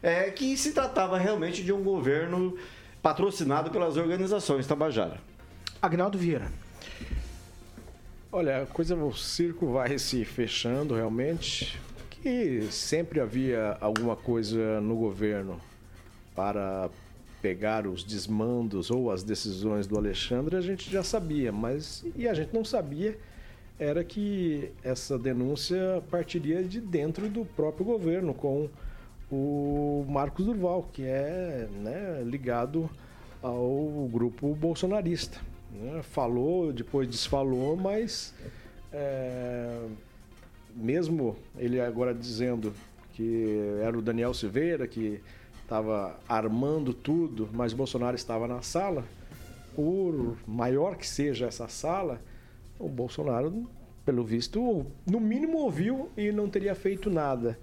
é 0.03 0.31
que 0.31 0.57
se 0.57 0.73
tratava 0.73 1.19
realmente 1.19 1.63
de 1.63 1.71
um 1.71 1.83
governo 1.83 2.57
patrocinado 3.03 3.71
pelas 3.71 3.99
organizações 3.99 4.67
Tabajara. 4.67 5.21
Agnaldo 5.83 6.17
Vieira. 6.17 6.51
Olha, 8.31 8.63
a 8.63 8.67
coisa, 8.67 8.97
o 8.97 9.13
circo 9.13 9.71
vai 9.71 9.99
se 9.99 10.25
fechando 10.25 10.95
realmente, 10.95 11.79
que 12.09 12.63
sempre 12.71 13.21
havia 13.21 13.77
alguma 13.83 14.17
coisa 14.17 14.81
no 14.81 14.97
governo 14.97 15.61
para 16.35 16.89
pegar 17.43 17.87
os 17.89 18.05
desmandos 18.05 18.91
ou 18.91 19.11
as 19.11 19.25
decisões 19.25 19.87
do 19.87 19.99
Alexandre, 19.99 20.57
a 20.57 20.61
gente 20.61 20.89
já 20.89 21.03
sabia, 21.03 21.51
mas 21.51 22.05
e 22.17 22.29
a 22.29 22.33
gente 22.33 22.55
não 22.55 22.65
sabia 22.65 23.19
era 23.79 24.05
que 24.05 24.71
essa 24.85 25.19
denúncia 25.19 26.03
partiria 26.09 26.63
de 26.63 26.81
dentro 26.81 27.29
do 27.29 27.45
próprio 27.45 27.85
governo 27.85 28.33
com 28.33 28.69
o 29.31 30.07
Marcos 30.09 30.47
Durval, 30.47 30.89
que 30.93 31.03
é 31.03 31.69
né, 31.83 32.23
ligado 32.25 32.89
ao 33.43 34.09
grupo 34.13 34.55
bolsonarista. 34.55 35.41
né? 35.73 36.01
Falou, 36.03 36.73
depois 36.73 37.09
desfalou, 37.09 37.77
mas 37.77 38.33
é, 38.93 39.81
mesmo 40.77 41.37
ele 41.59 41.81
agora 41.81 42.15
dizendo 42.15 42.73
que 43.15 43.59
era 43.83 43.99
o 43.99 44.03
Daniel 44.03 44.33
Silveira 44.33 44.87
que 44.87 45.21
estava 45.63 46.19
armando 46.29 46.93
tudo, 46.93 47.49
mas 47.53 47.73
Bolsonaro 47.73 48.17
estava 48.17 48.47
na 48.47 48.63
sala, 48.63 49.05
por 49.75 50.37
maior 50.47 50.97
que 50.97 51.07
seja 51.07 51.47
essa 51.47 51.69
sala, 51.69 52.21
o 52.79 52.89
Bolsonaro, 52.89 53.69
pelo 54.05 54.25
visto, 54.25 54.85
no 55.07 55.21
mínimo 55.21 55.59
ouviu 55.59 56.11
e 56.17 56.33
não 56.33 56.49
teria 56.49 56.75
feito 56.75 57.09
nada. 57.09 57.59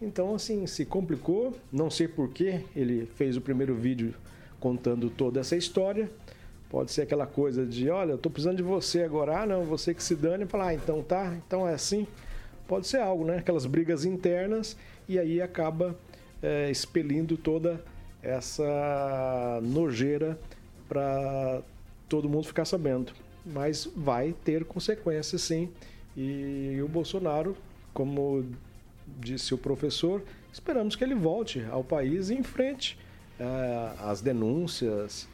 Então, 0.00 0.34
assim, 0.34 0.66
se 0.66 0.86
complicou. 0.86 1.54
Não 1.70 1.90
sei 1.90 2.08
por 2.08 2.30
que 2.30 2.64
ele 2.74 3.06
fez 3.16 3.36
o 3.36 3.40
primeiro 3.40 3.74
vídeo 3.74 4.14
contando 4.58 5.10
toda 5.10 5.40
essa 5.40 5.56
história. 5.56 6.10
Pode 6.70 6.92
ser 6.92 7.02
aquela 7.02 7.26
coisa 7.26 7.66
de, 7.66 7.90
olha, 7.90 8.12
eu 8.12 8.18
tô 8.18 8.30
precisando 8.30 8.56
de 8.56 8.62
você 8.62 9.02
agora. 9.02 9.42
Ah, 9.42 9.46
não, 9.46 9.64
você 9.64 9.92
que 9.92 10.02
se 10.02 10.14
dane. 10.14 10.46
Falar, 10.46 10.68
ah, 10.68 10.74
então 10.74 11.02
tá, 11.02 11.36
então 11.46 11.68
é 11.68 11.74
assim. 11.74 12.06
Pode 12.66 12.86
ser 12.86 13.00
algo, 13.00 13.24
né? 13.24 13.38
Aquelas 13.38 13.66
brigas 13.66 14.04
internas 14.04 14.76
e 15.08 15.18
aí 15.18 15.42
acaba 15.42 15.96
é, 16.42 16.70
expelindo 16.70 17.36
toda 17.36 17.82
essa 18.22 19.60
nojeira 19.62 20.38
para 20.88 21.62
todo 22.08 22.28
mundo 22.28 22.46
ficar 22.46 22.64
sabendo. 22.64 23.12
Mas 23.44 23.88
vai 23.96 24.34
ter 24.44 24.64
consequências, 24.64 25.42
sim. 25.42 25.70
E 26.16 26.78
o 26.82 26.88
Bolsonaro, 26.88 27.56
como 27.94 28.44
disse 29.18 29.54
o 29.54 29.58
professor, 29.58 30.22
esperamos 30.52 30.96
que 30.96 31.02
ele 31.02 31.14
volte 31.14 31.64
ao 31.70 31.82
país 31.82 32.28
e 32.28 32.34
enfrente 32.34 32.98
eh, 33.38 33.92
as 34.00 34.20
denúncias, 34.20 35.28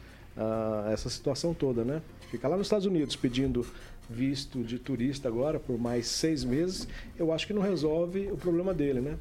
essa 0.93 1.09
situação 1.09 1.53
toda, 1.53 1.83
né? 1.83 2.01
Ficar 2.29 2.47
lá 2.47 2.57
nos 2.57 2.67
Estados 2.67 2.85
Unidos 2.85 3.15
pedindo 3.15 3.65
visto 4.09 4.63
de 4.63 4.79
turista 4.79 5.27
agora 5.27 5.59
por 5.59 5.77
mais 5.77 6.07
seis 6.07 6.43
meses, 6.43 6.87
eu 7.17 7.33
acho 7.33 7.45
que 7.47 7.53
não 7.53 7.61
resolve 7.61 8.31
o 8.31 8.37
problema 8.37 8.73
dele, 8.73 9.01
né? 9.01 9.17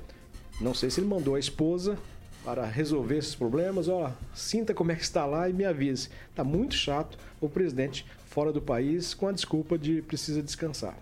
Não 0.61 0.73
sei 0.73 0.89
se 0.91 1.01
ele 1.01 1.09
mandou 1.09 1.35
a 1.35 1.39
esposa 1.39 1.99
para 2.43 2.65
resolver 2.65 3.19
esses 3.19 3.35
problemas, 3.35 3.89
ó, 3.89 4.13
sinta 4.35 4.73
como 4.73 4.93
é 4.93 4.95
que 4.95 5.03
está 5.03 5.27
lá 5.27 5.51
e 5.51 5.53
me 5.53 5.65
avise. 5.65 6.09
Tá 6.35 6.43
muito 6.43 6.75
chato 6.75 7.19
o 7.41 7.49
presidente 7.49 8.07
fora 8.27 8.53
do 8.53 8.63
país 8.63 9.13
com 9.13 9.27
a 9.29 9.33
desculpa 9.33 9.77
de 9.77 10.01
precisa 10.01 10.43
descansar. 10.43 10.97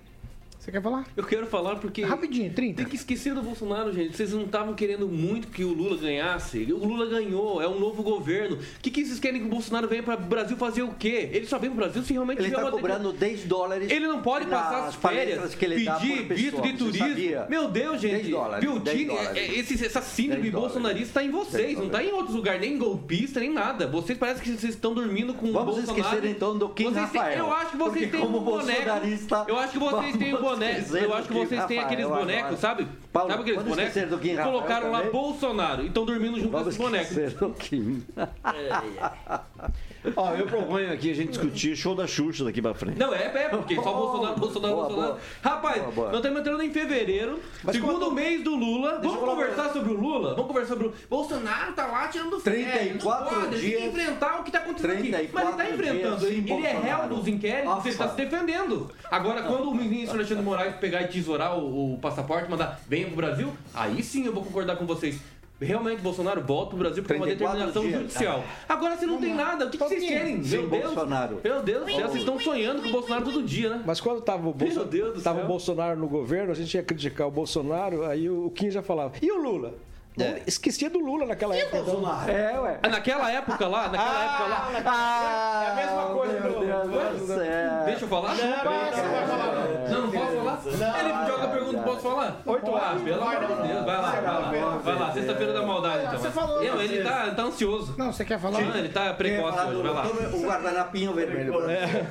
Você 0.64 0.72
quer 0.72 0.80
falar? 0.80 1.04
Eu 1.14 1.24
quero 1.24 1.46
falar 1.46 1.76
porque. 1.76 2.02
Rapidinho, 2.02 2.50
30. 2.50 2.76
Tem 2.78 2.86
que 2.86 2.96
esquecer 2.96 3.34
do 3.34 3.42
Bolsonaro, 3.42 3.92
gente. 3.92 4.16
Vocês 4.16 4.32
não 4.32 4.44
estavam 4.44 4.72
querendo 4.72 5.06
muito 5.06 5.48
que 5.48 5.62
o 5.62 5.74
Lula 5.74 5.98
ganhasse. 5.98 6.72
O 6.72 6.78
Lula 6.78 7.04
ganhou, 7.04 7.60
é 7.60 7.68
um 7.68 7.78
novo 7.78 8.02
governo. 8.02 8.56
O 8.56 8.60
que, 8.80 8.90
que 8.90 9.04
vocês 9.04 9.20
querem 9.20 9.40
que 9.42 9.46
o 9.46 9.50
Bolsonaro 9.50 9.86
venha 9.86 10.02
para 10.02 10.14
o 10.14 10.24
Brasil 10.24 10.56
fazer 10.56 10.82
o 10.82 10.94
quê? 10.94 11.28
Ele 11.32 11.44
só 11.44 11.58
vem 11.58 11.68
para 11.68 11.74
o 11.76 11.80
Brasil 11.84 12.02
se 12.02 12.14
realmente 12.14 12.38
Ele 12.38 12.48
tiver 12.48 12.56
está 12.56 12.66
uma 12.70 12.72
cobrando 12.78 13.12
10 13.12 13.44
dólares. 13.44 13.90
Ele 13.90 14.06
não 14.06 14.22
pode 14.22 14.46
passar 14.46 14.88
as 14.88 14.94
férias, 14.94 15.54
que 15.54 15.64
ele 15.66 15.84
pedir 15.84 16.22
visto 16.34 16.62
de 16.62 16.72
turismo. 16.72 17.08
sabia? 17.08 17.46
Meu 17.50 17.68
Deus, 17.68 18.00
gente. 18.00 18.14
10 18.22 18.28
dólares, 18.30 18.64
Piotini, 18.64 18.84
10 18.84 19.06
dólares. 19.06 19.36
é- 19.36 19.58
esse, 19.58 19.84
essa 19.84 20.00
síndrome 20.00 20.42
10 20.44 20.52
dólares. 20.54 20.72
bolsonarista 20.74 21.08
está 21.08 21.22
em 21.24 21.30
vocês, 21.30 21.62
10 21.66 21.78
não 21.78 21.86
está 21.88 22.02
em 22.02 22.10
outros 22.10 22.34
lugares, 22.34 22.60
nem 22.62 22.78
golpista, 22.78 23.38
nem 23.38 23.52
nada. 23.52 23.86
Vocês 23.86 24.16
parecem 24.16 24.42
que 24.42 24.48
vocês 24.58 24.74
estão 24.74 24.94
dormindo 24.94 25.34
com 25.34 25.52
Vamos 25.52 25.74
o 25.74 25.76
Bolsonaro. 25.82 26.00
esquecer 26.16 26.30
então 26.30 26.56
do 26.56 26.70
Kim 26.70 26.84
Vocês 26.84 27.10
têm- 27.10 27.20
Rafael. 27.20 27.38
eu 27.38 27.52
acho 27.52 27.70
que 27.72 27.76
vocês 27.76 27.92
Porque 27.92 28.06
têm 28.06 28.20
como 28.20 28.38
um 28.38 28.42
boneco. 28.44 28.82
bolsonarista, 28.84 29.44
Eu 29.46 29.58
acho 29.58 29.72
que 29.74 29.78
vocês 29.78 30.16
têm 30.16 30.28
um 30.28 30.30
vamos 30.36 30.40
boneco. 30.40 30.53
Eu 31.02 31.14
acho 31.14 31.28
que 31.28 31.34
vocês 31.34 31.64
têm 31.66 31.78
aqueles 31.78 32.06
bonecos, 32.06 32.58
sabe? 32.58 32.86
Paulo, 33.12 33.30
sabe 33.30 33.42
aqueles 33.42 33.62
bonecos? 33.62 34.10
do 34.10 34.18
Kim 34.18 34.34
Rafael 34.34 34.52
Colocaram 34.52 34.90
lá? 34.90 35.02
Bolsonaro 35.02 35.82
e 35.82 35.86
estão 35.86 36.04
dormindo 36.04 36.38
junto 36.38 36.50
com 36.50 36.60
esses 36.60 36.76
bonecos. 36.76 37.32
do 37.34 37.50
Kim. 37.50 38.02
Ó, 40.16 40.34
eu 40.34 40.46
proponho 40.46 40.92
aqui 40.92 41.10
a 41.10 41.14
gente 41.14 41.30
discutir 41.30 41.74
show 41.76 41.94
da 41.94 42.06
Xuxa 42.06 42.44
daqui 42.44 42.60
pra 42.60 42.74
frente. 42.74 42.98
Não, 42.98 43.14
é, 43.14 43.24
é, 43.24 43.48
porque 43.48 43.74
só 43.76 43.92
Bolsonaro, 43.92 44.38
Bolsonaro, 44.38 44.74
Boa, 44.74 44.86
Bolsonaro. 44.88 45.12
boa. 45.14 45.20
Rapaz, 45.42 45.78
Boa, 45.82 45.92
boa. 45.92 46.06
nós 46.08 46.16
estamos 46.16 46.40
entrando 46.40 46.62
em 46.62 46.70
fevereiro, 46.70 47.40
Mas 47.62 47.74
segundo 47.76 47.98
quando- 47.98 48.12
mês 48.12 48.42
do 48.44 48.54
Lula. 48.54 48.98
Vamos 49.00 49.14
eu 49.14 49.20
falar 49.20 49.32
conversar 49.32 49.72
sobre 49.72 49.92
o 49.92 49.96
Lula? 50.00 50.30
Vamos 50.34 50.46
conversar 50.48 50.74
sobre 50.74 50.86
o 50.88 50.92
Bolsonaro 51.08 51.72
tá 51.72 51.86
lá 51.86 52.08
tirando 52.08 52.38
férias. 52.40 52.72
34 52.72 53.24
não 53.34 53.40
pode, 53.42 53.50
Tem 53.56 53.60
dias- 53.60 53.80
que 53.80 53.86
enfrentar 53.88 54.40
o 54.40 54.44
que 54.44 54.50
tá 54.52 54.58
acontecendo 54.58 54.90
aqui. 54.92 55.10
Mas 55.10 55.18
ele 55.20 55.28
tá 55.32 55.64
34 55.64 55.74
enfrentando, 55.74 56.16
dias 56.18 56.22
ele, 56.32 56.48
sem 56.48 56.56
ele 56.58 56.66
é 56.66 56.70
réu 56.70 56.80
Bolsonaro. 56.82 57.14
dos 57.16 57.28
inquéritos, 57.28 57.64
Nossa. 57.74 57.88
ele 57.88 57.96
tá 57.96 58.08
se 58.08 58.16
defendendo. 58.16 58.90
Agora, 59.10 59.42
quando 59.42 59.70
o 59.70 59.74
ministro 59.74 60.16
Alexandre 60.16 60.42
Moraes 60.44 60.76
pegar 60.76 61.02
e 61.02 61.08
tesourar 61.08 61.58
o, 61.58 61.94
o 61.94 61.98
passaporte 61.98 62.46
e 62.46 62.50
mandar 62.50 62.80
venha 62.88 63.06
pro 63.06 63.16
Brasil, 63.16 63.52
aí 63.72 64.02
sim 64.02 64.26
eu 64.26 64.32
vou 64.32 64.42
concordar 64.44 64.76
com 64.76 64.84
vocês. 64.86 65.18
Realmente, 65.60 66.02
Bolsonaro 66.02 66.42
volta 66.42 66.70
pro 66.70 66.78
Brasil 66.78 67.02
por 67.02 67.14
uma 67.16 67.26
34 67.26 67.56
determinação 67.58 67.82
dias. 67.82 68.00
judicial. 68.02 68.44
Agora, 68.68 68.96
se 68.96 69.06
não 69.06 69.18
tem 69.18 69.34
nada, 69.34 69.66
o 69.66 69.70
que, 69.70 69.78
que 69.78 69.84
vocês 69.84 70.02
querem? 70.02 70.38
Meu 70.38 70.68
Deus. 70.68 70.84
Bolsonaro. 70.84 71.40
Meu 71.42 71.62
Deus 71.62 71.86
do 71.86 71.92
céu, 71.92 72.00
vocês 72.08 72.16
estão 72.20 72.38
sonhando 72.40 72.82
com 72.82 72.88
o 72.88 72.92
Bolsonaro 72.92 73.24
todo 73.24 73.42
dia, 73.42 73.70
né? 73.70 73.82
Mas 73.86 74.00
quando 74.00 74.20
tava 74.20 74.48
o, 74.48 74.52
Bolso... 74.52 74.86
Tava 75.22 75.44
o 75.44 75.46
Bolsonaro 75.46 75.98
no 75.98 76.08
governo, 76.08 76.50
a 76.52 76.54
gente 76.54 76.74
ia 76.74 76.82
criticar 76.82 77.28
o 77.28 77.30
Bolsonaro, 77.30 78.04
aí 78.04 78.28
o 78.28 78.50
Kim 78.50 78.70
já 78.70 78.82
falava. 78.82 79.14
E 79.22 79.30
o 79.30 79.36
Lula? 79.40 79.74
Esquecia 80.46 80.88
do 80.90 80.98
Lula 81.00 81.26
naquela 81.26 81.56
época. 81.56 81.82
Bolsonaro? 81.82 82.30
É, 82.30 82.60
ué. 82.60 82.78
Ah, 82.82 82.88
Naquela 82.88 83.32
época 83.32 83.66
lá, 83.66 83.88
naquela 83.88 84.24
época 84.24 84.48
lá. 84.48 84.82
Ah, 84.86 85.64
é 85.66 85.70
a 85.70 85.74
mesma 85.74 86.14
coisa 86.14 86.40
meu 86.40 86.52
do- 86.52 86.60
Deus 86.88 87.20
do 87.20 87.26
céu. 87.26 87.84
Deixa 87.86 88.04
eu 88.04 88.08
falar? 88.08 88.34
Não, 89.90 90.06
não 90.06 90.10
falar? 90.56 91.00
Ele 91.00 91.30
joga 91.30 91.44
a 91.44 91.48
pergunta, 91.48 91.82
posso 91.82 92.00
falar? 92.00 92.42
Oito 92.46 92.70
horas. 92.70 93.02
pelo 93.02 93.22
amor 93.22 93.40
de 93.40 93.68
Deus, 93.68 93.84
vai 93.84 93.96
lá, 94.00 94.10
vai 94.10 94.22
lá. 94.60 94.78
Vai 94.84 94.98
lá, 94.98 95.12
sexta-feira 95.12 95.52
da 95.52 95.62
maldade, 95.62 96.04
então. 96.06 96.18
Você 96.18 96.30
falou, 96.30 96.62
Eu, 96.62 96.80
ele 96.80 97.02
tá, 97.02 97.30
tá 97.34 97.42
ansioso. 97.42 97.94
Não, 97.98 98.12
você 98.12 98.24
quer 98.24 98.38
falar? 98.38 98.60
Não, 98.60 98.76
ele 98.76 98.88
tá 98.88 99.12
precoce 99.14 99.58
hoje, 99.68 99.82
vai 99.82 99.92
lá. 99.92 100.06
Um 100.34 100.42
guardanapinho 100.46 101.12
vermelho. 101.14 101.52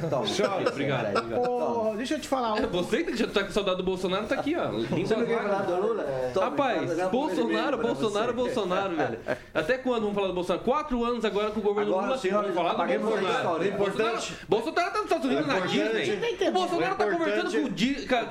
Toma. 0.10 0.26
Obrigado. 0.68 1.34
Ô, 1.38 1.96
deixa 1.96 2.16
eu 2.16 2.20
te 2.20 2.28
falar. 2.28 2.58
É, 2.58 2.68
Você 2.68 3.04
que 3.04 3.16
já 3.16 3.28
tá 3.28 3.44
com 3.44 3.52
saudade 3.52 3.78
do 3.78 3.84
Bolsonaro, 3.84 4.26
tá 4.26 4.36
aqui, 4.36 4.56
ó. 4.56 4.68
Você 4.72 5.16
não 5.16 5.26
quer 5.26 5.42
falar 5.42 5.62
do 5.62 5.76
Lula? 5.82 6.06
Rapaz, 6.40 6.78
guardanapo 6.84 7.12
Bolsonaro, 7.18 7.78
Bolsonaro. 7.78 8.34
Bolsonaro, 8.34 8.96
velho. 8.96 9.20
Até 9.54 9.78
quando 9.78 10.02
vamos 10.02 10.16
falar 10.16 10.28
do 10.28 10.34
Bolsonaro? 10.34 10.64
Quatro 10.66 11.04
anos 11.06 11.26
agora 11.26 11.52
com 11.52 11.60
o 11.60 11.64
governo 11.64 11.92
Lula. 11.92 12.18
vamos 12.18 12.22
falar 12.22 12.44
do 12.44 12.54
Bolsonaro. 12.54 12.92
É 12.94 12.98
Bolsonaro, 12.98 13.66
importante. 13.68 14.38
Bolsonaro 14.48 14.92
tá 14.92 14.98
nos 14.98 15.04
Estados 15.06 15.26
Unidos 15.26 15.48
na 15.48 15.58
importante- 15.58 15.84
Disney. 16.04 16.48
O 16.50 16.52
Bolsonaro 16.52 16.96
tá 16.96 17.06
o 17.06 17.12
conversando 17.12 17.52
com 17.52 17.58
o, 17.68 17.70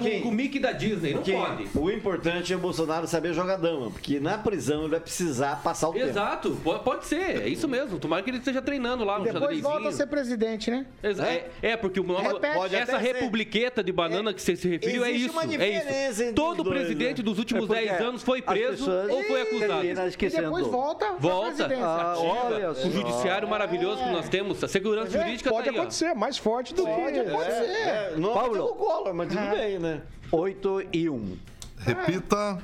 com, 0.02 0.08
Quem? 0.10 0.20
com 0.22 0.28
o 0.28 0.32
Mickey 0.32 0.58
da 0.58 0.72
Disney. 0.72 1.10
Não 1.14 1.18
Porque 1.22 1.32
pode. 1.32 1.68
o 1.74 1.90
importante 1.90 2.52
é 2.52 2.56
o 2.56 2.58
Bolsonaro 2.58 3.06
saber 3.06 3.32
jogar 3.32 3.56
dama, 3.56 3.90
porque 3.90 4.20
na 4.20 4.38
prisão 4.38 4.80
ele 4.82 4.90
vai 4.90 5.00
precisar 5.00 5.62
passar 5.62 5.88
o 5.88 5.92
tempo. 5.92 6.06
Exato, 6.06 6.50
po- 6.62 6.78
pode 6.80 7.06
ser, 7.06 7.42
é 7.42 7.48
isso 7.48 7.66
mesmo. 7.68 7.98
Tomara 7.98 8.22
que 8.22 8.30
ele 8.30 8.38
esteja 8.38 8.60
treinando 8.62 9.04
lá 9.04 9.18
no 9.18 9.24
Depois 9.24 9.40
xadrezinho. 9.42 9.68
volta 9.68 9.88
a 9.88 9.92
ser 9.92 10.06
presidente, 10.06 10.70
né? 10.70 10.86
Exa- 11.02 11.26
É, 11.26 11.50
é, 11.62 11.76
porque 11.76 12.00
o 12.00 12.02
nome- 12.04 12.26
Repete. 12.28 12.54
Pode 12.54 12.74
essa 12.76 12.98
republiqueta 12.98 13.82
de 13.82 13.92
banana 13.92 14.32
que 14.34 14.40
você 14.42 14.56
se 14.56 14.68
referiu 14.68 15.04
é 15.04 15.10
isso. 15.10 15.32
uma 15.32 15.42
É 15.44 16.08
isso. 16.10 16.32
Todo 16.34 16.62
dois, 16.62 16.76
presidente 16.78 17.18
né? 17.18 17.24
dos 17.24 17.38
últimos 17.38 17.64
É 17.64 17.66
porque 17.66 17.84
10 17.86 18.00
anos 18.00 18.22
foi 18.22 18.42
preso 18.42 18.90
ou 18.90 19.22
foi 19.24 19.42
acusado. 19.42 19.84
E 19.84 19.90
esquecendo. 20.08 20.42
depois 20.44 20.66
volta 20.66 21.12
Volta. 21.18 21.68
Ah, 21.82 22.14
olha 22.18 22.70
O 22.70 22.90
judiciário 22.90 23.48
maravilhoso 23.48 24.02
que 24.02 24.10
nós 24.10 24.28
temos, 24.28 24.62
a 24.62 24.68
segurança 24.68 25.10
jurídica 25.10 25.50
Pode 25.50 25.64
tá 25.64 25.70
aí, 25.70 25.76
ó. 25.76 25.80
acontecer, 25.82 26.14
mais 26.14 26.36
forte 26.38 26.74
do 26.74 26.84
Pode 26.84 27.12
que. 27.12 27.18
acontecer. 27.20 27.62
É, 27.64 28.12
não 28.16 28.32
Paulo. 28.32 28.56
Paulo. 28.56 28.64
o 28.72 28.74
Collor, 28.74 29.14
mas 29.14 29.28
tudo 29.28 29.40
bem, 29.50 29.78
né? 29.78 29.91
8 30.30 30.82
e 30.92 31.08
1. 31.10 31.36
Repita. 31.78 32.58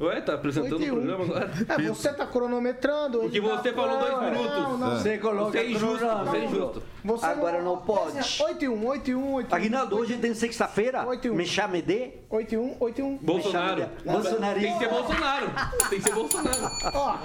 Ué, 0.00 0.20
tá 0.20 0.34
apresentando 0.34 0.72
o 0.72 0.76
81. 0.76 0.94
programa 0.94 1.24
agora? 1.24 1.50
É, 1.68 1.82
você 1.88 2.12
tá 2.12 2.24
cronometrando. 2.24 3.18
Porque 3.18 3.40
tá- 3.40 3.48
você 3.48 3.72
falou 3.72 3.98
dois 3.98 4.30
minutos. 4.30 4.62
Não, 4.62 4.78
não. 4.78 4.96
Você 4.96 5.18
coloca 5.18 5.50
Você 5.50 5.58
é 5.58 5.70
injusto, 5.72 6.06
você 6.06 6.36
é 6.36 6.44
injusto. 6.44 6.82
Você 7.04 7.26
Agora 7.26 7.62
não 7.62 7.78
pode. 7.78 8.16
8 8.44 8.64
e 8.64 8.68
1, 8.68 8.86
8 8.86 9.10
e 9.10 9.14
1, 9.16 9.32
8 9.34 9.48
e 9.50 9.52
1. 9.52 9.56
Aguinaldo, 9.56 9.96
hoje 9.98 10.16
tem 10.18 10.34
sexta-feira. 10.34 11.04
Oito 11.04 11.26
e 11.26 11.30
um. 11.30 11.34
Me 11.34 11.44
chame 11.44 11.82
de 11.82 12.12
8 12.30 12.54
e 12.54 12.58
1, 12.58 12.76
8 12.78 12.98
e 13.00 13.02
1. 13.02 13.16
Bolsonaro. 13.16 13.88
Bolsonarista. 14.04 14.68
Tem 14.68 14.78
que 14.78 14.84
ser 14.84 14.90
Bolsonaro. 14.90 15.46
Tem 15.90 15.98
que 15.98 16.04
ser 16.04 16.14
Bolsonaro. 16.14 16.70
Ó, 16.94 17.18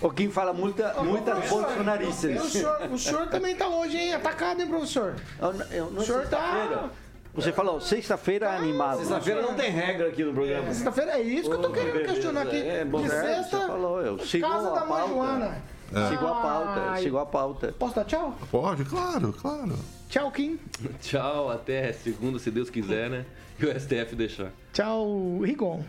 O 0.00 0.10
Kim 0.10 0.30
fala 0.30 0.52
muita, 0.54 0.94
muitas 1.02 1.34
professor, 1.34 1.62
bolsonaristas. 1.66 2.42
O 2.42 2.48
senhor, 2.48 2.80
o 2.90 2.98
senhor 2.98 3.26
também 3.26 3.54
tá 3.56 3.68
hoje, 3.68 3.96
hein? 3.98 4.14
Atacado, 4.14 4.62
hein, 4.62 4.66
professor? 4.68 5.14
Eu, 5.40 5.52
eu, 5.72 5.90
não 5.90 5.98
O 5.98 6.02
é 6.02 6.06
senhor 6.06 6.26
tá- 6.28 6.38
sexta-feira. 6.40 6.90
Você 7.34 7.52
falou, 7.52 7.80
sexta-feira 7.80 8.50
animado. 8.50 8.98
Sexta-feira 8.98 9.42
não 9.42 9.54
tem 9.54 9.70
regra 9.70 10.08
aqui 10.08 10.24
no 10.24 10.32
programa. 10.32 10.66
Sexta-feira 10.74 11.12
é 11.12 11.22
isso 11.22 11.48
que 11.48 11.54
eu 11.56 11.62
tô 11.62 11.70
querendo 11.70 11.92
beleza, 11.92 12.12
questionar 12.12 12.42
aqui. 12.42 12.56
é, 12.56 12.84
bom, 12.84 13.00
de 13.02 13.06
É, 13.06 13.10
sexta, 13.10 13.58
você 13.60 13.66
falou, 13.66 14.00
eu 14.02 14.18
sigo 14.18 14.48
casa 14.48 14.68
a 14.68 14.74
da 14.74 14.80
mãe 14.80 14.88
pauta. 14.88 15.08
Joana. 15.14 15.62
Sigo 16.10 16.26
a 16.26 16.34
pauta, 16.34 16.80
Ai. 16.90 17.02
sigo 17.02 17.18
a 17.18 17.26
pauta. 17.26 17.74
Posso 17.78 17.94
dar 17.94 18.04
tchau? 18.04 18.36
Pode, 18.50 18.84
claro, 18.84 19.32
claro. 19.32 19.78
Tchau, 20.10 20.30
Kim. 20.30 20.58
Tchau, 21.00 21.50
até 21.50 21.92
segunda, 21.92 22.38
se 22.38 22.50
Deus 22.50 22.68
quiser, 22.68 23.08
né? 23.08 23.24
E 23.58 23.64
o 23.64 23.80
STF 23.80 24.14
deixar. 24.14 24.50
Tchau, 24.72 25.38
Rigon. 25.42 25.82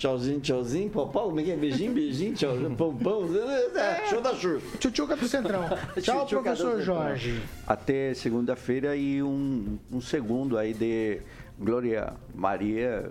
Tchauzinho, 0.00 0.40
tchauzinho, 0.40 0.88
popó, 0.88 1.24
como 1.24 1.40
é 1.40 1.42
que 1.42 1.50
é? 1.50 1.56
Beijinho, 1.56 1.92
beijinho, 1.92 2.34
tchau, 2.34 2.56
pão, 2.74 2.96
pão. 2.96 3.28
É, 3.76 4.06
show 4.08 4.22
da 4.22 4.34
Xuxa. 4.34 4.78
Tchutchuca 4.78 5.12
do 5.14 5.28
Centrão. 5.28 5.68
Tchau, 6.00 6.24
Tchutchuca 6.24 6.42
professor 6.54 6.80
Jorge. 6.80 7.42
Até 7.66 8.14
segunda-feira 8.14 8.96
e 8.96 9.22
um, 9.22 9.78
um 9.92 10.00
segundo 10.00 10.56
aí 10.56 10.72
de 10.72 11.20
Glória 11.58 12.14
Maria. 12.34 13.10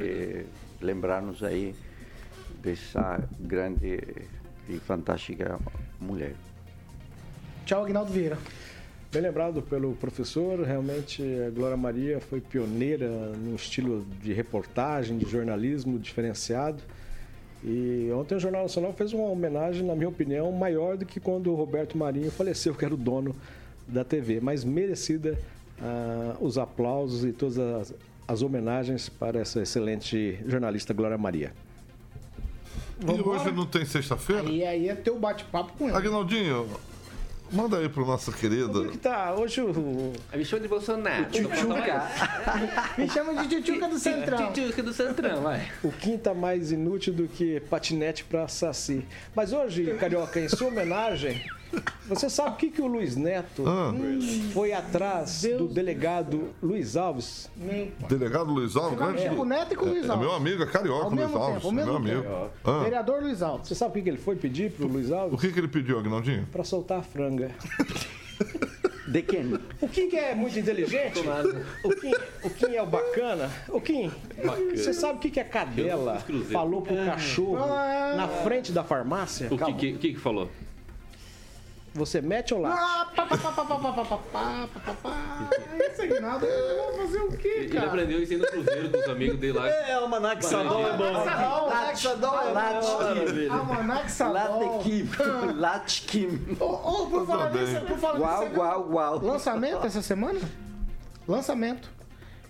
eh, 0.00 0.44
Lembrar-nos 0.80 1.40
aí 1.44 1.72
dessa 2.60 3.22
grande 3.38 4.02
e 4.68 4.76
fantástica 4.80 5.56
mulher. 6.00 6.34
Tchau, 7.64 7.84
Aguinaldo 7.84 8.12
Vieira. 8.12 8.38
Bem 9.14 9.22
lembrado 9.22 9.62
pelo 9.62 9.94
professor, 9.94 10.60
realmente 10.64 11.22
a 11.46 11.48
Glória 11.48 11.76
Maria 11.76 12.20
foi 12.20 12.40
pioneira 12.40 13.08
no 13.08 13.54
estilo 13.54 14.04
de 14.20 14.32
reportagem, 14.32 15.16
de 15.16 15.24
jornalismo 15.30 16.00
diferenciado. 16.00 16.82
E 17.62 18.10
ontem 18.12 18.34
o 18.34 18.40
Jornal 18.40 18.62
Nacional 18.62 18.92
fez 18.92 19.12
uma 19.12 19.28
homenagem, 19.28 19.86
na 19.86 19.94
minha 19.94 20.08
opinião, 20.08 20.50
maior 20.50 20.96
do 20.96 21.06
que 21.06 21.20
quando 21.20 21.52
o 21.52 21.54
Roberto 21.54 21.96
Marinho 21.96 22.28
faleceu, 22.28 22.74
que 22.74 22.84
era 22.84 22.92
o 22.92 22.96
dono 22.96 23.36
da 23.86 24.02
TV, 24.02 24.40
mas 24.40 24.64
merecida 24.64 25.38
ah, 25.80 26.36
os 26.40 26.58
aplausos 26.58 27.24
e 27.24 27.30
todas 27.30 27.56
as, 27.56 27.94
as 28.26 28.42
homenagens 28.42 29.08
para 29.08 29.38
essa 29.38 29.62
excelente 29.62 30.40
jornalista 30.44 30.92
Glória 30.92 31.16
Maria. 31.16 31.52
E 33.00 33.04
Vambora? 33.06 33.42
hoje 33.42 33.52
não 33.52 33.64
tem 33.64 33.84
sexta-feira? 33.84 34.50
E 34.50 34.64
aí 34.64 34.88
é 34.88 34.94
teu 34.96 35.16
bate-papo 35.16 35.72
com 35.78 35.86
ele. 35.86 35.96
Aguinaldinho, 35.96 36.66
manda 37.52 37.78
aí 37.78 37.88
pro 37.88 38.04
nossa 38.04 38.32
querida. 38.32 38.68
Como 38.68 38.90
que 38.90 38.98
tá? 38.98 39.34
Hoje 39.34 39.60
o, 39.60 40.12
Me 40.34 40.44
chama 40.44 40.62
de 40.62 40.68
Bolsonaro. 40.68 41.26
Me 42.98 43.08
chama 43.08 43.44
de 43.44 43.48
Tchutchuca 43.48 43.88
do 43.88 43.98
Centrão. 43.98 44.52
Tchutchuca 44.52 44.82
do 44.82 44.92
Centrão, 44.92 45.42
vai. 45.42 45.68
o 45.82 45.92
tá 46.18 46.34
mais 46.34 46.72
inútil 46.72 47.12
do 47.12 47.28
que 47.28 47.60
patinete 47.60 48.24
para 48.24 48.48
saci. 48.48 49.06
Mas 49.34 49.52
hoje, 49.52 49.94
Carioca, 49.98 50.40
em 50.40 50.48
sua 50.48 50.68
homenagem, 50.68 51.42
você 52.08 52.28
sabe 52.30 52.50
o 52.50 52.56
que, 52.56 52.70
que 52.70 52.82
o 52.82 52.86
Luiz 52.86 53.16
Neto 53.16 53.64
Ah. 53.66 53.92
foi 54.52 54.72
atrás 54.72 55.42
do 55.42 55.66
delegado 55.68 56.50
Luiz 56.62 56.96
Alves? 56.96 57.50
Delegado 58.08 58.52
Luiz 58.52 58.76
Alves, 58.76 58.98
grande. 58.98 59.28
com 59.36 59.42
o 59.42 59.44
Neto 59.44 59.72
e 59.72 59.76
com 59.76 59.84
o 59.86 59.88
Luiz 59.88 60.08
É, 60.08 60.12
é 60.12 60.16
meu 60.16 60.30
Alves. 60.30 60.36
amigo, 60.48 60.62
é 60.62 60.66
carioca, 60.66 61.08
Luiz 61.08 61.34
Alves. 61.34 61.54
tempo, 61.54 61.68
é 61.68 61.72
mesmo 61.72 61.98
meu 62.00 62.14
amigo. 62.14 62.50
Ah, 62.64 62.82
Vereador 62.82 63.22
Luiz 63.22 63.42
Alves. 63.42 63.68
Você 63.68 63.74
sabe 63.74 63.90
o 63.90 63.94
que, 63.94 64.02
que 64.02 64.08
ele 64.10 64.18
foi 64.18 64.36
pedir 64.36 64.70
pro 64.72 64.86
Luiz 64.86 65.10
o 65.10 65.14
Alves? 65.14 65.40
que, 65.40 65.52
que 65.52 65.58
ele 65.60 65.68
pediu, 65.68 65.98
Aguinaldinho? 65.98 66.46
Para 66.52 66.64
soltar 66.64 66.98
a 66.98 67.02
franga. 67.02 67.50
De 69.06 69.20
quem? 69.22 69.54
O 69.80 69.86
Kim 69.88 70.08
que 70.08 70.16
é 70.16 70.34
muito 70.34 70.58
inteligente? 70.58 71.20
O 71.84 71.90
Kim, 71.90 72.10
o 72.42 72.50
Kim 72.50 72.74
é 72.74 72.82
o 72.82 72.86
bacana? 72.86 73.50
O 73.68 73.78
Kim, 73.80 74.10
você 74.74 74.92
sabe 74.94 75.18
o 75.18 75.20
que, 75.20 75.30
que 75.30 75.38
a 75.38 75.44
cadela 75.44 76.18
falou 76.50 76.80
pro 76.82 76.96
cachorro 76.96 77.58
Ah. 77.62 78.14
na 78.16 78.26
frente 78.28 78.72
da 78.72 78.82
farmácia? 78.82 79.48
O 79.52 79.58
que, 79.58 79.72
que, 79.74 79.92
o 79.92 79.98
que 79.98 80.12
que 80.14 80.18
falou? 80.20 80.48
Você 81.94 82.20
mete 82.20 82.52
ou 82.52 82.60
late? 82.60 82.76
Ah, 82.76 83.08
pá, 83.14 83.24
pá, 83.24 83.36
pá, 83.38 83.52
pá, 83.52 83.64
pá, 83.64 83.76
pá, 83.76 83.92
pá, 83.92 84.04
pá, 84.04 84.18
pá, 84.74 84.80
pá, 84.80 84.94
pá. 85.00 85.50
Esse 85.78 86.02
Aguinaldo, 86.02 86.44
ele 86.44 86.74
vai 86.82 87.06
fazer 87.06 87.18
o 87.20 87.36
quê, 87.36 87.48
Ele 87.48 87.68
cara? 87.68 87.86
aprendeu 87.86 88.20
isso 88.20 88.32
aí 88.32 88.38
no 88.40 88.46
Cruzeiro 88.48 88.90
com 88.90 88.98
os 88.98 89.08
amigos 89.08 89.38
dele 89.38 89.52
lá. 89.52 89.68
É, 89.68 89.94
Almanac 89.94 90.44
Sadol 90.44 90.88
é 90.88 90.96
bom. 90.96 91.04
Almanac 91.04 91.98
Sadol 92.00 92.40
é 92.40 92.52
maravilha. 92.52 93.52
Almanac 93.52 94.10
Sadol. 94.10 94.76
Latequim. 94.76 95.08
Latchkim. 95.54 96.56
Ô, 96.58 96.64
ô, 96.64 97.06
por 97.06 97.26
falar 97.28 97.50
nisso, 97.52 97.80
por 97.86 97.98
falar 97.98 98.18
Uau, 98.20 98.40
nisso, 98.40 98.52
viu 98.52 98.60
uau, 98.60 98.90
uau. 98.90 99.18
Lançamento 99.24 99.86
essa 99.86 100.02
semana? 100.02 100.40
Lançamento. 101.28 101.88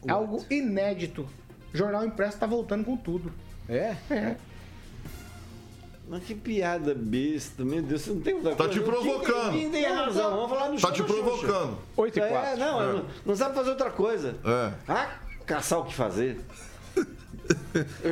Algo 0.09 0.43
inédito. 0.51 1.29
Jornal 1.73 2.05
Impresso 2.07 2.39
tá 2.39 2.47
voltando 2.47 2.83
com 2.85 2.97
tudo. 2.97 3.31
É? 3.69 3.95
É. 4.11 4.37
Mas 6.07 6.23
que 6.25 6.35
piada 6.35 6.95
besta, 6.95 7.65
meu 7.65 7.83
Deus, 7.83 8.03
você 8.03 8.11
não 8.11 8.21
tem 8.21 8.35
outra 8.35 8.51
Tá 8.51 8.65
coisa. 8.65 8.73
te 8.73 8.81
provocando. 8.81 9.53
Quem, 9.53 9.71
tem 9.71 9.85
razão? 9.85 10.31
Vamos 10.37 10.51
falar 10.51 10.69
do 10.69 10.81
Tá 10.81 10.93
te 10.93 10.99
Xuxa. 10.99 11.13
provocando. 11.15 11.79
8 11.97 12.19
e 12.19 12.23
É, 12.23 12.29
4. 12.29 12.59
não, 12.61 12.93
não, 12.97 13.05
não 13.25 13.37
sabe 13.37 13.55
fazer 13.55 13.71
outra 13.71 13.91
coisa. 13.91 14.37
É. 14.45 14.73
Ah, 14.87 15.11
caçar 15.47 15.79
o 15.81 15.85
que 15.85 15.95
fazer. 15.95 16.39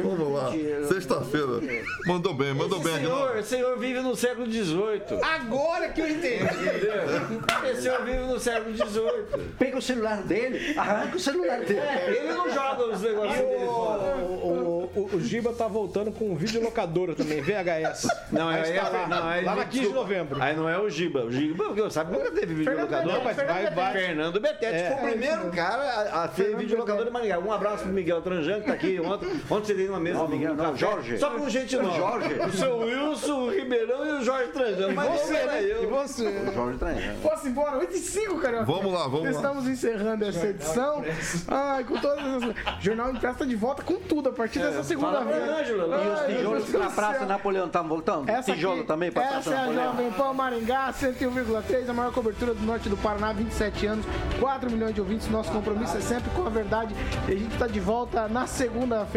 Vamos 0.02 0.32
lá. 0.32 0.50
Sexta-feira. 0.88 1.60
Mandou 2.06 2.34
bem, 2.34 2.52
mandou 2.52 2.78
Esse 2.78 2.88
bem, 2.88 2.96
senhor, 2.98 3.36
esse 3.38 3.48
senhor 3.48 3.78
vive 3.78 4.00
no 4.00 4.16
século 4.16 4.50
XVIII. 4.50 5.20
Agora 5.22 5.88
que 5.88 6.00
eu 6.00 6.08
entendi. 6.08 6.42
Entendeu? 6.44 7.70
Esse 7.70 7.82
senhor 7.82 8.04
vive 8.04 8.18
no 8.18 8.40
século 8.40 8.76
XVIII. 8.76 9.44
Pega 9.58 9.78
o 9.78 9.82
celular 9.82 10.22
dele, 10.22 10.78
arranca 10.78 11.16
o 11.16 11.20
celular 11.20 11.60
dele. 11.60 11.80
É, 11.80 12.10
ele 12.10 12.32
não 12.32 12.50
joga 12.50 12.86
os 12.86 13.02
negócios 13.02 13.38
dele 13.38 13.64
fora. 13.66 14.16
O, 14.16 14.90
o, 14.94 15.10
o 15.16 15.20
Giba 15.20 15.52
tá 15.52 15.68
voltando 15.68 16.10
com 16.12 16.34
videolocadora 16.34 17.14
também, 17.14 17.40
VHS. 17.40 18.08
Não, 18.30 18.50
é, 18.50 18.76
é, 18.76 18.82
lá, 18.82 19.06
não, 19.06 19.28
aí, 19.28 19.44
lá 19.44 19.56
na 19.56 19.64
15 19.64 19.88
de 19.88 19.94
novembro. 19.94 20.42
Aí 20.42 20.56
não 20.56 20.68
é 20.68 20.78
o 20.78 20.88
Giba. 20.90 21.24
O 21.24 21.30
Giba, 21.30 21.64
porque 21.66 21.90
sabe 21.90 22.12
nunca 22.12 22.30
teve 22.30 22.54
videolocador. 22.54 23.22
Mas 23.24 23.36
vai, 23.36 23.70
vai. 23.70 23.92
Fernando 23.92 24.40
Betete 24.40 24.74
É. 24.74 24.90
foi 24.90 24.96
o 24.96 25.10
primeiro 25.10 25.50
cara 25.50 25.82
a, 25.82 26.24
a 26.24 26.28
ter 26.28 26.56
videolocador 26.56 27.04
de 27.04 27.10
Maringá. 27.10 27.38
Um 27.38 27.52
abraço 27.52 27.84
pro 27.84 27.92
Miguel 27.92 28.20
Tranjan, 28.22 28.60
que 28.60 28.66
tá 28.66 28.72
aqui 28.72 28.98
ontem. 29.00 29.21
Ontem 29.50 29.66
você 29.66 29.74
tem 29.74 29.86
numa 29.86 30.00
mesa 30.00 30.18
Não, 30.18 30.28
no 30.28 30.36
não, 30.36 30.56
café, 30.56 30.78
Jorge. 30.78 31.18
Só 31.18 31.30
com 31.30 31.48
gente 31.48 31.76
nova. 31.76 31.96
Jorge. 31.96 32.34
O 32.34 32.52
seu 32.52 32.78
Wilson, 32.78 33.40
o 33.40 33.50
Ribeirão 33.50 34.06
e 34.06 34.12
o 34.20 34.24
Jorge 34.24 34.48
Tranjan. 34.52 34.92
Mas 34.92 35.20
você, 35.20 35.34
era 35.34 35.52
né? 35.52 35.62
eu. 35.62 35.82
E 35.84 35.86
você? 35.86 36.52
Jorge 36.54 36.78
Tranjan. 36.78 37.14
Posso 37.22 37.46
ir 37.46 37.50
embora? 37.50 37.78
8 37.78 37.94
e 37.94 37.98
5, 37.98 38.38
cara. 38.40 38.64
Vamos 38.64 38.92
lá, 38.92 39.02
vamos 39.08 39.24
lá. 39.24 39.30
Estamos 39.30 39.66
encerrando 39.66 40.24
essa 40.24 40.46
edição. 40.46 41.04
Ai, 41.48 41.84
com 41.84 41.96
todas 41.98 42.24
as... 42.24 42.82
Jornal 42.82 43.10
Impresso 43.10 43.38
tá 43.38 43.44
de 43.44 43.56
volta 43.56 43.82
com 43.82 43.96
tudo 43.96 44.28
a 44.28 44.32
partir 44.32 44.58
dessa 44.58 44.82
Fala 44.82 44.84
pra 44.84 44.84
segunda-feira. 44.84 45.60
Ângela. 45.60 45.96
Ai, 45.96 46.32
E 46.32 46.46
os 46.46 46.64
tijolos 46.64 46.72
na 46.72 46.90
Praça. 46.90 47.26
Napoleão 47.26 47.66
estão 47.66 47.86
voltando? 47.88 48.28
Essa 48.28 48.52
Tijolo 48.52 48.78
aqui, 48.78 48.86
também 48.86 49.10
para 49.12 49.22
Praça 49.22 49.38
Essa 49.38 49.50
é 49.50 49.54
a 49.54 49.60
Napoleão? 49.60 49.84
Jovem 49.92 50.10
Pan 50.12 50.32
Maringá, 50.32 50.92
101,3, 50.92 51.88
a 51.88 51.92
maior 51.92 52.12
cobertura 52.12 52.54
do 52.54 52.62
norte 52.62 52.88
do 52.88 52.96
Paraná, 52.96 53.32
27 53.32 53.86
anos, 53.86 54.06
4 54.40 54.70
milhões 54.70 54.94
de 54.94 55.00
ouvintes. 55.00 55.28
Nosso 55.28 55.50
compromisso 55.50 55.96
é 55.96 56.00
sempre 56.00 56.30
com 56.30 56.46
a 56.46 56.50
verdade. 56.50 56.94
E 57.28 57.32
a 57.32 57.36
gente 57.36 57.56
tá 57.58 57.66
de 57.66 57.80
volta 57.80 58.28
na 58.28 58.46
segunda-feira 58.46 59.11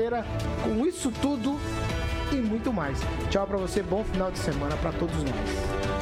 com 0.63 0.85
isso 0.85 1.09
tudo 1.21 1.57
e 2.31 2.35
muito 2.35 2.73
mais. 2.73 2.99
Tchau 3.29 3.47
pra 3.47 3.57
você, 3.57 3.81
bom 3.81 4.03
final 4.03 4.29
de 4.29 4.37
semana 4.37 4.75
pra 4.77 4.91
todos 4.91 5.15
nós. 5.23 5.94